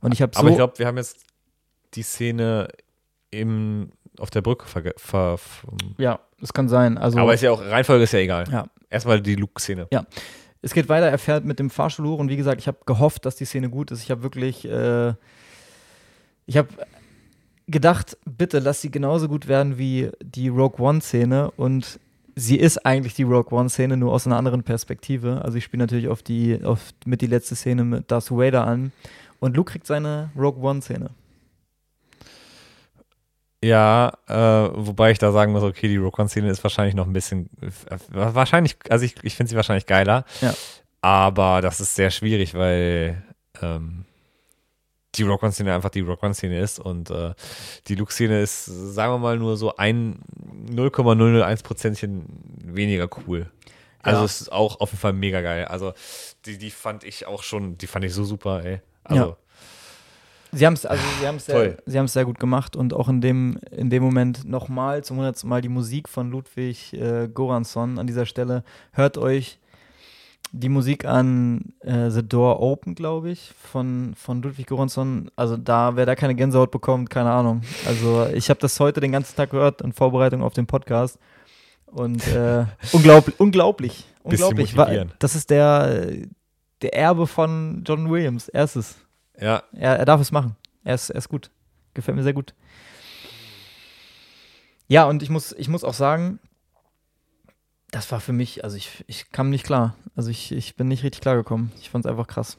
[0.00, 0.40] Und ich habe so.
[0.40, 1.24] Aber ich glaube, wir haben jetzt
[1.94, 2.68] die Szene
[3.30, 5.38] im, auf der Brücke ver, ver,
[5.98, 6.98] ja, das kann sein.
[6.98, 8.44] Also, Aber ist ja auch, Reihenfolge ist ja egal.
[8.50, 8.66] Ja.
[8.88, 9.88] Erstmal die Luke-Szene.
[10.62, 13.24] es geht weiter, er fährt mit dem Fahrstuhl hoch und wie gesagt, ich habe gehofft,
[13.26, 14.02] dass die Szene gut ist.
[14.02, 15.14] Ich habe wirklich, äh,
[16.46, 16.68] ich habe
[17.68, 21.98] gedacht, bitte lass sie genauso gut werden wie die Rogue One-Szene und
[22.36, 25.42] sie ist eigentlich die Rogue One-Szene, nur aus einer anderen Perspektive.
[25.42, 28.92] Also ich spiele natürlich auf die, auf, mit die letzte Szene mit Darth Vader an
[29.40, 31.10] und Luke kriegt seine Rogue One-Szene.
[33.64, 37.12] Ja, äh, wobei ich da sagen muss, okay, die Rogue One-Szene ist wahrscheinlich noch ein
[37.12, 40.24] bisschen, äh, wahrscheinlich, also ich, ich finde sie wahrscheinlich geiler.
[40.40, 40.54] Ja.
[41.00, 43.22] Aber das ist sehr schwierig, weil
[43.62, 44.04] ähm,
[45.18, 47.34] die Rock One-Szene einfach die Rock One-Szene ist und äh,
[47.88, 50.20] die Luke-Szene ist, sagen wir mal, nur so ein
[50.70, 52.24] 0,001 Prozentchen
[52.64, 53.50] weniger cool.
[54.02, 54.24] Also Ja.
[54.24, 55.64] es ist auch auf jeden Fall mega geil.
[55.64, 55.92] Also
[56.44, 58.80] die, die fand ich auch schon, die fand ich so super, ey.
[59.04, 59.36] Also Ja.
[60.52, 63.20] Sie haben es also sie haben's sehr, sie haben's sehr gut gemacht und auch in
[63.20, 68.06] dem, in dem Moment nochmal zum hundertsten Mal die Musik von Ludwig äh, Goransson an
[68.06, 68.62] dieser Stelle.
[68.92, 69.58] Hört euch
[70.52, 75.30] die Musik an äh, The Door Open, glaube ich, von, von Ludwig Goransson.
[75.36, 77.62] Also da, wer da keine Gänsehaut bekommt, keine Ahnung.
[77.86, 81.18] Also ich habe das heute den ganzen Tag gehört in Vorbereitung auf den Podcast.
[81.86, 84.74] Und äh, unglaublich, unglaublich, unglaublich.
[85.18, 86.08] Das ist der,
[86.82, 88.96] der Erbe von John Williams, erstes.
[89.40, 90.56] ja, Er, er darf es machen.
[90.84, 91.50] Er ist, er ist gut.
[91.94, 92.54] Gefällt mir sehr gut.
[94.88, 96.38] Ja, und ich muss, ich muss auch sagen,
[97.96, 99.96] das war für mich, also ich, ich kam nicht klar.
[100.14, 101.72] Also ich, ich bin nicht richtig klargekommen.
[101.80, 102.58] Ich fand es einfach krass.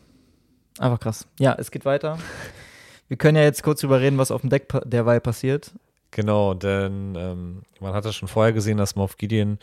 [0.79, 1.27] Einfach krass.
[1.37, 2.17] Ja, es geht weiter.
[3.07, 5.73] Wir können ja jetzt kurz drüber reden, was auf dem Deck derweil passiert.
[6.09, 9.59] Genau, denn ähm, man hatte schon vorher gesehen, dass Moff Gideon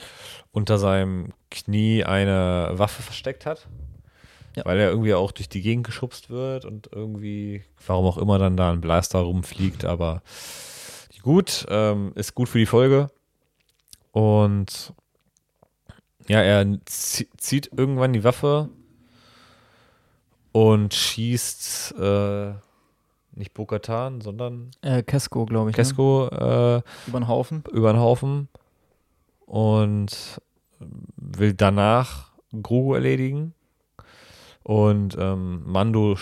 [0.53, 3.67] unter seinem Knie eine Waffe versteckt hat.
[4.55, 4.65] Ja.
[4.67, 8.57] Weil er irgendwie auch durch die Gegend geschubst wird und irgendwie, warum auch immer dann
[8.57, 10.23] da ein Blaster rumfliegt, aber
[11.23, 13.11] gut, ähm, ist gut für die Folge.
[14.13, 14.95] Und
[16.29, 18.69] ja, er zie- zieht irgendwann die Waffe
[20.53, 22.53] und schießt äh,
[23.33, 25.77] nicht Bokatan, sondern Äh, Kesko, glaube ich.
[25.77, 26.85] Kesko äh, Ne?
[27.09, 27.65] Über den Haufen.
[27.73, 28.49] über den Haufen
[29.47, 30.41] und
[31.17, 33.55] will danach Grogu erledigen.
[34.63, 36.17] Und ähm, Mando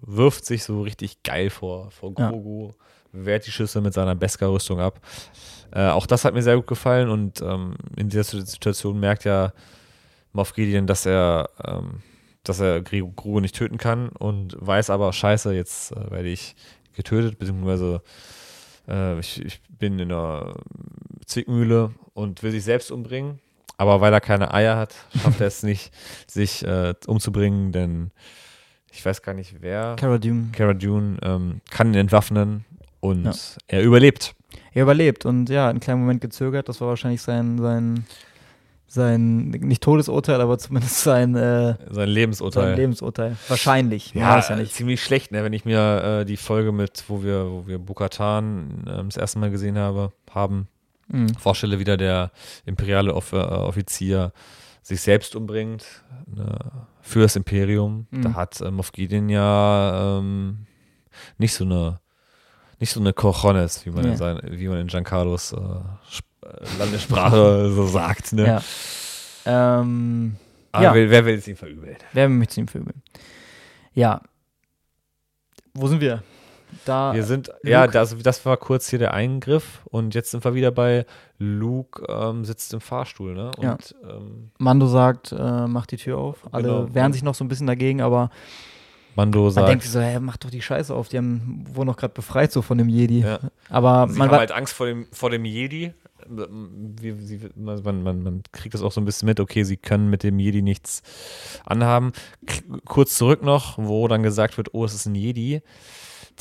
[0.00, 2.74] wirft sich so richtig geil vor, vor Grogu, ja.
[3.12, 5.00] wehrt die Schüsse mit seiner Beskar-Rüstung ab.
[5.72, 9.52] Äh, auch das hat mir sehr gut gefallen und ähm, in dieser Situation merkt ja
[10.54, 12.02] Gideon, dass er, ähm,
[12.44, 16.54] dass er Grogu nicht töten kann und weiß aber, scheiße, jetzt äh, werde ich
[16.94, 18.02] getötet, beziehungsweise
[18.88, 20.54] äh, ich, ich bin in einer
[21.26, 23.40] Zwickmühle und will sich selbst umbringen.
[23.76, 25.92] Aber weil er keine Eier hat, schafft er es nicht,
[26.26, 28.10] sich äh, umzubringen, denn
[28.92, 29.96] ich weiß gar nicht wer.
[29.96, 30.48] Cara Dune.
[30.52, 32.64] Cara Dune ähm, kann ihn entwaffnen
[33.00, 33.32] und ja.
[33.68, 34.34] er überlebt.
[34.72, 36.68] Er überlebt und ja, einen kleinen Moment gezögert.
[36.68, 38.04] Das war wahrscheinlich sein, sein,
[38.86, 42.68] sein nicht Todesurteil, aber zumindest sein, äh, sein Lebensurteil.
[42.68, 43.36] Sein Lebensurteil.
[43.48, 44.14] Wahrscheinlich.
[44.14, 44.74] Ja, ja nicht.
[44.74, 45.44] ziemlich schlecht, ne?
[45.44, 49.38] wenn ich mir äh, die Folge mit, wo wir, wo wir Bukatan äh, das erste
[49.38, 50.68] Mal gesehen habe, haben,
[51.08, 51.34] mhm.
[51.34, 52.30] vorstelle, wieder der
[52.64, 54.32] imperiale Off äh, Offizier
[54.82, 55.84] sich selbst umbringt
[56.26, 56.58] ne,
[57.00, 58.06] für das Imperium.
[58.10, 58.22] Mhm.
[58.22, 60.66] Da hat äh, Moff Gideon ja ähm,
[61.38, 62.00] nicht so eine
[62.80, 64.10] nicht so eine Cojones, wie man, ja.
[64.12, 65.58] in, sein, wie man in Giancarlos äh,
[66.78, 68.32] Landessprache so sagt.
[68.32, 68.46] Ne?
[68.46, 69.80] Ja.
[69.80, 70.36] Ähm,
[70.72, 70.94] Aber ja.
[70.94, 71.96] Wer, wer will es ihm verübeln?
[72.12, 73.02] Wer möchte es ihm verübeln?
[73.92, 74.20] Ja.
[75.74, 76.22] Wo sind wir?
[76.84, 77.68] Da wir sind, Luke.
[77.68, 81.04] ja, das, das war kurz hier der Eingriff und jetzt sind wir wieder bei
[81.38, 83.50] Luke ähm, sitzt im Fahrstuhl, ne?
[83.56, 83.76] Und, ja.
[84.08, 86.46] ähm, Mando sagt, äh, mach die Tür auf.
[86.52, 86.94] Alle genau.
[86.94, 88.30] wehren sich noch so ein bisschen dagegen, aber
[89.16, 89.64] Mando sagt.
[89.64, 92.14] Man denkt sich so, hey, mach doch die Scheiße auf, die haben, wurden noch gerade
[92.14, 93.20] befreit so von dem Jedi.
[93.20, 93.40] Ja.
[93.68, 95.92] Aber sie man haben halt Angst vor dem, vor dem Jedi.
[96.28, 100.10] Wie, sie, man, man, man kriegt das auch so ein bisschen mit, okay, sie können
[100.10, 101.02] mit dem Jedi nichts
[101.64, 102.12] anhaben.
[102.46, 105.62] K kurz zurück noch, wo dann gesagt wird, oh, es ist ein Jedi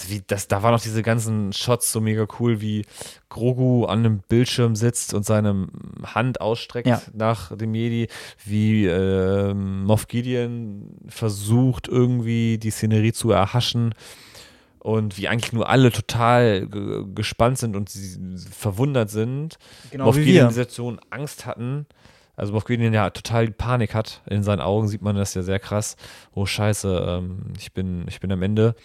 [0.07, 2.85] wie das, da waren noch diese ganzen Shots so mega cool, wie
[3.29, 5.67] Grogu an einem Bildschirm sitzt und seine
[6.03, 7.01] Hand ausstreckt ja.
[7.13, 8.07] nach dem Jedi,
[8.45, 13.93] wie äh, Moff Gideon versucht irgendwie die Szenerie zu erhaschen
[14.79, 16.67] und wie eigentlich nur alle total
[17.13, 18.17] gespannt sind und sie
[18.49, 19.57] verwundert sind.
[19.91, 21.85] Genau Moff Gideon in der Situation Angst hatten
[22.39, 24.21] also Moff Gideon ja total Panik hat.
[24.29, 25.97] In seinen Augen sieht man das ja sehr krass.
[26.33, 28.75] Oh Scheiße, ähm, ich, bin, ich bin am Ende.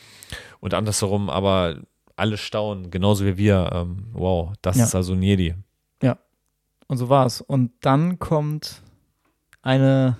[0.61, 1.77] Und andersherum aber
[2.17, 3.71] alle staunen, genauso wie wir.
[3.73, 4.85] Ähm, wow, das ja.
[4.85, 5.55] ist also ein Jedi.
[6.03, 6.19] Ja,
[6.89, 7.41] und so war es.
[7.41, 8.83] Und dann kommt
[9.63, 10.17] eine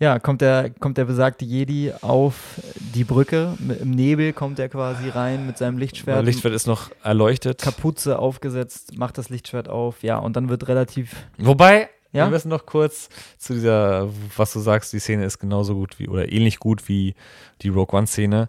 [0.00, 2.60] ja, kommt der, kommt der besagte Jedi auf
[2.94, 3.56] die Brücke.
[3.80, 6.18] Im Nebel kommt er quasi rein mit seinem Lichtschwert.
[6.18, 7.62] Das Lichtschwert ist noch erleuchtet.
[7.62, 10.02] Kapuze aufgesetzt, macht das Lichtschwert auf.
[10.02, 11.14] Ja, und dann wird relativ.
[11.38, 12.26] Wobei, ja?
[12.26, 13.08] wir müssen noch kurz
[13.38, 17.14] zu dieser, was du sagst, die Szene ist genauso gut wie oder ähnlich gut wie
[17.62, 18.48] die Rogue One-Szene.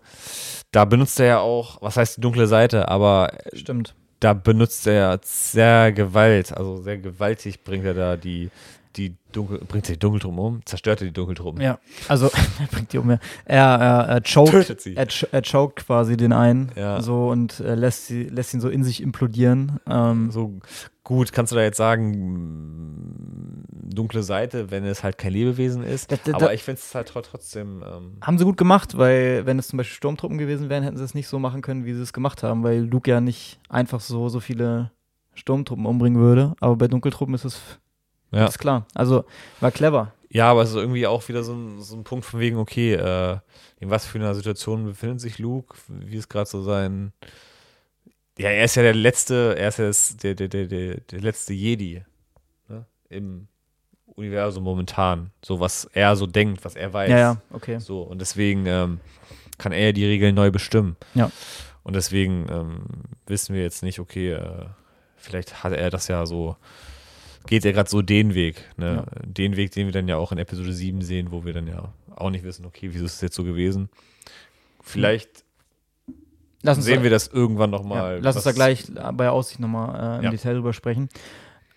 [0.72, 3.32] Da benutzt er ja auch, was heißt die dunkle Seite, aber.
[3.54, 3.94] Stimmt.
[4.20, 8.50] Da benutzt er sehr Gewalt, also sehr gewaltig bringt er da die
[8.98, 11.62] die Dunkel, bringt die Dunkeltruppen um, zerstört er die Dunkeltruppen.
[11.62, 12.28] Ja, also
[12.60, 13.10] er bringt die um.
[13.10, 13.20] Ja.
[13.46, 14.96] Er, er, er choked, sie.
[14.96, 17.02] Er, er choked quasi den einen ja.
[17.02, 19.80] so und äh, lässt, sie, lässt ihn so in sich implodieren.
[19.88, 20.60] Ähm, so
[21.04, 23.64] gut, kannst du da jetzt sagen,
[23.96, 26.12] dunkle Seite, wenn es halt kein Lebewesen ist.
[26.12, 27.84] Da, da, aber ich finde es halt trotzdem.
[27.88, 31.04] Ähm haben sie gut gemacht, weil wenn es zum Beispiel Sturmtruppen gewesen wären, hätten sie
[31.04, 34.00] es nicht so machen können, wie sie es gemacht haben, weil Luke ja nicht einfach
[34.00, 34.92] so, so viele
[35.34, 36.56] Sturmtruppen umbringen würde.
[36.60, 37.80] Aber bei Dunkeltruppen ist es
[38.36, 38.48] ja.
[38.48, 38.86] Ist klar.
[38.94, 39.26] Also
[39.60, 40.12] war clever.
[40.30, 42.94] Ja, aber es ist irgendwie auch wieder so ein, so ein Punkt von wegen, okay,
[42.94, 43.38] äh,
[43.80, 45.78] in was für einer Situation befindet sich Luke?
[45.88, 47.14] Wie ist gerade so sein.
[48.38, 51.22] Ja, er ist ja der letzte, er ist ja das, der, der, der, der, der
[51.22, 52.04] letzte Jedi
[52.68, 52.86] ne?
[53.08, 53.48] im
[54.08, 55.32] Universum momentan.
[55.42, 57.10] So, was er so denkt, was er weiß.
[57.10, 57.80] Ja, ja, okay.
[57.80, 59.00] So, und deswegen ähm,
[59.58, 60.98] kann er die Regeln neu bestimmen.
[61.14, 61.32] Ja.
[61.84, 62.84] Und deswegen ähm,
[63.26, 64.66] wissen wir jetzt nicht, okay, äh,
[65.16, 66.58] vielleicht hat er das ja so
[67.48, 68.64] geht er gerade so den Weg.
[68.78, 69.06] Ne?
[69.06, 69.22] Ja.
[69.24, 71.94] Den Weg, den wir dann ja auch in Episode 7 sehen, wo wir dann ja
[72.16, 73.90] auch nicht wissen, okay, wieso ist es jetzt so gewesen.
[74.82, 75.44] Vielleicht
[76.64, 78.16] sehen wir das irgendwann nochmal.
[78.16, 80.30] Ja, lass uns da gleich bei Aussicht nochmal äh, im ja.
[80.32, 81.10] Detail drüber sprechen.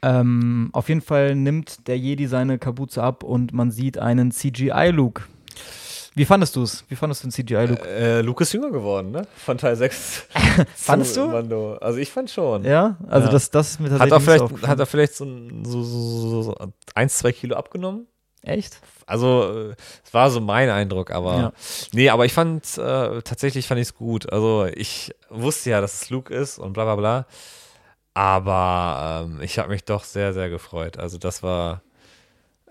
[0.01, 5.25] Ähm, auf jeden Fall nimmt der Jedi seine Kapuze ab und man sieht einen CGI-Luke.
[6.19, 6.85] Wie fandest du es?
[6.89, 7.87] Wie fandest du den CGI-Look?
[7.87, 9.27] Äh, Luke ist jünger geworden, ne?
[9.37, 10.27] Von Teil 6.
[10.75, 11.27] fandest du?
[11.27, 11.77] Mando.
[11.77, 12.65] Also ich fand schon.
[12.65, 13.33] Ja, also ja.
[13.33, 14.13] Das, das ist mir tatsächlich.
[14.13, 15.25] Hat er vielleicht, hat er vielleicht so,
[15.63, 16.57] so, so, so
[16.97, 18.09] eins, zwei Kilo abgenommen?
[18.43, 18.81] Echt?
[19.07, 19.73] Also,
[20.05, 21.37] es war so mein Eindruck, aber.
[21.37, 21.53] Ja.
[21.93, 24.33] Nee, aber ich fand, äh, tatsächlich fand ich es gut.
[24.33, 27.27] Also, ich wusste ja, dass es Luke ist und bla bla bla.
[28.15, 30.99] Aber ähm, ich habe mich doch sehr, sehr gefreut.
[30.99, 31.83] Also, das war.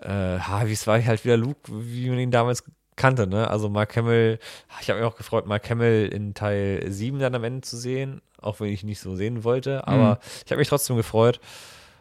[0.00, 2.62] Äh, wie es war halt wieder Luke, wie man ihn damals
[2.98, 3.48] kannte, ne?
[3.48, 4.38] Also Mark Hamill,
[4.80, 8.20] ich habe mich auch gefreut, Mark Hamill in Teil 7 dann am Ende zu sehen,
[8.40, 10.42] auch wenn ich nicht so sehen wollte, aber mhm.
[10.44, 11.40] ich habe mich trotzdem gefreut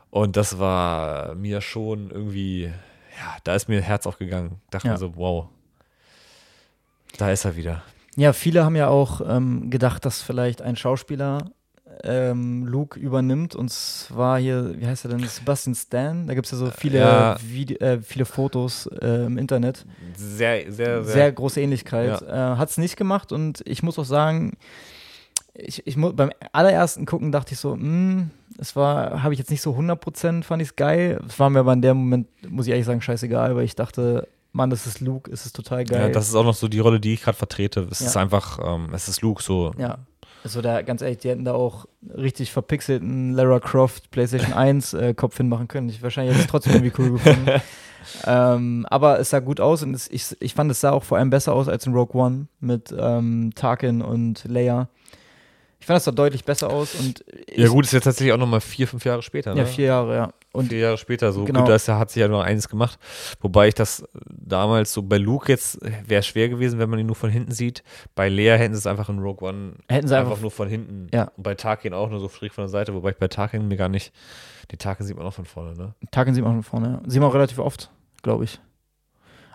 [0.09, 4.59] und das war mir schon irgendwie, ja, da ist mir Herz aufgegangen.
[4.69, 4.93] Dachte ja.
[4.93, 5.47] mir so, wow,
[7.17, 7.83] Da ist er wieder.
[8.15, 11.51] Ja, viele haben ja auch ähm, gedacht, dass vielleicht ein Schauspieler
[12.03, 13.55] ähm, Luke übernimmt.
[13.55, 15.27] Und zwar hier, wie heißt er denn?
[15.27, 16.27] Sebastian Stan.
[16.27, 17.37] Da gibt es ja so viele, Ja.
[17.41, 19.85] Vide äh, viele Fotos äh, im Internet.
[20.15, 22.21] Sehr, sehr, Sehr große Ähnlichkeit.
[22.21, 24.57] Äh, Hat es nicht gemacht und ich muss auch sagen,
[25.53, 28.29] ich, ich beim allerersten Gucken dachte ich so, hm,
[28.59, 31.19] es war, habe ich jetzt nicht so 100% fand ich es geil.
[31.27, 34.27] Es war mir aber in dem Moment, muss ich ehrlich sagen, scheißegal, weil ich dachte,
[34.53, 35.99] Mann, das ist Luke, es ist total geil.
[36.07, 37.87] Ja, das ist auch noch so die Rolle, die ich gerade vertrete.
[37.91, 38.07] Es Ja.
[38.07, 39.73] ist einfach, ähm, es ist Luke so.
[39.77, 39.97] Ja.
[40.43, 41.85] Also da, ganz ehrlich, die hätten da auch
[42.15, 45.89] richtig verpixelten Lara Croft PlayStation 1 äh, Kopf hinmachen können.
[45.89, 47.61] Ich wahrscheinlich hätte es trotzdem irgendwie cool gefunden.
[48.25, 51.17] ähm, aber es sah gut aus und es, ich, ich fand, es sah auch vor
[51.17, 54.89] allem besser aus als in Rogue One mit ähm, Tarkin und Leia.
[55.79, 57.23] Ich fand, es sah deutlich besser aus und
[57.55, 59.53] Ja, gut, ist jetzt tatsächlich auch nochmal vier, fünf Jahre später.
[59.53, 59.61] Ne?
[59.61, 60.33] Ja, vier Jahre, ja.
[60.51, 61.65] Und vier Jahre später, so Genau.
[61.65, 62.97] gut, da hat sich ja nur eines gemacht.
[63.41, 67.15] Wobei ich das damals so bei Luke jetzt wäre schwer gewesen, wenn man ihn nur
[67.15, 67.83] von hinten sieht.
[68.15, 70.67] Bei Lea hätten sie es einfach in Rogue One hätten sie einfach, einfach, nur von
[70.67, 71.07] hinten.
[71.13, 71.31] Ja.
[71.37, 73.77] Und bei Tarkin auch nur so schräg von der Seite, wobei ich bei Tarkin mir
[73.77, 74.11] gar nicht.
[74.71, 75.93] Die Tarkin sieht man auch von vorne, ne?
[76.11, 77.09] Tarkin sieht man von vorne, ja.
[77.09, 77.91] Sieht man auch relativ oft,
[78.23, 78.59] glaube ich.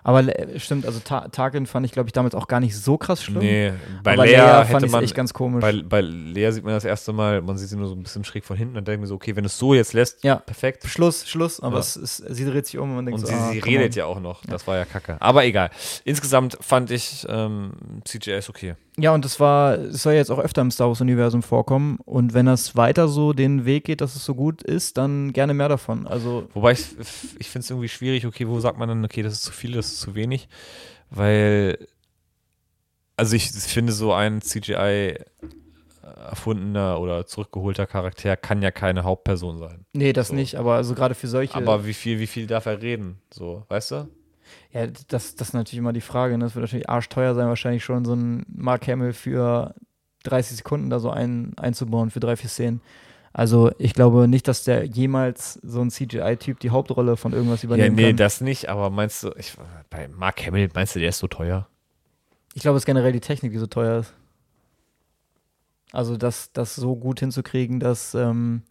[0.04, 2.98] Aber Le- stimmt, also Ta Tarkin fand ich, glaube ich, damals auch gar nicht so
[2.98, 3.38] krass schlimm.
[3.38, 3.72] Nee,
[4.02, 5.60] bei aber Lea, hätte fand ich echt ganz komisch.
[5.60, 8.24] Bei, bei Lea sieht man das erste Mal, man sieht sie nur so ein bisschen
[8.24, 10.36] schräg von hinten und denkt mir so, okay, wenn du es so jetzt lässt, Ja.
[10.36, 10.84] perfekt.
[10.88, 11.80] Schluss, Schluss, aber Ja.
[11.80, 13.92] es ist, sie dreht sich um und man denkt Und so, sie, ah, sie redet
[13.92, 13.98] on.
[13.98, 14.44] ja auch noch.
[14.46, 15.16] Das war ja kacke.
[15.20, 15.70] Aber egal.
[16.04, 17.72] Insgesamt fand ich ähm,
[18.04, 18.74] CGI ist okay.
[18.98, 21.98] Ja, und das war, es soll jetzt auch öfter im Star Wars-Universum vorkommen.
[22.04, 25.54] Und wenn das weiter so den Weg geht, dass es so gut ist, dann gerne
[25.54, 26.06] mehr davon.
[26.06, 26.84] Also, Wobei ich,
[27.38, 29.72] ich finde es irgendwie schwierig, okay, wo sagt man dann, okay, das ist zu viel,
[29.72, 30.48] das ist zu wenig?
[31.08, 31.78] Weil,
[33.16, 35.16] also ich finde, so ein CGI
[36.02, 39.86] erfundener oder zurückgeholter Charakter kann ja keine Hauptperson sein.
[39.94, 40.34] nee, das So.
[40.34, 41.54] nicht, aber also gerade für solche.
[41.54, 43.20] Aber wie viel, wie viel darf er reden?
[43.32, 44.08] So, weißt du?
[44.72, 46.36] Ja, das, das ist natürlich immer die Frage.
[46.38, 46.44] Ne?
[46.44, 49.74] Das wird natürlich arschteuer sein, wahrscheinlich schon so ein Mark Hamill für
[50.24, 52.80] 30 Sekunden da so ein, einzubauen für drei, vier Szenen.
[53.34, 57.66] Also, ich glaube nicht, dass der jemals so ein CGI-Typ die Hauptrolle von irgendwas Ja,
[57.66, 58.16] übernehmen nee, kann.
[58.18, 59.54] das nicht, aber meinst du, ich,
[59.88, 61.66] bei Mark Hamill, meinst du, der ist so teuer?
[62.54, 64.12] Ich glaube, es ist generell die Technik, die so teuer ist.
[65.92, 68.14] Also, das, das so gut hinzukriegen, dass.
[68.14, 68.62] Ähm,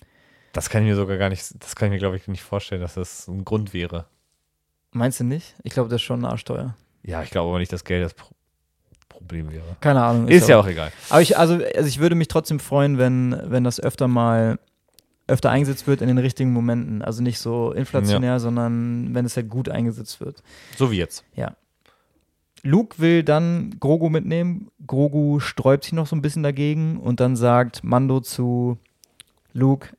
[0.53, 2.82] Das kann ich mir sogar gar nicht, das kann ich mir, glaube ich, nicht vorstellen,
[2.82, 4.06] dass das ein Grund wäre.
[4.92, 5.56] Meinst du nicht?
[5.64, 6.76] Ich glaube, das ist schon arschteuer.
[7.04, 8.30] Ja, ich glaube aber nicht, dass Geld das Pro
[9.10, 9.76] Problem wäre.
[9.82, 10.28] Keine Ahnung.
[10.30, 10.92] Ist ja auch egal.
[11.10, 14.58] Aber ich, also, also ich würde mich trotzdem freuen, wenn, wenn das öfter mal
[15.28, 17.02] öfter eingesetzt wird in den richtigen Momenten.
[17.02, 20.42] Also nicht so inflationär, sondern wenn es halt gut eingesetzt wird.
[20.76, 21.24] So wie jetzt.
[22.64, 24.70] Luke will dann Grogu mitnehmen.
[24.86, 28.78] Grogu sträubt sich noch so ein bisschen dagegen und dann sagt Mando zu
[29.54, 29.90] Luke,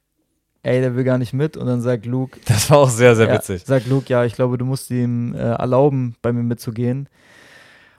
[0.63, 1.57] ey, der will gar nicht mit.
[1.57, 3.65] Und dann sagt Luke, Das war auch sehr, sehr ja, witzig.
[3.65, 7.09] sagt Luke, ja, ich glaube, du musst ihm äh, erlauben, bei mir mitzugehen.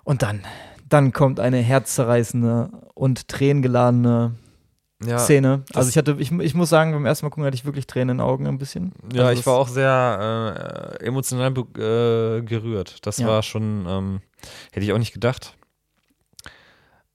[0.03, 0.41] Und dann,
[0.89, 4.35] dann kommt eine herzzerreißende und tränengeladene
[5.05, 5.63] Ja, Szene.
[5.73, 8.09] Also ich hatte, ich, ich muss sagen, beim ersten Mal gucken hatte ich wirklich Tränen
[8.09, 8.91] in den Augen ein bisschen.
[9.13, 13.05] ja also ich war auch sehr äh, emotional äh, gerührt.
[13.05, 13.27] Das Ja.
[13.27, 14.21] war schon, ähm,
[14.71, 15.55] hätte ich auch nicht gedacht.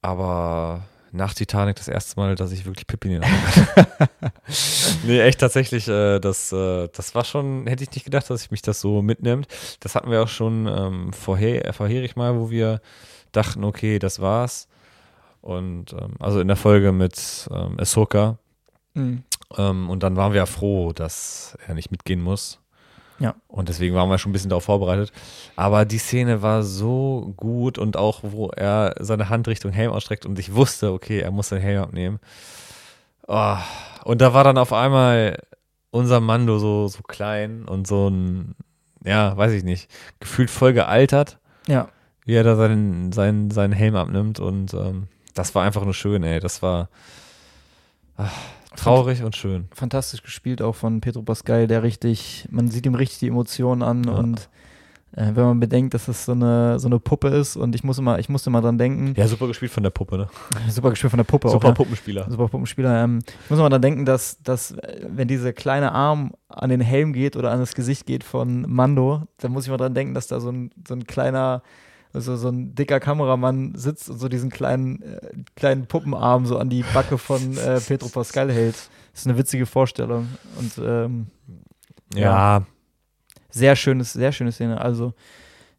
[0.01, 4.09] Aber nach Titanic das erste Mal, dass ich wirklich Pippi in den Augen hatte.
[5.05, 8.51] nee, echt tatsächlich, äh, das, äh, das war schon, hätte ich nicht gedacht, dass ich
[8.51, 9.49] mich das so mitnimmt.
[9.81, 12.81] Das hatten wir auch schon ähm, vorher, äh, vorherig mal, wo wir
[13.33, 14.69] dachten, okay, das war's.
[15.41, 18.39] Und ähm, also in der Folge mit ähm, Ahsoka.
[18.95, 19.23] Mhm.
[19.57, 22.61] Ähm, und dann waren wir ja froh, dass er nicht mitgehen muss.
[23.19, 23.35] Ja.
[23.49, 25.13] Und deswegen waren wir schon ein bisschen darauf vorbereitet.
[25.57, 30.25] Aber die Szene war so gut und auch, wo er seine Hand Richtung Helm ausstreckt
[30.25, 32.21] und ich wusste, okay, er muss seinen Helm abnehmen.
[33.27, 33.57] Oh.
[34.05, 35.43] Und da war dann auf einmal
[35.91, 38.55] unser Mando so, so klein und so ein,
[39.05, 39.91] ja, weiß ich nicht,
[40.21, 41.89] gefühlt voll gealtert, Ja,
[42.25, 44.39] wie er da seinen, seinen, seinen Helm abnimmt.
[44.39, 46.41] Und ähm, das war einfach nur schön, ey.
[46.41, 46.89] Das war
[48.17, 48.33] ach,
[48.79, 49.67] traurig und schön.
[49.75, 54.05] fantastisch gespielt auch von Pedro Pascal, der richtig, man sieht ihm richtig die Emotionen an
[54.05, 54.13] Ja.
[54.13, 54.49] und
[55.13, 57.99] äh, wenn man bedenkt, dass es so eine, so eine Puppe ist und ich muss
[57.99, 60.29] immer, ich musste mal dran denken, Ja, super gespielt von der Puppe, ne?
[60.69, 61.71] super gespielt von der Puppe Super auch.
[61.71, 61.75] Ja.
[61.75, 62.27] Puppenspieler.
[62.31, 63.05] Super Puppenspieler.
[63.05, 66.83] Ähm, ich muss mal dran denken, dass, dass, äh, wenn dieser kleine Arm an den
[66.83, 70.13] Helm geht oder an das Gesicht geht von Mando, dann muss ich mal dran denken,
[70.13, 71.63] dass da so ein, so ein kleiner,
[72.13, 75.21] also so ein dicker Kameramann sitzt und so diesen kleinen, äh,
[75.57, 78.77] kleinen Puppenarm so an die Backe von äh, Pedro Pascal hält.
[79.13, 80.29] Das ist eine witzige Vorstellung.
[80.59, 81.27] Und ähm,
[82.15, 82.67] Ja,
[83.51, 84.81] sehr schönes, sehr schöne Szene.
[84.81, 85.13] Also,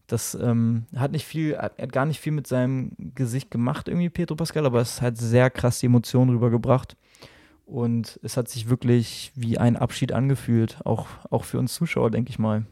[0.08, 3.88] das ähm, hat nicht viel, hat, er hat gar nicht viel mit seinem Gesicht gemacht,
[3.88, 6.96] irgendwie, Pedro Pascal, aber es hat sehr krass die Emotionen rübergebracht.
[7.66, 12.32] Und es hat sich wirklich wie ein Abschied angefühlt, auch, auch für uns Zuschauer, denke
[12.32, 12.66] ich mal.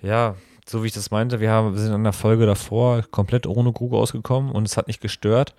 [0.00, 0.34] ja,
[0.68, 3.72] so wie ich das meinte, wir, haben, wir sind an der Folge davor komplett ohne
[3.72, 5.54] Grogu ausgekommen und es hat nicht gestört.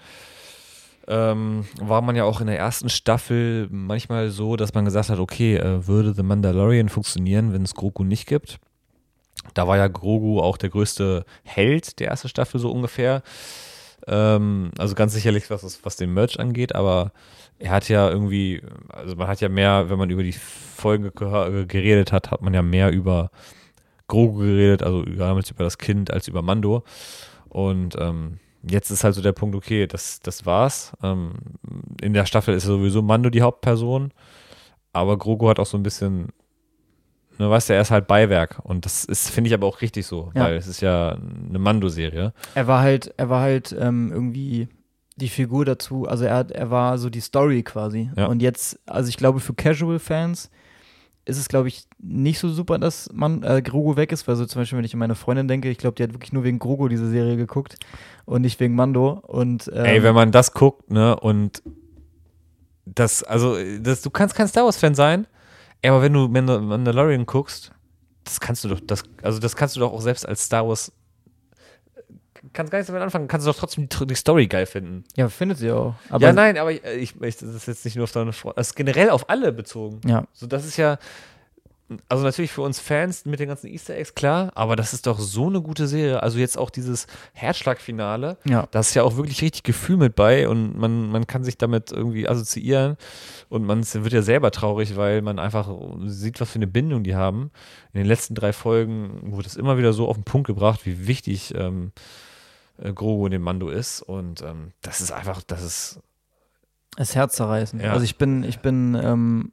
[1.07, 5.17] Ähm, war man ja auch in der ersten Staffel manchmal so, dass man gesagt hat,
[5.17, 8.59] okay, äh, würde The Mandalorian funktionieren, wenn es Grogu nicht gibt?
[9.55, 13.23] Da war ja Grogu auch der größte Held der ersten Staffel so ungefähr.
[14.05, 17.11] Ähm, also ganz sicherlich, was, was den Merch angeht, aber
[17.57, 22.11] er hat ja irgendwie, also man hat ja mehr, wenn man über die Folge geredet
[22.11, 23.31] hat, hat man ja mehr über
[24.09, 26.83] Grogu geredet, also damals über das Kind als über Mando.
[27.47, 30.91] Und ähm, jetzt ist halt so der Punkt, okay, das, das war's.
[31.01, 31.33] Ähm,
[32.01, 34.11] in der Staffel ist sowieso Mando die Hauptperson,
[34.91, 36.29] aber Grogu hat auch so ein bisschen,
[37.37, 38.59] ne, weißt du, er ist halt Beiwerk.
[38.63, 40.43] Und das ist, finde ich aber auch richtig so, ja.
[40.43, 42.33] weil es ist ja eine Mando-Serie.
[42.55, 44.67] Er war halt, er war halt ähm, irgendwie
[45.15, 48.09] die Figur dazu, also er, er war so die Story quasi.
[48.15, 48.27] Ja.
[48.27, 50.49] Und jetzt, also ich glaube, für Casual-Fans
[51.25, 54.45] ist es, glaube ich, nicht so super, dass man äh, Grogu weg ist, weil so
[54.45, 56.59] zum Beispiel, wenn ich an meine Freundin denke, ich glaube, die hat wirklich nur wegen
[56.59, 57.77] Grogu diese Serie geguckt
[58.25, 59.21] und nicht wegen Mando.
[59.27, 61.61] Und, ähm, Ey, wenn man das guckt, ne, und
[62.85, 65.27] das, also, das, du kannst kein Star Wars-Fan sein,
[65.85, 67.71] aber wenn du Mandalorian guckst,
[68.23, 70.91] das kannst du doch, das, also das kannst du doch auch selbst als Star Wars
[72.53, 75.03] kannst gar nicht damit anfangen, kannst du doch trotzdem die, die Story geil finden.
[75.15, 75.95] Ja, findet sie auch.
[76.09, 76.81] Aber ja, nein, aber ich,
[77.21, 80.01] ich, das ist jetzt nicht nur auf deine Freunde, das ist generell auf alle bezogen.
[80.05, 80.25] Ja.
[80.33, 80.97] So, das ist ja,
[82.07, 85.19] also natürlich für uns Fans mit den ganzen Easter Eggs, klar, aber das ist doch
[85.19, 86.21] so eine gute Serie.
[86.21, 88.67] Also jetzt auch dieses Herzschlagfinale, ja.
[88.69, 91.91] da ist ja auch wirklich richtig Gefühl mit bei und man, man kann sich damit
[91.91, 92.97] irgendwie assoziieren
[93.49, 95.69] und man wird ja selber traurig, weil man einfach
[96.05, 97.51] sieht, was für eine Bindung die haben.
[97.93, 101.07] In den letzten drei Folgen wurde es immer wieder so auf den Punkt gebracht, wie
[101.07, 101.91] wichtig ähm,
[102.77, 105.99] äh, Grogu in dem Mando ist und ähm, das ist einfach, das ist
[106.97, 107.79] das Herz zerreißen.
[107.79, 107.93] Ja.
[107.93, 109.51] Also ich bin, ich bin ähm,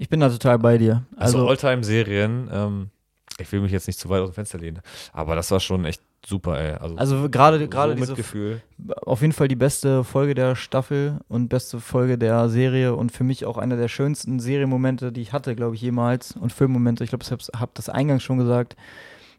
[0.00, 1.04] ich bin da total bei dir.
[1.14, 2.90] Also, also Alltime-Serien, ähm,
[3.38, 4.80] ich will mich jetzt nicht zu weit aus dem Fenster lehnen,
[5.12, 6.72] aber das war schon echt super, ey.
[6.72, 8.62] Also, also gerade gerade so Gefühl.
[9.04, 13.24] Auf jeden Fall die beste Folge der Staffel und beste Folge der Serie und für
[13.24, 16.32] mich auch einer der schönsten Serienmomente, die ich hatte, glaube ich, jemals.
[16.32, 18.76] Und Filmmomente, ich glaube, ich habe das eingangs schon gesagt.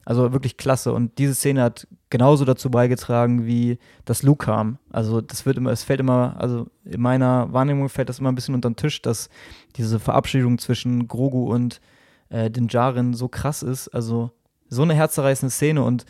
[0.03, 0.93] Also wirklich klasse.
[0.93, 4.77] Und diese Szene hat genauso dazu beigetragen, wie das Luke kam.
[4.91, 8.35] Also das wird immer, es fällt immer, also in meiner Wahrnehmung fällt das immer ein
[8.35, 9.29] bisschen unter den Tisch, dass
[9.75, 11.81] diese Verabschiedung zwischen Grogu und
[12.29, 13.89] äh, den Jaren so krass ist.
[13.89, 14.31] Also
[14.69, 16.05] so eine herzzerreißende Szene und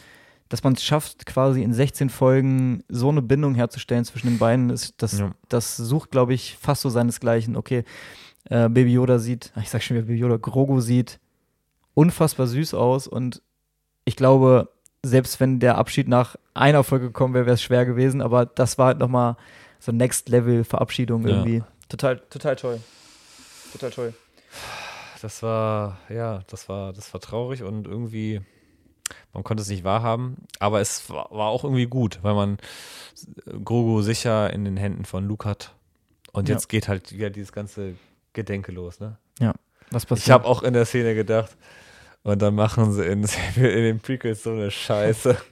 [0.47, 4.69] dass man es schafft, quasi in 16 Folgen so eine Bindung herzustellen zwischen den beiden,
[4.69, 5.31] ist, das, ja.
[5.47, 7.55] das sucht, glaube ich, fast so seinesgleichen.
[7.55, 7.85] Okay,
[8.49, 11.19] äh, Baby Yoda sieht, ich sag schon wieder Baby Yoda, Grogu sieht
[11.93, 13.41] unfassbar süß aus und
[14.05, 14.69] ich glaube,
[15.03, 18.77] selbst wenn der Abschied nach einer Folge gekommen wäre, wäre es schwer gewesen, aber das
[18.77, 19.35] war halt nochmal
[19.79, 21.35] so Next Level Verabschiedung ja.
[21.35, 21.63] irgendwie.
[21.89, 22.79] Total, total toll.
[23.73, 24.13] Total toll.
[25.21, 28.41] Das war, ja, das war, das war traurig und irgendwie,
[29.33, 32.57] man konnte es nicht wahrhaben, aber es war, war auch irgendwie gut, weil man
[33.63, 35.75] Grogu sicher in den Händen von Luke hat.
[36.31, 36.67] Und jetzt ja.
[36.69, 37.95] geht halt wieder dieses ganze
[38.33, 39.17] Gedenke los, ne?
[39.39, 39.53] Ja.
[39.91, 40.27] Was passiert?
[40.27, 41.57] Ich habe auch in der Szene gedacht,
[42.23, 43.23] und dann machen sie in,
[43.55, 45.37] in den Prequels so eine Scheiße.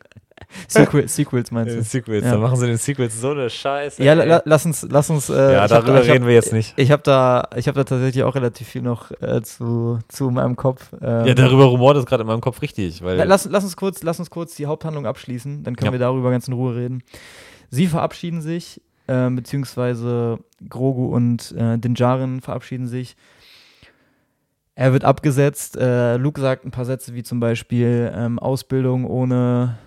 [0.68, 1.84] Sequel, Sequels meinst du?
[1.84, 2.32] Sequels, ja.
[2.32, 4.04] dann machen sie in den Sequels so eine Scheiße.
[4.04, 5.30] Ja, la, lass uns, lass uns.
[5.30, 6.74] Äh, ja, darüber da, reden hab, wir jetzt nicht.
[6.78, 10.56] Ich habe da, ich habe da tatsächlich auch relativ viel noch äh, zu, zu meinem
[10.56, 10.91] Kopf.
[11.02, 13.18] Ähm, ja, darüber rumort es gerade in meinem Kopf richtig, weil.
[13.18, 15.91] Lass, lass uns kurz, lass uns kurz die Haupthandlung abschließen, dann können ja.
[15.91, 17.04] wir darüber ganz in Ruhe reden.
[17.70, 23.16] Sie verabschieden sich, äh, beziehungsweise Grogu und äh, Dinjarin verabschieden sich.
[24.80, 25.76] Er wird abgesetzt.
[25.76, 29.77] Äh, Luke sagt ein paar Sätze wie zum Beispiel ähm, Ausbildung ohne,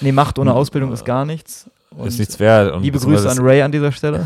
[0.00, 1.68] nee, Macht ohne Ausbildung ist gar nichts.
[1.90, 2.72] Und ist nichts wert.
[2.72, 4.24] Und liebe Grüße an Ray an dieser Stelle.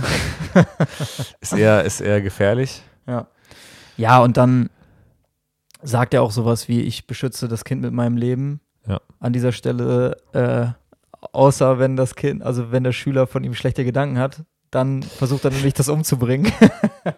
[1.41, 2.83] ist, eher, ist eher gefährlich.
[3.07, 3.27] Ja.
[3.97, 4.69] Ja, und dann
[5.81, 8.61] sagt er auch sowas wie, ich beschütze das Kind mit meinem Leben.
[8.87, 9.01] Ja.
[9.19, 10.67] An dieser Stelle, äh,
[11.33, 15.45] außer wenn das Kind, also wenn der Schüler von ihm schlechte Gedanken hat, dann versucht
[15.45, 16.53] er nämlich das umzubringen.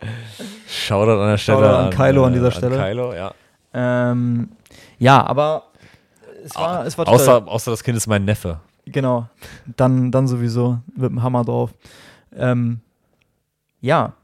[0.69, 1.59] Shoutout an der Stelle.
[1.59, 2.77] Shoutout an, Kylo an dieser äh, Stelle.
[2.77, 3.33] An Kylo, ja.
[3.73, 4.51] Ähm,
[4.99, 5.65] ja, aber
[6.45, 8.61] es war, es war außer, außer das Kind ist mein Neffe.
[8.87, 9.29] Genau.
[9.77, 11.75] Dann, dann sowieso mit dem Hammer drauf.
[12.35, 12.81] Ähm,
[13.81, 14.15] ja.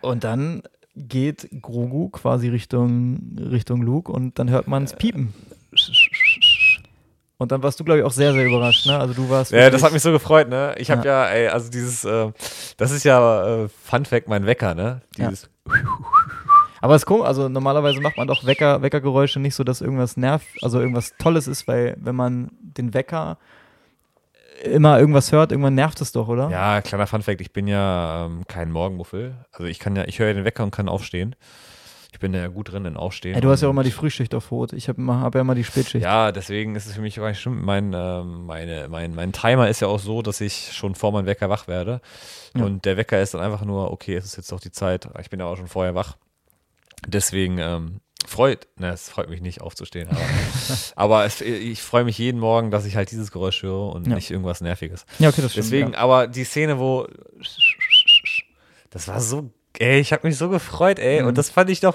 [0.00, 0.62] Und dann
[0.94, 5.32] geht Grogu quasi Richtung, Richtung Luke und dann hört man es piepen.
[7.40, 8.98] Und dann warst du, glaube ich, auch sehr, sehr überrascht, ne?
[8.98, 9.52] Also du warst.
[9.52, 10.74] Ja, das hat mich so gefreut, ne?
[10.76, 11.24] Ich habe ja.
[11.24, 12.32] ja, ey, also dieses, äh,
[12.76, 15.02] das ist ja äh, Fun Fact, mein Wecker, ne?
[15.16, 15.48] Dieses.
[15.66, 15.72] Ja.
[16.80, 20.16] Aber es ist komisch, also normalerweise macht man doch Wecker, Weckergeräusche nicht so, dass irgendwas
[20.16, 23.38] nervt, also irgendwas Tolles ist, weil wenn man den Wecker
[24.64, 26.50] immer irgendwas hört, irgendwann nervt es doch, oder?
[26.50, 29.36] Ja, kleiner Funfact, ich bin ja ähm, kein Morgenmuffel.
[29.52, 31.36] Also ich kann ja, ich höre ja den Wecker und kann aufstehen.
[32.12, 33.34] Ich bin da ja gut drin in Aufstehen.
[33.34, 34.72] Ey, du hast ja auch immer die Frühschicht auf Rot.
[34.72, 36.02] Ich habe hab ja immer die Spätschicht.
[36.02, 37.62] Ja, deswegen ist es für mich nicht schlimm.
[37.64, 41.26] Mein, äh, meine, mein, mein Timer ist ja auch so, dass ich schon vor meinem
[41.26, 42.00] Wecker wach werde.
[42.56, 42.64] Ja.
[42.64, 45.08] Und der Wecker ist dann einfach nur, okay, es ist jetzt doch die Zeit.
[45.20, 46.16] Ich bin ja auch schon vorher wach.
[47.06, 50.20] Deswegen ähm, freut, ne, es freut mich nicht aufzustehen, aber,
[50.96, 54.14] aber es, ich freue mich jeden Morgen, dass ich halt dieses Geräusch höre und ja.
[54.14, 55.04] nicht irgendwas Nerviges.
[55.18, 55.66] Ja, okay, das stimmt.
[55.66, 55.98] Deswegen, ja.
[55.98, 57.06] aber die Szene, wo
[58.90, 61.22] das war so Ey, ich habe mich so gefreut, ey.
[61.22, 61.28] Mhm.
[61.28, 61.94] Und das fand ich doch,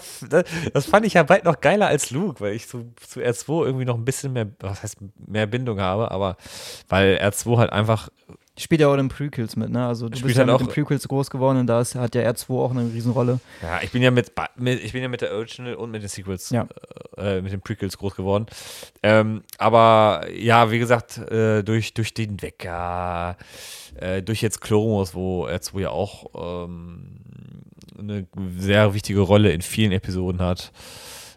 [0.73, 3.85] das fand ich ja bald noch geiler als Luke, weil ich zu, zu R2 irgendwie
[3.85, 4.97] noch ein bisschen mehr, was heißt,
[5.27, 6.37] mehr Bindung habe, aber
[6.87, 8.09] weil R2 halt einfach
[8.55, 9.87] Spielt ja auch in den Prequels mit, ne?
[9.87, 12.21] Also du bist ja halt mit den Prequels groß geworden und da ist, hat ja
[12.21, 13.39] R2 auch eine Riesenrolle.
[13.63, 16.09] Ja, ich bin ja mit, mit ich bin ja mit der Original und mit den
[16.09, 16.67] Sequels, ja.
[17.17, 18.45] äh, mit den Prequels groß geworden.
[19.01, 23.37] Ähm, aber ja, wie gesagt, äh, durch, durch den Wecker,
[23.95, 27.17] äh, durch jetzt Clone wo R2 ja auch ähm,
[27.97, 28.27] eine
[28.59, 30.71] sehr wichtige Rolle in vielen Episoden hat.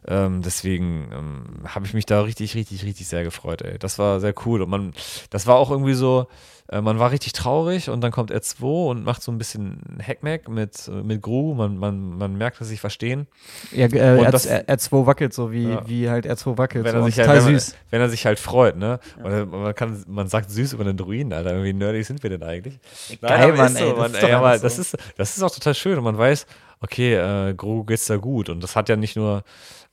[0.08, 3.78] Ähm, deswegen ähm, habe ich mich da richtig, richtig, richtig sehr gefreut, ey.
[3.78, 4.62] Das war sehr cool.
[4.62, 4.92] Und man,
[5.30, 6.28] das war auch irgendwie so,
[6.68, 10.48] äh, man war richtig traurig und dann kommt R2 und macht so ein bisschen Hackmack
[10.48, 11.54] mit, äh, mit Gru.
[11.54, 13.26] Man, man, man merkt, dass sie sich verstehen.
[13.72, 15.88] Ja, äh, R, das, R2 wackelt so, wie, ja.
[15.88, 16.84] wie halt R2 wackelt.
[16.84, 16.98] Wenn, so.
[16.98, 19.00] er sich halt, wenn, man, wenn er sich halt freut, ne?
[19.22, 19.44] Ja.
[19.44, 21.62] man, kann, man sagt süß über den Druiden, Alter.
[21.62, 22.78] Wie nerdig sind wir denn eigentlich?
[23.20, 24.62] Geil, Nein, Mann, ey, so, man, ey, aber so.
[24.62, 26.46] das, ist, das ist auch total schön und man weiß,
[26.80, 28.48] okay, äh, Gru geht's da gut.
[28.48, 29.44] Und das hat ja nicht nur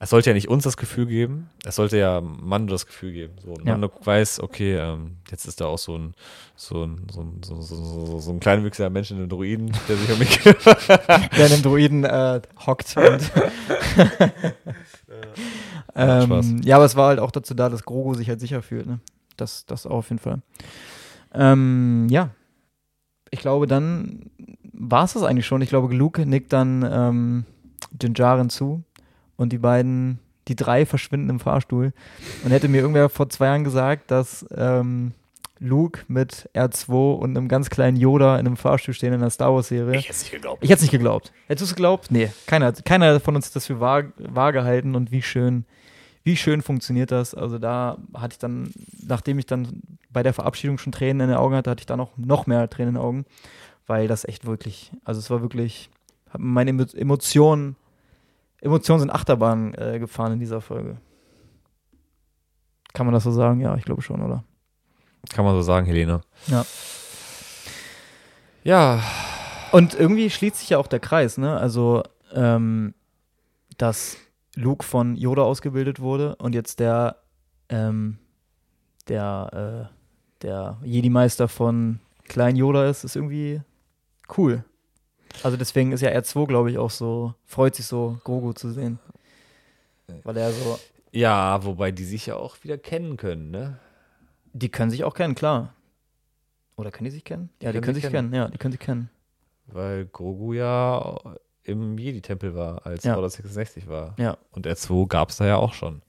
[0.04, 3.36] es sollte ja nicht uns das Gefühl geben, es sollte ja Mando das Gefühl geben.
[3.42, 3.72] So, ja.
[3.72, 6.14] Mando weiß, okay, ähm, jetzt ist da auch so ein,
[6.58, 9.96] so ein, so ein, so, so, so, so ein kleinwüchsiger Mensch in einem Druiden, der
[9.96, 10.40] sich um mich
[11.38, 12.98] Der in einem Druiden äh, hockt.
[12.98, 13.32] Und
[15.96, 18.86] ähm, ja, aber es war halt auch dazu da, dass Grogu sich halt sicher fühlt.
[18.86, 19.00] Ne?
[19.38, 20.42] Das, das auf jeden Fall.
[21.34, 22.32] Ähm, ja.
[23.32, 24.30] Ich glaube, dann
[24.74, 25.62] war es das eigentlich schon.
[25.62, 27.46] Ich glaube, Luke nickt dann ähm,
[28.02, 28.84] Jinjaren zu
[29.38, 31.94] und die beiden, die drei verschwinden im Fahrstuhl.
[32.44, 35.14] Und hätte mir irgendwer vor zwei Jahren gesagt, dass ähm,
[35.60, 39.54] Luke mit R2 und einem ganz kleinen Yoda in einem Fahrstuhl stehen in der Star
[39.54, 39.98] Wars-Serie.
[39.98, 40.64] Ich hätte es nicht geglaubt.
[40.64, 41.32] Ich hätte es nicht geglaubt.
[41.48, 42.12] Hättest du es geglaubt?
[42.12, 45.66] Nee, keiner, keiner von uns hat das für wahr, wahr gehalten und wie schön,
[46.24, 47.34] wie schön funktioniert das.
[47.34, 48.74] Also da hatte ich dann,
[49.06, 51.96] nachdem ich dann bei der Verabschiedung schon Tränen in den Augen hatte, hatte ich da
[51.96, 53.26] noch, noch mehr Tränen in den Augen,
[53.88, 55.90] weil das echt wirklich, also es war wirklich,
[56.38, 57.78] meine Emotionen
[58.64, 60.98] Emotionen sind Achterbahn äh, gefahren in dieser Folge.
[62.94, 63.60] Kann man das so sagen?
[63.60, 64.46] Ja, ich glaube schon, oder?
[65.34, 66.22] Kann man so sagen, Helene.
[66.48, 66.66] Ja.
[68.64, 69.04] Ja.
[69.74, 71.58] Und irgendwie schließt sich ja auch der Kreis, ne?
[71.58, 72.04] Also,
[72.34, 72.94] ähm,
[73.78, 74.18] dass
[74.56, 77.18] Luke von Yoda ausgebildet wurde und jetzt der,
[77.68, 78.20] ähm,
[79.10, 82.00] der, äh, der Jedi-Meister von
[82.30, 83.62] Klein Yoda ist, ist irgendwie
[84.38, 84.64] cool.
[85.42, 89.00] Also deswegen ist ja R2, glaube ich, auch so, freut sich so, Grogu zu sehen.
[90.24, 90.80] Weil er so.
[91.12, 93.80] Ja, wobei die sich ja auch wieder kennen können, ne?
[94.54, 95.74] Die können sich auch kennen, klar.
[96.76, 97.50] Oder können die sich kennen?
[97.62, 98.32] Ja, die, die können sich kennen.
[98.32, 98.34] kennen.
[98.34, 99.10] Ja, die können sich kennen.
[99.68, 101.20] Weil Grogu ja
[101.64, 103.16] im Jedi-Tempel war, als ja.
[103.16, 104.16] Order 66 war.
[104.18, 104.38] Ja.
[104.52, 106.02] Und R2 gab es da ja auch schon.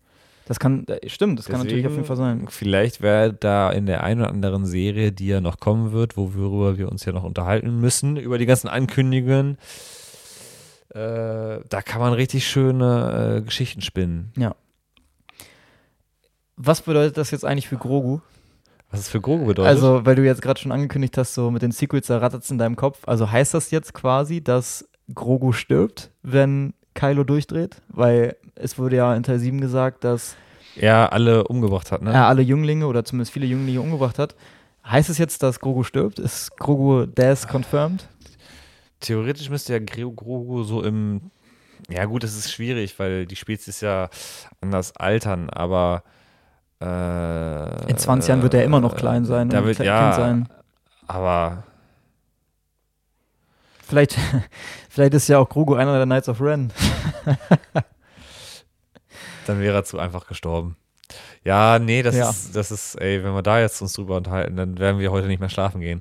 [0.47, 2.47] Das kann, äh, stimmt, das Deswegen, kann natürlich auf jeden Fall sein.
[2.49, 6.77] Vielleicht wäre da in der einen oder anderen Serie, die ja noch kommen wird, worüber
[6.77, 9.57] wir uns ja noch unterhalten müssen, über die ganzen Ankündigungen,
[10.91, 14.33] äh, da kann man richtig schöne äh, Geschichten spinnen.
[14.37, 14.55] Ja.
[16.57, 18.21] Was bedeutet das jetzt eigentlich für Grogu?
[18.91, 19.69] Was es für Grogu bedeutet?
[19.69, 22.51] Also, weil du jetzt gerade schon angekündigt hast, so mit den Sequels, da rattert es
[22.51, 23.01] in deinem Kopf.
[23.07, 27.83] Also heißt das jetzt quasi, dass Grogu stirbt, wenn Kylo durchdreht?
[27.89, 30.37] Weil es wurde ja in Teil 7 gesagt, dass
[30.77, 32.13] er alle umgebracht hat, ne?
[32.13, 34.35] Er alle Jünglinge oder zumindest viele Jünglinge umgebracht hat.
[34.87, 36.19] Heißt es jetzt, dass Grogu stirbt?
[36.19, 38.07] Ist Grogu Death confirmed?
[39.01, 41.31] Theoretisch müsste ja Grogu so im.
[41.91, 44.09] Ja, gut, das ist schwierig, weil die Spezies ja
[44.61, 46.03] anders altern, aber.
[46.81, 50.49] Äh, in 20 Jahren wird er immer noch klein sein da wird, ja, sein.
[51.07, 51.65] Aber.
[53.87, 54.19] Vielleicht,
[54.89, 56.73] vielleicht ist ja auch Grogu einer der Knights of Ren.
[59.47, 60.77] Dann wäre er zu einfach gestorben.
[61.45, 62.31] Ja, nee, das ja.
[62.31, 65.27] ist, das ist, ey, wenn wir da jetzt uns drüber unterhalten, dann werden wir heute
[65.27, 66.01] nicht mehr schlafen gehen.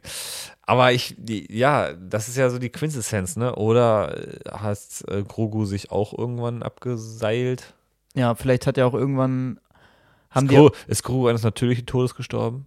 [0.66, 3.56] Aber ich, die, ja, das ist ja so die Quintessenz, ne?
[3.56, 4.18] Oder
[4.50, 4.80] hat
[5.10, 7.74] äh, Grogu sich auch irgendwann abgeseilt?
[8.16, 9.60] Ja, vielleicht hat er auch irgendwann.
[10.30, 12.66] Haben ist, Grogu, ist Grogu eines natürlichen Todes gestorben?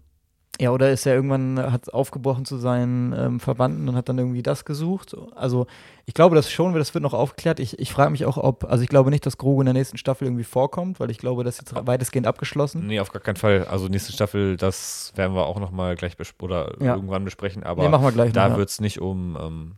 [0.58, 4.42] Ja, oder ist er irgendwann, hat aufgebrochen zu seinen ähm, Verwandten und hat dann irgendwie
[4.42, 5.14] das gesucht.
[5.34, 5.66] Also
[6.06, 7.60] ich glaube das schon, das wird noch aufgeklärt.
[7.60, 9.98] Ich, ich frage mich auch, ob, also ich glaube nicht, dass Grogu in der nächsten
[9.98, 12.86] Staffel irgendwie vorkommt, weil ich glaube, das ist jetzt weitestgehend abgeschlossen.
[12.86, 13.66] Nee, auf gar keinen Fall.
[13.66, 16.94] Also nächste Staffel, das werden wir auch nochmal gleich oder ja.
[16.94, 18.56] irgendwann besprechen, aber nee, machen wir gleich da ja.
[18.56, 19.72] wird es nicht um ähm,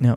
[0.00, 0.16] ja.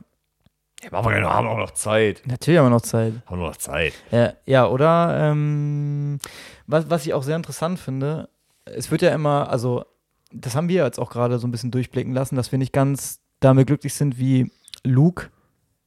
[0.83, 2.23] Ja, machen wir haben auch noch Zeit.
[2.25, 3.13] Natürlich haben wir noch Zeit.
[3.25, 3.93] Haben wir noch Zeit.
[4.11, 6.19] Ja, ja oder ähm,
[6.67, 8.27] was, was ich auch sehr interessant finde,
[8.65, 9.85] es wird ja immer, also
[10.33, 13.19] das haben wir jetzt auch gerade so ein bisschen durchblicken lassen, dass wir nicht ganz
[13.39, 14.51] damit glücklich sind, wie
[14.83, 15.29] Luke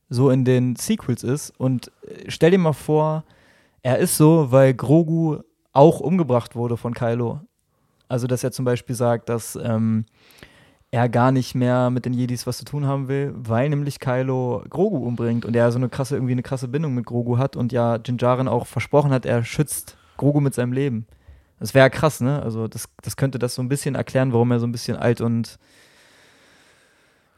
[0.09, 1.51] so in den Sequels ist.
[1.59, 3.24] Und äh, stell dir mal vor,
[3.82, 5.39] er ist so, weil Grogu
[5.73, 7.40] auch umgebracht wurde von Kylo.
[8.09, 10.06] Also, dass er zum Beispiel sagt, dass ähm,
[10.90, 14.62] er gar nicht mehr mit den Jedis was zu tun haben will, weil nämlich Kylo
[14.70, 17.73] Grogu umbringt und er so eine krasse, irgendwie eine krasse Bindung mit Grogu hat und
[17.73, 21.06] ja Jinjarin auch versprochen hat, er schützt Grogu mit seinem Leben.
[21.59, 22.43] Das wäre ja krass, ne?
[22.43, 25.20] Also, das, das könnte das so ein bisschen erklären, warum er so ein bisschen alt
[25.20, 25.59] und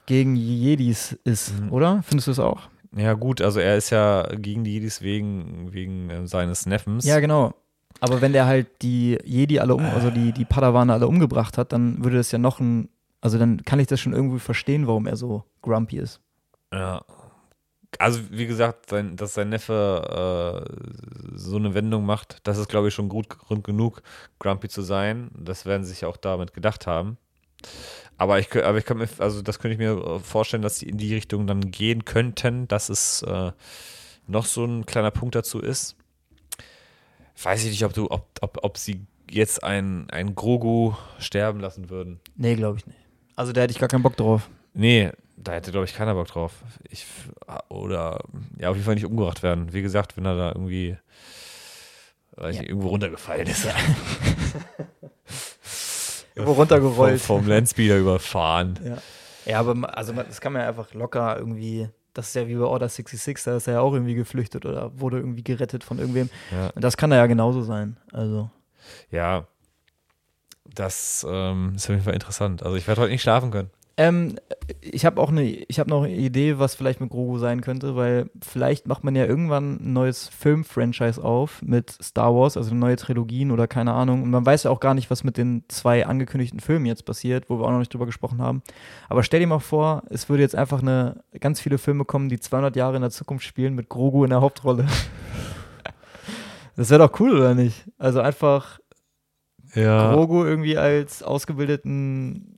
[0.06, 1.72] gegen Jedis ist, mhm.
[1.72, 2.02] oder?
[2.02, 2.62] Findest du es auch?
[2.96, 7.04] Ja, gut, also er ist ja gegen die Jedis wegen, wegen äh, seines Neffens.
[7.04, 7.52] Ja, genau.
[8.00, 11.72] Aber wenn der halt die Jedi alle um, also die, die Padawane alle umgebracht hat,
[11.72, 12.88] dann würde das ja noch ein,
[13.20, 16.20] also dann kann ich das schon irgendwie verstehen, warum er so grumpy ist.
[16.72, 17.02] Ja.
[17.98, 22.88] Also, wie gesagt, sein, dass sein Neffe äh, so eine Wendung macht, das ist, glaube
[22.88, 24.02] ich, schon gut Grund genug,
[24.38, 25.30] grumpy zu sein.
[25.34, 27.16] Das werden sie sich auch damit gedacht haben.
[28.18, 30.98] Aber ich, aber ich kann mir, also das könnte ich mir vorstellen, dass sie in
[30.98, 33.52] die Richtung dann gehen könnten, dass es äh,
[34.26, 35.96] noch so ein kleiner Punkt dazu ist.
[37.42, 41.90] Weiß ich nicht, ob du, ob, ob, ob sie jetzt einen, einen Grogu sterben lassen
[41.90, 42.20] würden.
[42.36, 42.98] Nee, glaube ich nicht.
[43.36, 44.50] Also da hätte ich gar keinen Bock drauf.
[44.74, 45.12] Nee,
[45.48, 46.52] da hätte, glaube ich, keiner Bock drauf.
[46.90, 47.06] Ich,
[47.68, 48.20] oder
[48.58, 49.72] ja, auf jeden Fall nicht umgebracht werden.
[49.72, 50.98] Wie gesagt, wenn er da irgendwie
[52.36, 52.60] weiß ja.
[52.60, 53.64] nicht, irgendwo runtergefallen ist.
[53.64, 53.72] Ja.
[56.34, 57.20] irgendwo runtergerollt.
[57.20, 58.78] Vom, vom Landspeeder überfahren.
[58.84, 58.98] Ja.
[59.46, 61.88] ja, aber also das kann man ja einfach locker irgendwie.
[62.12, 64.98] Das ist ja wie bei Order 66, da ist er ja auch irgendwie geflüchtet oder
[64.98, 66.28] wurde irgendwie gerettet von irgendwem.
[66.50, 66.70] Ja.
[66.74, 67.96] Und das kann da ja genauso sein.
[68.12, 68.50] Also.
[69.10, 69.46] Ja,
[70.64, 72.62] das ähm, ist auf jeden Fall interessant.
[72.62, 73.70] Also ich werde heute nicht schlafen können.
[73.98, 74.36] Ähm,
[74.80, 77.96] ich habe auch eine, ich habe noch eine Idee, was vielleicht mit Grogu sein könnte,
[77.96, 82.94] weil vielleicht macht man ja irgendwann ein neues Film-Franchise auf mit Star Wars, also neue
[82.94, 84.22] Trilogien oder keine Ahnung.
[84.22, 87.50] Und man weiß ja auch gar nicht, was mit den zwei angekündigten Filmen jetzt passiert,
[87.50, 88.62] wo wir auch noch nicht drüber gesprochen haben.
[89.08, 92.38] Aber stell dir mal vor, es würde jetzt einfach eine ganz viele Filme kommen, die
[92.38, 94.86] 200 Jahre in der Zukunft spielen mit Grogu in der Hauptrolle.
[96.76, 97.84] das wäre doch cool, oder nicht?
[97.98, 98.78] Also einfach
[99.74, 100.12] ja.
[100.12, 102.54] Grogu irgendwie als ausgebildeten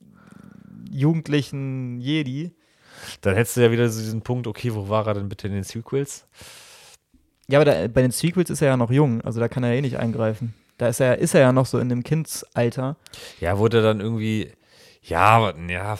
[0.91, 2.51] jugendlichen Jedi.
[3.21, 5.53] Dann hättest du ja wieder so diesen Punkt, okay, wo war er denn bitte in
[5.53, 6.25] den Sequels?
[7.47, 9.73] Ja, aber da, bei den Sequels ist er ja noch jung, also da kann er
[9.73, 10.53] eh nicht eingreifen.
[10.77, 12.95] Da ist er, ist er ja noch so in dem Kindsalter.
[13.39, 14.51] Ja, wurde dann irgendwie,
[15.03, 15.97] ja, aber, ja.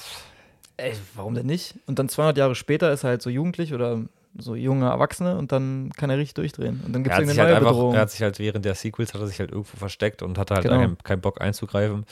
[0.78, 1.76] Ey, warum denn nicht?
[1.86, 4.02] Und dann 200 Jahre später ist er halt so jugendlich oder
[4.38, 6.82] so junge Erwachsene und dann kann er richtig durchdrehen.
[6.86, 7.96] Und dann gibt es eine neue halt einfach, Bedrohung.
[7.96, 10.56] Er hat sich halt während der Sequels hat er sich halt irgendwo versteckt und hatte
[10.56, 10.96] halt genau.
[11.04, 12.06] keinen Bock einzugreifen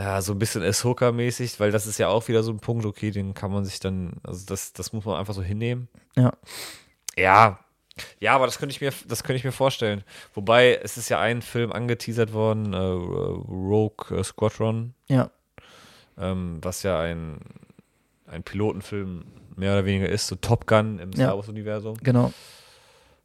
[0.00, 3.10] ja, so ein bisschen Ahsoka-mäßig, weil das ist ja auch wieder so ein Punkt, okay,
[3.10, 5.88] den kann man sich dann, also das, das muss man einfach so hinnehmen.
[6.16, 6.32] Ja.
[7.18, 7.60] Ja.
[8.18, 10.02] Ja, aber das könnte ich mir, das könnte ich mir vorstellen.
[10.32, 14.94] Wobei, es ist ja ein Film angeteasert worden, äh, Rogue Squadron.
[15.08, 15.30] Ja.
[16.16, 17.40] Ähm, was ja ein,
[18.26, 21.98] ein Pilotenfilm mehr oder weniger ist, so Top Gun im Star Wars-Universum.
[22.02, 22.32] Genau.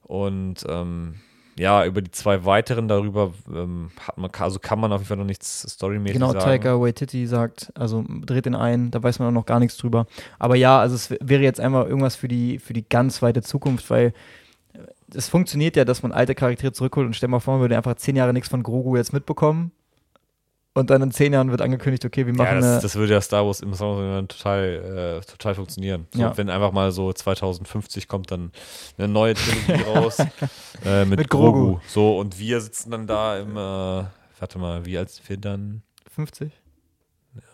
[0.03, 1.21] Und ähm,
[1.57, 5.17] ja, über die zwei weiteren darüber ähm, hat man, also kann man auf jeden Fall
[5.17, 6.39] noch nichts storymäßig genau, sagen.
[6.39, 9.77] Genau, Taika Waititi sagt, also dreht den ein, da weiß man auch noch gar nichts
[9.77, 10.05] drüber.
[10.37, 13.89] Aber ja, also es wäre jetzt einmal irgendwas für die, für die ganz weite Zukunft,
[13.89, 14.13] weil
[14.73, 14.79] äh,
[15.13, 17.95] es funktioniert ja, dass man alte Charaktere zurückholt und stell mal vor, man würde einfach
[17.95, 19.71] zehn Jahre nichts von Grogu jetzt mitbekommen
[20.75, 22.55] und dann in zehn Jahren wird angekündigt, okay, wir machen.
[22.55, 26.05] Ja, das, das würde ja Star Wars im Wars total, äh, total funktionieren.
[26.11, 26.37] So, ja.
[26.37, 28.51] Wenn einfach mal so 2050 kommt dann
[28.97, 30.19] eine neue Trilogie raus
[30.85, 31.51] äh, mit, mit Grogu.
[31.51, 31.79] Grogu.
[31.87, 34.03] So, und wir sitzen dann da im, äh,
[34.39, 35.81] warte mal, wie alt sind wir dann?
[36.13, 36.51] 50?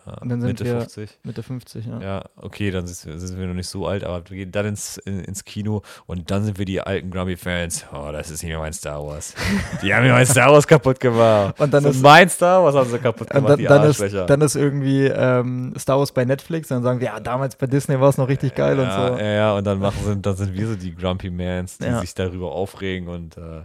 [0.06, 1.18] Ja, und dann sind Mitte wir 50.
[1.22, 2.00] Mitte 50, ja.
[2.00, 4.98] Ja, okay, dann sind, sind wir noch nicht so alt, aber wir gehen dann ins,
[4.98, 7.86] in, ins Kino und dann sind wir die alten Grumpy-Fans.
[7.92, 9.34] Oh, das ist nicht mehr mein Star Wars.
[9.82, 11.58] Die haben mir mein Star Wars kaputt gemacht.
[11.60, 14.00] Und dann so ist mein Star Wars haben sie kaputt gemacht, dann, die dann ist,
[14.00, 17.98] dann ist irgendwie ähm, Star Wars bei Netflix, dann sagen wir, ja, damals bei Disney
[18.00, 19.22] war es noch richtig geil ja, und so.
[19.22, 22.00] Ja, ja, und dann machen sie, dann sind wir so die Grumpy Mans, die ja.
[22.00, 23.64] sich darüber aufregen und äh,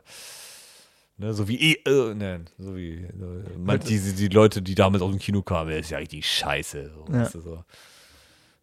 [1.19, 5.10] Ne, so wie, äh, ne, so wie äh, man, die, die Leute, die damals aus
[5.10, 6.91] dem Kino kamen, ist ja richtig scheiße.
[6.94, 7.22] So, ja.
[7.22, 7.64] weißt du, so.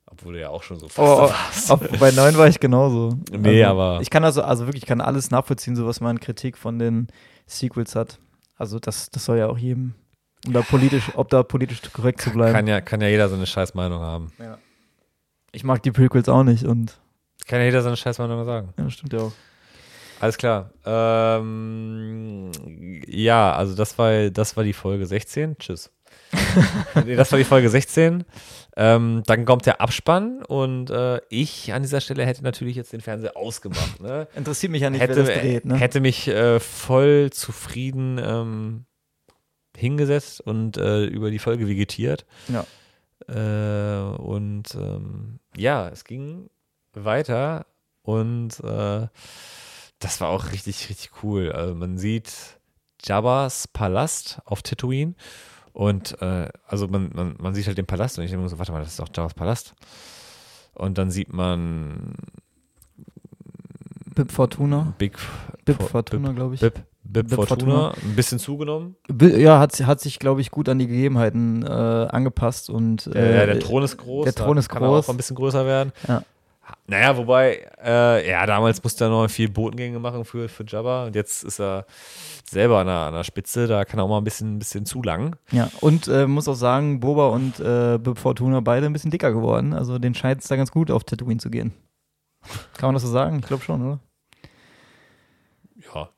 [0.06, 3.18] Obwohl du ja auch schon so oh, fast oh, Bei neun war ich genauso.
[3.32, 4.00] Nee, also, aber.
[4.00, 7.08] Ich kann also, also wirklich, ich kann alles nachvollziehen, so was man Kritik von den
[7.46, 8.20] Sequels hat.
[8.56, 9.94] Also das, das soll ja auch jedem,
[10.46, 12.52] um da politisch, ob da politisch korrekt zu bleiben.
[12.52, 14.30] Kann ja, kann ja jeder seine scheiß Meinung haben.
[14.38, 14.58] Ja.
[15.50, 17.00] Ich mag die Prequels auch nicht und.
[17.48, 18.72] Kann ja jeder seine scheiß Meinung sagen.
[18.78, 19.32] Ja, stimmt ja auch.
[20.24, 20.70] Alles klar.
[20.86, 22.50] Ähm,
[23.06, 25.58] ja, also das war, das war die Folge 16.
[25.58, 25.92] Tschüss.
[27.04, 28.24] nee, das war die Folge 16.
[28.74, 33.02] Ähm, dann kommt der Abspann und äh, ich an dieser Stelle hätte natürlich jetzt den
[33.02, 34.00] Fernseher ausgemacht.
[34.00, 34.26] Ne?
[34.34, 35.64] Interessiert mich ja nicht, hätte, wer das dreht.
[35.66, 35.76] Ne?
[35.76, 38.86] Hätte mich äh, voll zufrieden ähm,
[39.76, 42.24] hingesetzt und äh, über die Folge vegetiert.
[42.48, 42.64] Ja.
[43.28, 46.48] Äh, und ähm, ja, es ging
[46.94, 47.66] weiter
[48.00, 49.08] und äh,
[50.04, 51.50] das war auch richtig, richtig cool.
[51.50, 52.30] Also man sieht
[53.02, 55.14] Jabba's Palast auf Tatooine
[55.72, 58.58] und äh, also man, man, man sieht halt den Palast und ich denke mir so,
[58.58, 59.74] warte mal, das ist doch Jabba's Palast.
[60.74, 62.14] Und dann sieht man
[64.14, 64.94] Bib Fortuna.
[64.98, 65.16] Big
[65.64, 66.60] Bib Fortuna, glaube ich.
[66.60, 68.96] Bib, Bib, Bib Fortuna, Fortuna, ein bisschen zugenommen.
[69.20, 73.46] Ja, hat, hat sich, glaube ich, gut an die Gegebenheiten äh, angepasst und äh, ja,
[73.46, 74.24] der Thron ist groß.
[74.24, 75.06] Der Thron ist kann groß.
[75.06, 75.92] auch ein bisschen größer werden.
[76.06, 76.22] Ja.
[76.86, 81.14] Naja, wobei, äh, ja, damals musste er noch viel Botengänge machen für, für Jabba und
[81.14, 81.86] jetzt ist er
[82.48, 84.84] selber an der, an der Spitze, da kann er auch mal ein bisschen, ein bisschen
[84.84, 85.36] zu lang.
[85.50, 89.32] Ja, und äh, muss auch sagen, Boba und äh, Bib Fortuna beide ein bisschen dicker
[89.32, 89.72] geworden.
[89.72, 91.72] Also den scheint es da ganz gut auf Tatooine zu gehen.
[92.76, 93.38] Kann man das so sagen?
[93.38, 94.00] Ich glaube schon, oder?
[95.94, 96.10] Ja.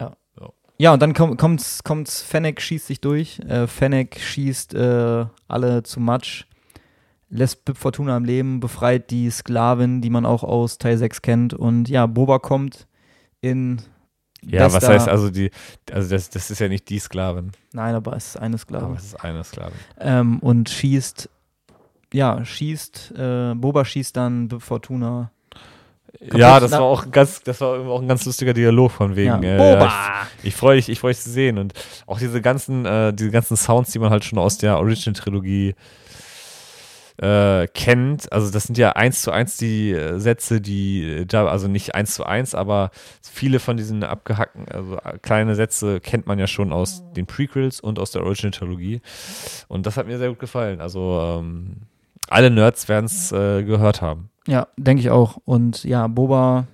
[0.00, 0.16] Ja.
[0.40, 0.48] Ja,
[0.78, 3.40] ja und dann kommt, kommt's, kommt's, Fennec schießt sich durch.
[3.40, 6.46] Äh, Fennec schießt äh, alle zu Matsch
[7.32, 11.54] lässt Bib Fortuna am Leben, befreit die Sklavin, die man auch aus Teil 6 kennt.
[11.54, 12.86] Und ja, Boba kommt
[13.40, 13.80] in.
[14.44, 15.50] Ja, was heißt also die,
[15.92, 17.52] also das, das ist ja nicht die Sklavin.
[17.72, 18.86] Nein, aber es ist eine Sklavin.
[18.86, 19.78] Aber es ist eine Sklavin.
[20.00, 21.30] Ähm, und schießt,
[22.12, 25.30] ja, schießt, äh, Boba schießt dann Bib Fortuna.
[26.18, 26.38] Kaputt.
[26.38, 29.42] Ja, das war auch ganz, das war auch ein ganz lustiger Dialog von wegen.
[29.42, 29.56] Ja.
[29.56, 29.86] Boba!
[29.86, 31.72] Äh, ich, ich freue dich, ich freue dich zu sehen und
[32.06, 35.74] auch diese ganzen, äh, diese ganzen Sounds, die man halt schon aus der Original Trilogie
[37.18, 38.32] äh, kennt.
[38.32, 42.14] Also das sind ja eins zu eins die äh, Sätze, die Java, also nicht eins
[42.14, 42.90] zu eins, aber
[43.22, 47.80] viele von diesen abgehackten, also äh, kleine Sätze kennt man ja schon aus den Prequels
[47.80, 49.00] und aus der Original-Trilogie.
[49.68, 50.80] Und das hat mir sehr gut gefallen.
[50.80, 51.82] Also ähm,
[52.28, 54.30] alle Nerds werden es äh, gehört haben.
[54.46, 55.38] Ja, denke ich auch.
[55.44, 56.66] Und ja, Boba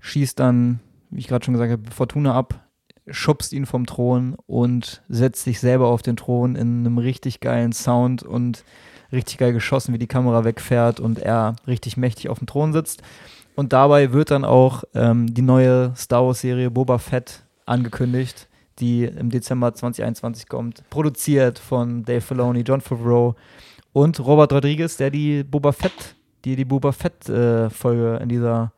[0.00, 0.80] schießt dann,
[1.10, 2.68] wie ich gerade schon gesagt habe, Fortuna ab,
[3.10, 7.72] schubst ihn vom Thron und setzt sich selber auf den Thron in einem richtig geilen
[7.72, 8.64] Sound und
[9.12, 13.02] richtig geil geschossen, wie die Kamera wegfährt und er richtig mächtig auf dem Thron sitzt.
[13.54, 18.48] Und dabei wird dann auch ähm, die neue Star Wars-Serie Boba Fett angekündigt,
[18.78, 20.88] die im Dezember 2021 kommt.
[20.90, 23.34] Produziert von Dave Filoni, John Favreau
[23.92, 26.14] und Robert Rodriguez, der die Boba Fett,
[26.44, 28.72] die die Boba Fett-Folge äh, in dieser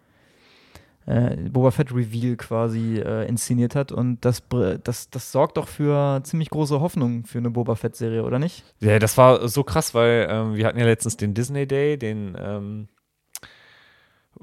[1.06, 3.92] äh, Boba Fett Reveal quasi äh, inszeniert hat.
[3.92, 4.42] Und das,
[4.84, 8.64] das, das sorgt doch für ziemlich große Hoffnung für eine Boba Fett-Serie, oder nicht?
[8.80, 12.36] Ja, das war so krass, weil ähm, wir hatten ja letztens den Disney Day, den
[12.38, 12.88] ähm,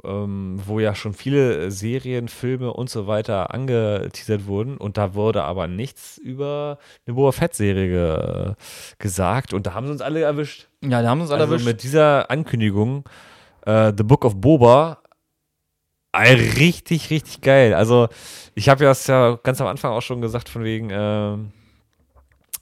[0.04, 5.44] ähm, wo ja schon viele Serien, Filme und so weiter angeteasert wurden und da wurde
[5.44, 8.54] aber nichts über eine Boba Fett-Serie ge
[9.00, 10.68] gesagt und da haben sie uns alle erwischt.
[10.84, 11.68] Ja, da haben sie uns alle also erwischt.
[11.68, 13.06] Mit dieser Ankündigung,
[13.66, 15.00] äh, The Book of Boba,
[16.16, 17.74] richtig, richtig geil.
[17.74, 18.08] Also,
[18.56, 21.38] ich habe ja das ja ganz am Anfang auch schon gesagt, von wegen, äh,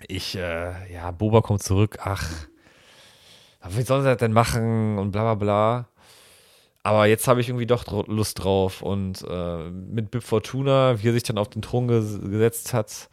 [0.08, 2.30] ich, äh, ja, Boba kommt zurück, ach,
[3.70, 5.88] wie soll er das denn machen und bla bla bla.
[6.84, 11.14] Aber jetzt habe ich irgendwie doch Lust drauf und äh, mit Bib Fortuna, wie er
[11.14, 13.10] sich dann auf den Thron ges gesetzt hat,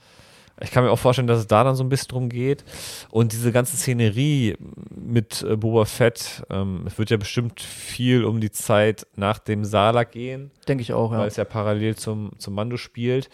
[0.60, 2.64] ich kann mir auch vorstellen, dass es da dann so ein bisschen drum geht.
[3.10, 4.56] Und diese ganze Szenerie
[4.94, 9.64] mit äh, Boba Fett, ähm, es wird ja bestimmt viel um die Zeit nach dem
[9.64, 10.50] Salak gehen.
[10.68, 11.18] Denke ich auch, ja.
[11.18, 13.28] Weil es ja parallel zum, zum Mando spielt.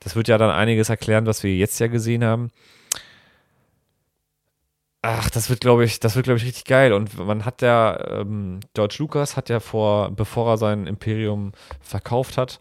[0.00, 2.50] Das wird ja dann einiges erklären, was wir jetzt ja gesehen haben.
[5.02, 6.92] Ach, das wird, glaube ich, das wird, glaube ich, richtig geil.
[6.92, 12.36] Und man hat ja, ähm, George Lucas hat ja vor, bevor er sein Imperium verkauft
[12.36, 12.58] hat,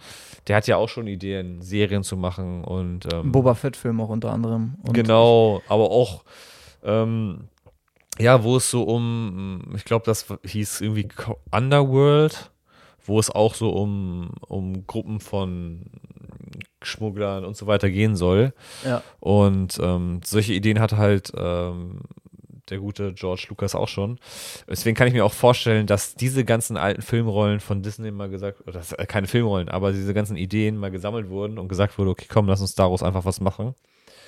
[0.48, 4.32] der hat ja auch schon Ideen, Serien zu machen und ähm, Boba Fett-Film auch unter
[4.32, 4.76] anderem.
[4.84, 6.24] Und genau, aber auch
[6.84, 7.50] ähm,
[8.20, 11.08] ja, wo es so um, ich glaube, das hieß irgendwie
[11.52, 12.52] Underworld,
[13.06, 15.86] wo es auch so um, um Gruppen von
[16.82, 18.54] Schmugglern und so weiter gehen soll.
[18.84, 19.04] Ja.
[19.20, 22.02] Und ähm, solche Ideen hat halt ähm,
[22.70, 24.20] der gute George Lucas auch schon.
[24.70, 28.68] Deswegen kann ich mir auch vorstellen, dass diese ganzen alten Filmrollen von Disney mal gesagt,
[28.68, 32.28] oder äh, keine Filmrollen, aber diese ganzen Ideen mal gesammelt wurden und gesagt wurde, okay,
[32.30, 33.76] komm, lass uns daraus einfach was machen.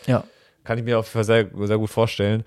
[0.06, 0.24] Ja.
[0.64, 2.44] Kann ich mir auf jeden Fall sehr, sehr gut vorstellen.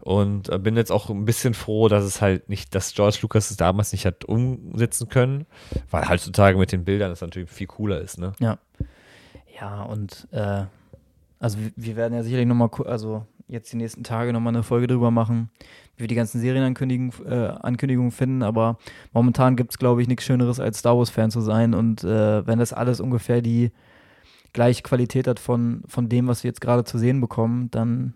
[0.00, 3.50] Und äh, bin jetzt auch ein bisschen froh, dass es halt nicht, dass George Lucas
[3.50, 5.46] es damals nicht hat umsetzen können,
[5.90, 8.32] weil heutzutage mit den Bildern es natürlich viel cooler ist, ne?
[8.38, 8.58] Ja.
[9.60, 10.64] Ja, und äh,
[11.40, 15.10] also wir werden ja sicherlich nochmal, also jetzt die nächsten Tage nochmal eine Folge drüber
[15.10, 15.50] machen,
[15.96, 18.42] wie wir die ganzen Serienankündigungen äh, Ankündigungen finden.
[18.42, 18.78] Aber
[19.12, 21.74] momentan gibt es, glaube ich, nichts Schöneres, als Star Wars-Fan zu sein.
[21.74, 23.72] Und äh, wenn das alles ungefähr die
[24.52, 28.14] gleiche Qualität hat von, von dem, was wir jetzt gerade zu sehen bekommen, dann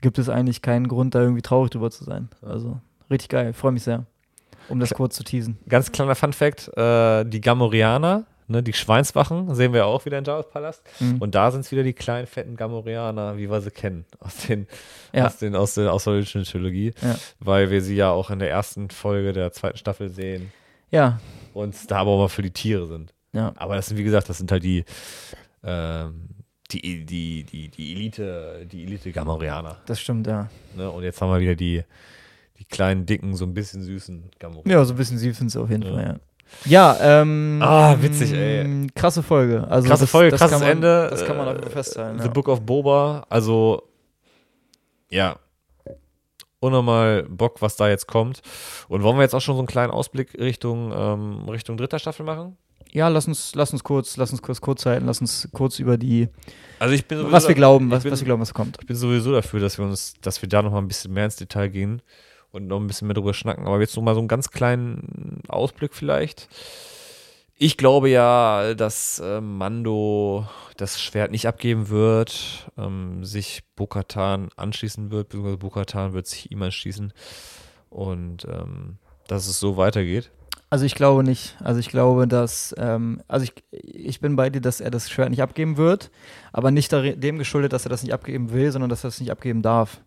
[0.00, 2.28] gibt es eigentlich keinen Grund, da irgendwie traurig drüber zu sein.
[2.42, 2.80] Also
[3.10, 4.04] richtig geil, freue mich sehr,
[4.68, 5.58] um das kurz zu teasen.
[5.68, 10.48] Ganz kleiner Fun-Fact: äh, Die Gamorianer, ne, die Schweinswachen, sehen wir auch wieder in Java's
[10.48, 10.82] Palast.
[11.00, 11.18] Mhm.
[11.18, 14.66] Und da sind es wieder die kleinen, fetten Gamorianer, wie wir sie kennen, aus den,
[15.12, 15.26] ja.
[15.26, 17.16] aus den aus der außerirdischen Trilogie, ja.
[17.40, 20.52] weil wir sie ja auch in der ersten Folge der zweiten Staffel sehen.
[20.90, 21.18] Ja.
[21.54, 23.12] Und da aber auch mal für die Tiere sind.
[23.32, 23.52] Ja.
[23.56, 24.84] Aber das sind, wie gesagt, das sind halt die,
[25.64, 26.28] ähm,
[26.70, 29.78] die, die, die, die Elite, die Elite Gamorianer.
[29.86, 30.48] Das stimmt, ja.
[30.76, 30.90] Ne?
[30.90, 31.82] Und jetzt haben wir wieder die,
[32.58, 34.70] die kleinen, dicken, so ein bisschen süßen Gamorianer.
[34.70, 35.82] Ja, so ein bisschen süß sind sie auf jeden.
[35.82, 36.20] Fall, ja.
[36.64, 37.60] Ja, ähm.
[37.62, 38.86] Ah, witzig, ey.
[38.94, 39.66] Krasse Folge.
[39.68, 41.08] Also krasse das, Folge, das krasses man, Ende.
[41.10, 42.18] Das kann man auch festhalten.
[42.18, 42.30] The ja.
[42.30, 43.82] Book of Boba, also,
[45.10, 45.36] ja.
[46.60, 48.40] Unnormal Bock, was da jetzt kommt.
[48.88, 52.24] Und wollen wir jetzt auch schon so einen kleinen Ausblick Richtung, ähm, Richtung dritter Staffel
[52.24, 52.56] machen?
[52.92, 55.96] Ja, lass uns, lass uns kurz, lass uns kurz kurz halten, lass uns kurz über
[55.96, 56.28] die,
[56.78, 58.76] also ich bin was wir glauben, was, bin, was wir glauben, was kommt.
[58.80, 61.24] Ich bin sowieso dafür, dass wir uns, dass wir da noch mal ein bisschen mehr
[61.24, 62.02] ins Detail gehen
[62.52, 63.66] und noch ein bisschen mehr drüber schnacken.
[63.66, 66.48] Aber jetzt noch mal so einen ganz kleinen Ausblick vielleicht.
[67.56, 70.46] Ich glaube ja, dass äh, Mando
[70.76, 76.62] das Schwert nicht abgeben wird, ähm, sich Bokatan anschließen wird, beziehungsweise Bokatan wird sich ihm
[76.62, 77.12] anschließen
[77.88, 78.98] und ähm,
[79.28, 80.30] dass es so weitergeht.
[80.72, 81.54] Also ich glaube nicht.
[81.62, 85.28] Also ich glaube, dass, ähm, also ich, ich bin bei dir, dass er das Schwert
[85.28, 86.10] nicht abgeben wird,
[86.50, 89.30] aber nicht dem geschuldet, dass er das nicht abgeben will, sondern dass er es nicht
[89.30, 90.00] abgeben darf.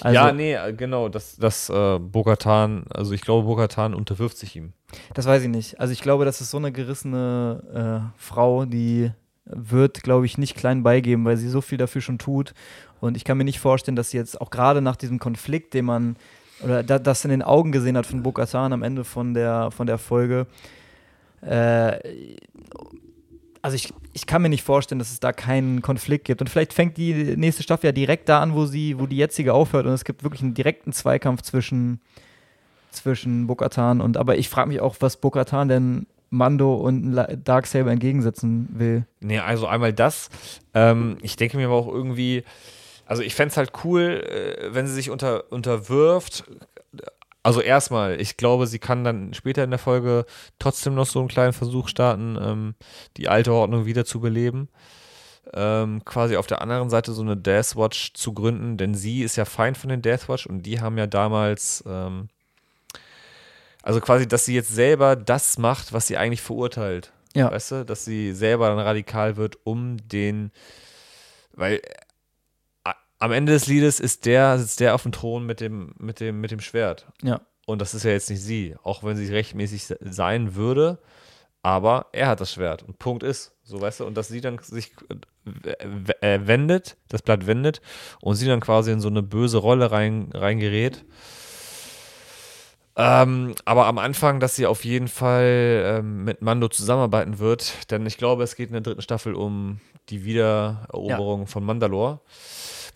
[0.00, 4.72] Also, ja, nee, genau, dass das äh, Bogatan, also ich glaube, Bogatan unterwirft sich ihm.
[5.12, 5.80] Das weiß ich nicht.
[5.80, 9.12] Also ich glaube, das ist so eine gerissene äh, Frau, die
[9.44, 12.54] wird, glaube ich, nicht klein beigeben, weil sie so viel dafür schon tut.
[13.02, 15.84] Und ich kann mir nicht vorstellen, dass sie jetzt auch gerade nach diesem Konflikt, den
[15.84, 16.16] man
[16.62, 19.86] oder da, das in den Augen gesehen hat von Bokatan am Ende von der, von
[19.86, 20.46] der Folge.
[21.42, 21.98] Äh,
[23.62, 26.40] also ich, ich kann mir nicht vorstellen, dass es da keinen Konflikt gibt.
[26.40, 29.54] Und vielleicht fängt die nächste Staffel ja direkt da an, wo sie, wo die jetzige
[29.54, 29.86] aufhört.
[29.86, 32.00] Und es gibt wirklich einen direkten Zweikampf zwischen,
[32.90, 34.16] zwischen Bokatan und.
[34.16, 39.04] Aber ich frage mich auch, was Bokatan denn Mando und Darksaber entgegensetzen will.
[39.20, 40.28] Nee, also einmal das.
[40.74, 42.44] Ähm, ich denke mir aber auch irgendwie,
[43.06, 46.44] also ich fände es halt cool, äh, wenn sie sich unter, unterwirft.
[47.42, 50.26] Also erstmal, ich glaube, sie kann dann später in der Folge
[50.58, 52.74] trotzdem noch so einen kleinen Versuch starten, ähm,
[53.16, 54.68] die alte Ordnung wieder zu beleben.
[55.54, 59.44] Ähm, quasi auf der anderen Seite so eine Deathwatch zu gründen, denn sie ist ja
[59.44, 62.28] Feind von den Deathwatch und die haben ja damals, ähm,
[63.84, 67.12] also quasi, dass sie jetzt selber das macht, was sie eigentlich verurteilt.
[67.36, 67.52] Ja.
[67.52, 70.50] Weißt du, dass sie selber dann radikal wird, um den,
[71.52, 71.80] weil
[73.18, 76.40] am Ende des Liedes ist der, sitzt der auf dem Thron mit dem, mit dem,
[76.40, 77.06] mit dem Schwert.
[77.22, 77.40] Ja.
[77.66, 80.98] Und das ist ja jetzt nicht sie, auch wenn sie rechtmäßig sein würde,
[81.62, 82.84] aber er hat das Schwert.
[82.84, 84.92] Und Punkt ist, so weißt du, und dass sie dann sich
[86.20, 87.80] äh, wendet, das Blatt wendet
[88.20, 91.04] und sie dann quasi in so eine böse Rolle rein, reingerät.
[92.98, 98.06] Ähm, aber am Anfang, dass sie auf jeden Fall ähm, mit Mando zusammenarbeiten wird, denn
[98.06, 101.46] ich glaube, es geht in der dritten Staffel um die Wiedereroberung ja.
[101.46, 102.20] von Mandalore.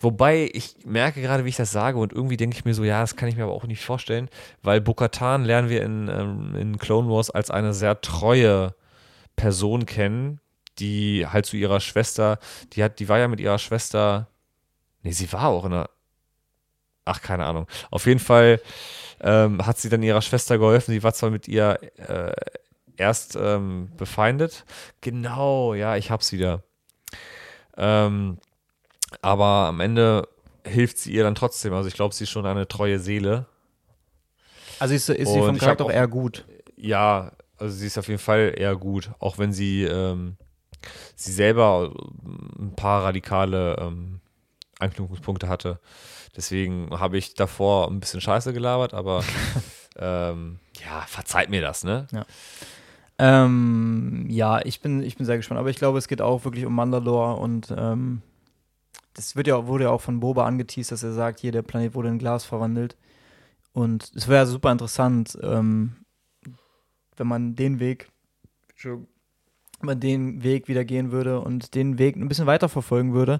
[0.01, 3.01] Wobei ich merke gerade, wie ich das sage und irgendwie denke ich mir so, ja,
[3.01, 4.29] das kann ich mir aber auch nicht vorstellen,
[4.63, 8.73] weil Bokatan lernen wir in, ähm, in Clone Wars als eine sehr treue
[9.35, 10.39] Person kennen,
[10.79, 12.39] die halt zu ihrer Schwester,
[12.73, 14.27] die hat, die war ja mit ihrer Schwester,
[15.03, 15.89] nee, sie war auch in einer,
[17.05, 17.67] ach, keine Ahnung.
[17.91, 18.59] Auf jeden Fall
[19.19, 20.91] ähm, hat sie dann ihrer Schwester geholfen.
[20.91, 22.31] Sie war zwar mit ihr äh,
[22.97, 24.65] erst ähm, befeindet.
[25.01, 26.63] Genau, ja, ich hab's wieder.
[27.77, 28.37] Ähm,
[29.21, 30.27] aber am Ende
[30.65, 31.73] hilft sie ihr dann trotzdem.
[31.73, 33.45] Also ich glaube, sie ist schon eine treue Seele.
[34.79, 36.45] Also ist, ist sie vom Charakter auch eher gut?
[36.75, 39.11] Ja, also sie ist auf jeden Fall eher gut.
[39.19, 40.37] Auch wenn sie, ähm,
[41.15, 41.93] sie selber
[42.59, 44.21] ein paar radikale ähm,
[44.79, 45.79] Anknüpfungspunkte hatte.
[46.35, 49.23] Deswegen habe ich davor ein bisschen Scheiße gelabert, aber
[49.97, 52.07] ähm, ja, verzeiht mir das, ne?
[52.11, 52.25] Ja.
[53.19, 55.59] Ähm, ja, ich bin, ich bin sehr gespannt.
[55.59, 58.23] Aber ich glaube, es geht auch wirklich um Mandalore und ähm,
[59.13, 61.93] das wird ja, wurde ja auch von Boba angeteased, dass er sagt, hier, der Planet
[61.95, 62.95] wurde in Glas verwandelt.
[63.73, 65.97] Und es wäre super interessant, ähm,
[67.17, 68.09] wenn man den Weg,
[68.83, 69.07] wenn
[69.81, 73.39] man den Weg wieder gehen würde und den Weg ein bisschen weiter verfolgen würde.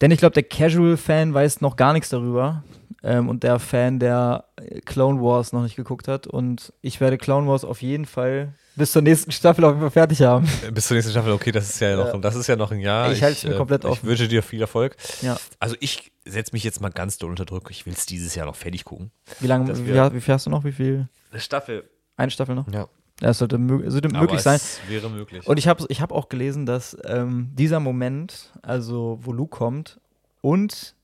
[0.00, 2.64] Denn ich glaube, der Casual-Fan weiß noch gar nichts darüber.
[3.02, 4.44] Ähm, und der Fan, der
[4.84, 6.26] Clone Wars noch nicht geguckt hat.
[6.26, 9.90] Und ich werde Clone Wars auf jeden Fall bis zur nächsten Staffel auf jeden Fall
[9.90, 10.48] fertig haben.
[10.66, 12.18] Äh, bis zur nächsten Staffel, okay, das ist ja noch, ja.
[12.18, 13.12] das ist ja noch ein Jahr.
[13.12, 14.00] Ich halte es mir äh, komplett offen.
[14.02, 14.96] Ich wünsche dir viel Erfolg.
[15.20, 15.36] Ja.
[15.58, 17.70] Also ich setze mich jetzt mal ganz doll unter Druck.
[17.70, 19.10] Ich will es dieses Jahr noch fertig gucken.
[19.38, 20.64] Wie lange, wie, wie, viel hast du noch?
[20.64, 21.08] Wie viel?
[21.30, 21.88] Eine Staffel.
[22.16, 22.66] Eine Staffel noch?
[22.72, 22.88] Ja.
[23.20, 23.58] Es sollte,
[23.90, 24.56] sollte möglich sein.
[24.56, 25.46] Es wäre möglich.
[25.46, 30.00] Und ich habe ich hab auch gelesen, dass ähm, dieser Moment, also wo Luke kommt
[30.40, 30.94] und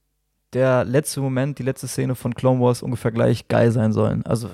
[0.55, 4.25] der letzte Moment, die letzte Szene von Clone Wars ungefähr gleich geil sein sollen.
[4.25, 4.51] Also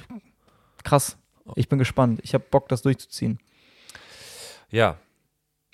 [0.82, 1.19] krass.
[1.56, 2.20] Ich bin gespannt.
[2.23, 3.39] Ich habe Bock, das durchzuziehen.
[4.70, 4.97] Ja.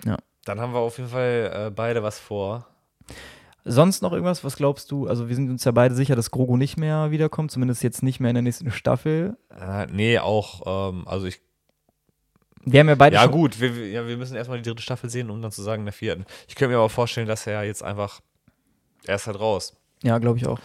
[0.03, 0.17] Ja.
[0.45, 2.67] Dann haben wir auf jeden Fall äh, beide was vor.
[3.65, 4.43] Sonst noch irgendwas?
[4.43, 5.07] Was glaubst du?
[5.07, 8.19] Also, wir sind uns ja beide sicher, dass Grogu nicht mehr wiederkommt, zumindest jetzt nicht
[8.19, 9.37] mehr in der nächsten Staffel.
[9.49, 11.39] Äh, nee, auch, ähm, also ich.
[12.65, 13.15] Wir haben ja beide.
[13.15, 15.61] Ja, gut, wir, wir- ja, wir müssen erstmal die dritte Staffel sehen, um dann zu
[15.61, 16.25] sagen, in der vierten.
[16.47, 18.21] Ich könnte mir aber vorstellen, dass er jetzt einfach.
[19.05, 19.75] Er ist halt raus.
[20.03, 20.59] Ja, glaube ich auch.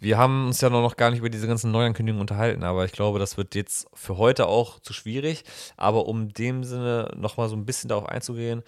[0.00, 3.18] Wir haben uns ja noch gar nicht über diese ganzen Neuankündigungen unterhalten, aber ich glaube,
[3.18, 5.42] das wird jetzt für heute auch zu schwierig.
[5.76, 8.62] Aber um dem Sinne nochmal so ein bisschen darauf einzugehen,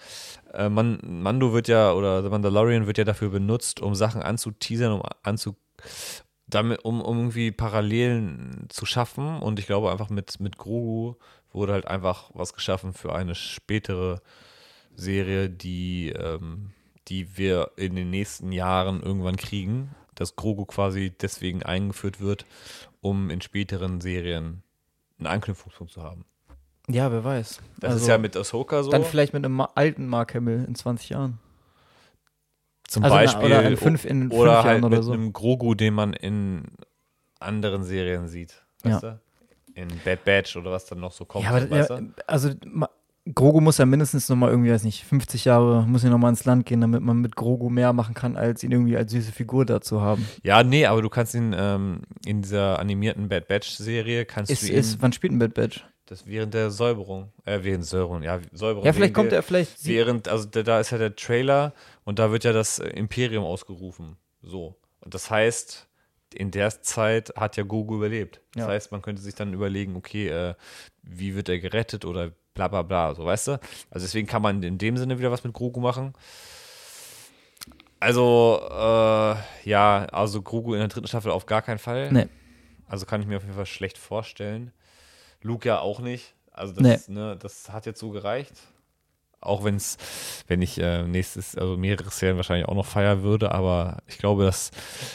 [0.53, 4.91] äh, Man Mando wird ja, oder The Mandalorian wird ja dafür benutzt, um Sachen anzuteasern,
[4.91, 5.55] um anzu
[6.47, 9.39] damit, um, um irgendwie Parallelen zu schaffen.
[9.39, 11.15] Und ich glaube einfach mit, mit Grogu
[11.53, 14.21] wurde halt einfach was geschaffen für eine spätere
[14.95, 16.71] Serie, die, ähm,
[17.07, 19.95] die wir in den nächsten Jahren irgendwann kriegen.
[20.15, 22.45] Dass Grogu quasi deswegen eingeführt wird,
[23.01, 24.63] um in späteren Serien
[25.17, 26.25] einen Anknüpfungspunkt zu haben.
[26.89, 27.59] Ja, wer weiß.
[27.79, 28.91] Das Also, ist ja mit Ahsoka so.
[28.91, 31.39] Dann vielleicht mit einem alten Mark Hamill in 20 Jahren.
[32.87, 33.45] zum also Beispiel.
[33.45, 35.13] oder in fünf- in fünf oder Jahren halt oder mit so.
[35.13, 36.63] einem Grogu, den man in
[37.39, 38.61] anderen Serien sieht.
[38.83, 39.19] Weißt du?
[39.75, 41.45] In Bad Batch oder was dann noch so kommt.
[41.45, 41.87] Ja, aber ja,
[42.27, 42.49] also
[43.33, 46.29] Grogu muss ja mindestens noch mal irgendwie, weiß nicht, 50 Jahre muss ja noch mal
[46.29, 49.31] ins Land gehen, damit man mit Grogu mehr machen kann, als ihn irgendwie als süße
[49.31, 50.27] Figur da zu haben.
[50.43, 54.67] ja, nee, aber du kannst ihn ähm, in dieser animierten Bad Batch-Serie, kannst Ist, du
[54.67, 55.85] ihn, ist, wann spielt ein Bad Batch?
[56.05, 58.85] das während der Säuberung, äh, während Säuberung, ja, Säuberung.
[58.85, 59.85] Ja, vielleicht kommt der, er vielleicht.
[59.85, 64.17] Während, also da, ist ja der Trailer und da wird ja das äh, Imperium ausgerufen.
[64.41, 64.75] So.
[64.99, 65.87] Und das heißt,
[66.33, 68.41] in der Zeit hat ja Goku überlebt.
[68.55, 68.67] Das Ja.
[68.69, 70.53] heißt, man könnte sich dann überlegen, okay, äh,
[71.01, 73.51] wie wird er gerettet oder bla bla bla, so weißt du?
[73.89, 76.13] Also deswegen kann man in dem Sinne wieder was mit Grogu machen.
[77.99, 79.35] Also, äh,
[79.69, 82.11] ja, also Grogu in der dritten Staffel auf gar keinen Fall.
[82.11, 82.27] Nee.
[82.87, 84.73] Also kann ich mir auf jeden Fall schlecht vorstellen.
[85.41, 86.33] Luke ja auch nicht.
[86.51, 88.53] Also das, ne, das hat jetzt so gereicht.
[89.39, 89.97] Auch wenn es,
[90.47, 94.45] wenn ich äh, nächstes, also mehrere Serien wahrscheinlich auch noch feiern würde, aber ich glaube,
[94.45, 94.71] dass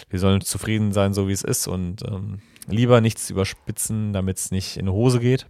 [0.08, 4.50] wir sollen zufrieden sein, so wie es ist und ähm, lieber nichts überspitzen, damit es
[4.50, 5.46] nicht in die Hose geht.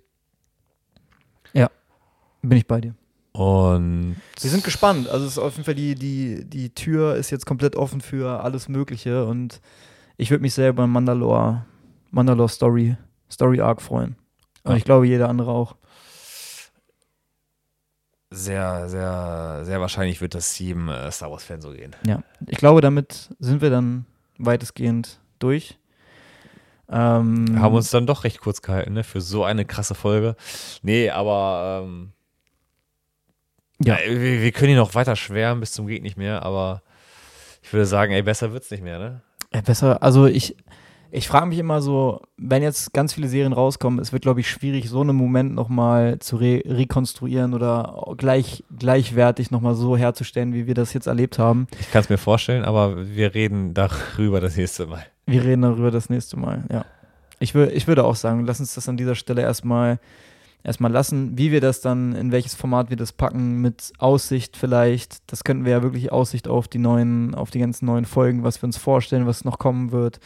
[2.48, 2.94] Bin ich bei dir.
[3.32, 5.09] Und Wir sind gespannt.
[5.09, 8.43] Also es ist auf jeden Fall die, die, die Tür ist jetzt komplett offen für
[8.43, 9.60] alles Mögliche und
[10.16, 11.66] ich würde mich sehr über Mandalore,
[12.10, 12.97] Mandalore Story,
[13.31, 14.16] Story Arc freuen.
[14.64, 14.77] Und Ja.
[14.78, 15.77] ich glaube, jeder andere auch.
[18.31, 21.94] sehr, sehr, sehr wahrscheinlich wird das jedem äh, Star Wars-Fan so gehen.
[22.06, 22.23] Ja.
[22.47, 24.05] Ich glaube, damit sind wir dann
[24.39, 25.78] weitestgehend durch.
[26.89, 30.36] Ähm, Haben uns dann doch recht kurz gehalten, ne, für so eine krasse Folge.
[30.82, 32.12] Nee, aber ähm,
[33.82, 33.98] Ja.
[34.01, 34.11] ja.
[34.11, 36.82] wir, wir können ihn noch weiter schwärmen bis zum geht nicht mehr, aber
[37.62, 39.23] ich würde sagen, ey, besser wird's nicht mehr, ne?
[39.53, 40.57] Ja, besser, also ich,
[41.11, 44.51] ich frage mich immer so, wenn jetzt ganz viele Serien rauskommen, es wird, glaube ich,
[44.51, 50.66] schwierig, so einen Moment nochmal zu re rekonstruieren oder gleich, gleichwertig nochmal so herzustellen, wie
[50.66, 51.69] wir das jetzt erlebt haben.
[51.81, 55.07] Ich kann es mir vorstellen, aber wir reden darüber das nächste Mal.
[55.27, 56.85] Wir reden darüber das nächste Mal, ja.
[57.39, 59.98] Ich, ich würde auch sagen, lass uns das an dieser Stelle erstmal
[60.66, 61.38] erstmal lassen.
[61.38, 65.18] Wie wir das dann, in welches Format wir das packen, mit Aussicht vielleicht.
[65.30, 68.60] Das könnten wir ja wirklich Aussicht auf die neuen, auf die ganzen neuen Folgen, was
[68.60, 70.18] wir uns vorstellen, was noch kommen wird.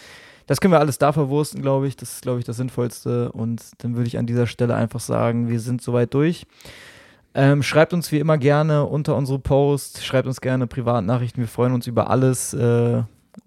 [0.47, 1.97] Das können wir alles da verwursten, glaube ich.
[1.97, 3.31] Das ist, glaube ich, das Sinnvollste.
[3.33, 6.47] Und dann würde ich an dieser Stelle einfach sagen, wir sind soweit durch.
[7.35, 11.43] Ähm, schreibt uns wie immer gerne unter unsere Post, schreibt uns gerne Privatnachrichten.
[11.43, 12.55] Wir freuen uns über alles.
[12.55, 13.03] Äh,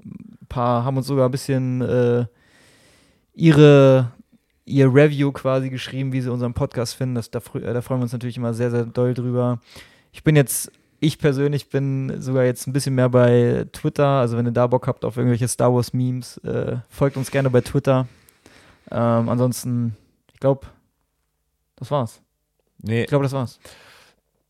[0.06, 2.26] ein paar haben uns sogar ein bisschen äh,
[3.34, 4.12] ihre,
[4.66, 7.16] ihr Review quasi geschrieben, wie sie unseren Podcast finden.
[7.16, 9.60] Das, da, äh, da freuen wir uns natürlich immer sehr, sehr doll drüber.
[10.12, 14.06] Ich bin jetzt, ich persönlich bin sogar jetzt ein bisschen mehr bei Twitter.
[14.08, 17.50] Also wenn ihr da Bock habt auf irgendwelche Star Wars Memes, äh, folgt uns gerne
[17.50, 18.08] bei Twitter.
[18.92, 19.96] Ähm, ansonsten,
[20.34, 20.68] ich glaube,
[21.76, 22.22] das war's.
[22.82, 23.60] Nee, Ich glaube, das war's.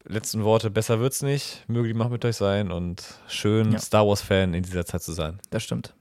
[0.05, 1.63] letzten Worte, besser wird's nicht.
[1.67, 3.79] Möge die Macht mit euch sein und schön Ja.
[3.79, 5.39] Star Wars-Fan in dieser Zeit zu sein.
[5.49, 5.93] Das stimmt.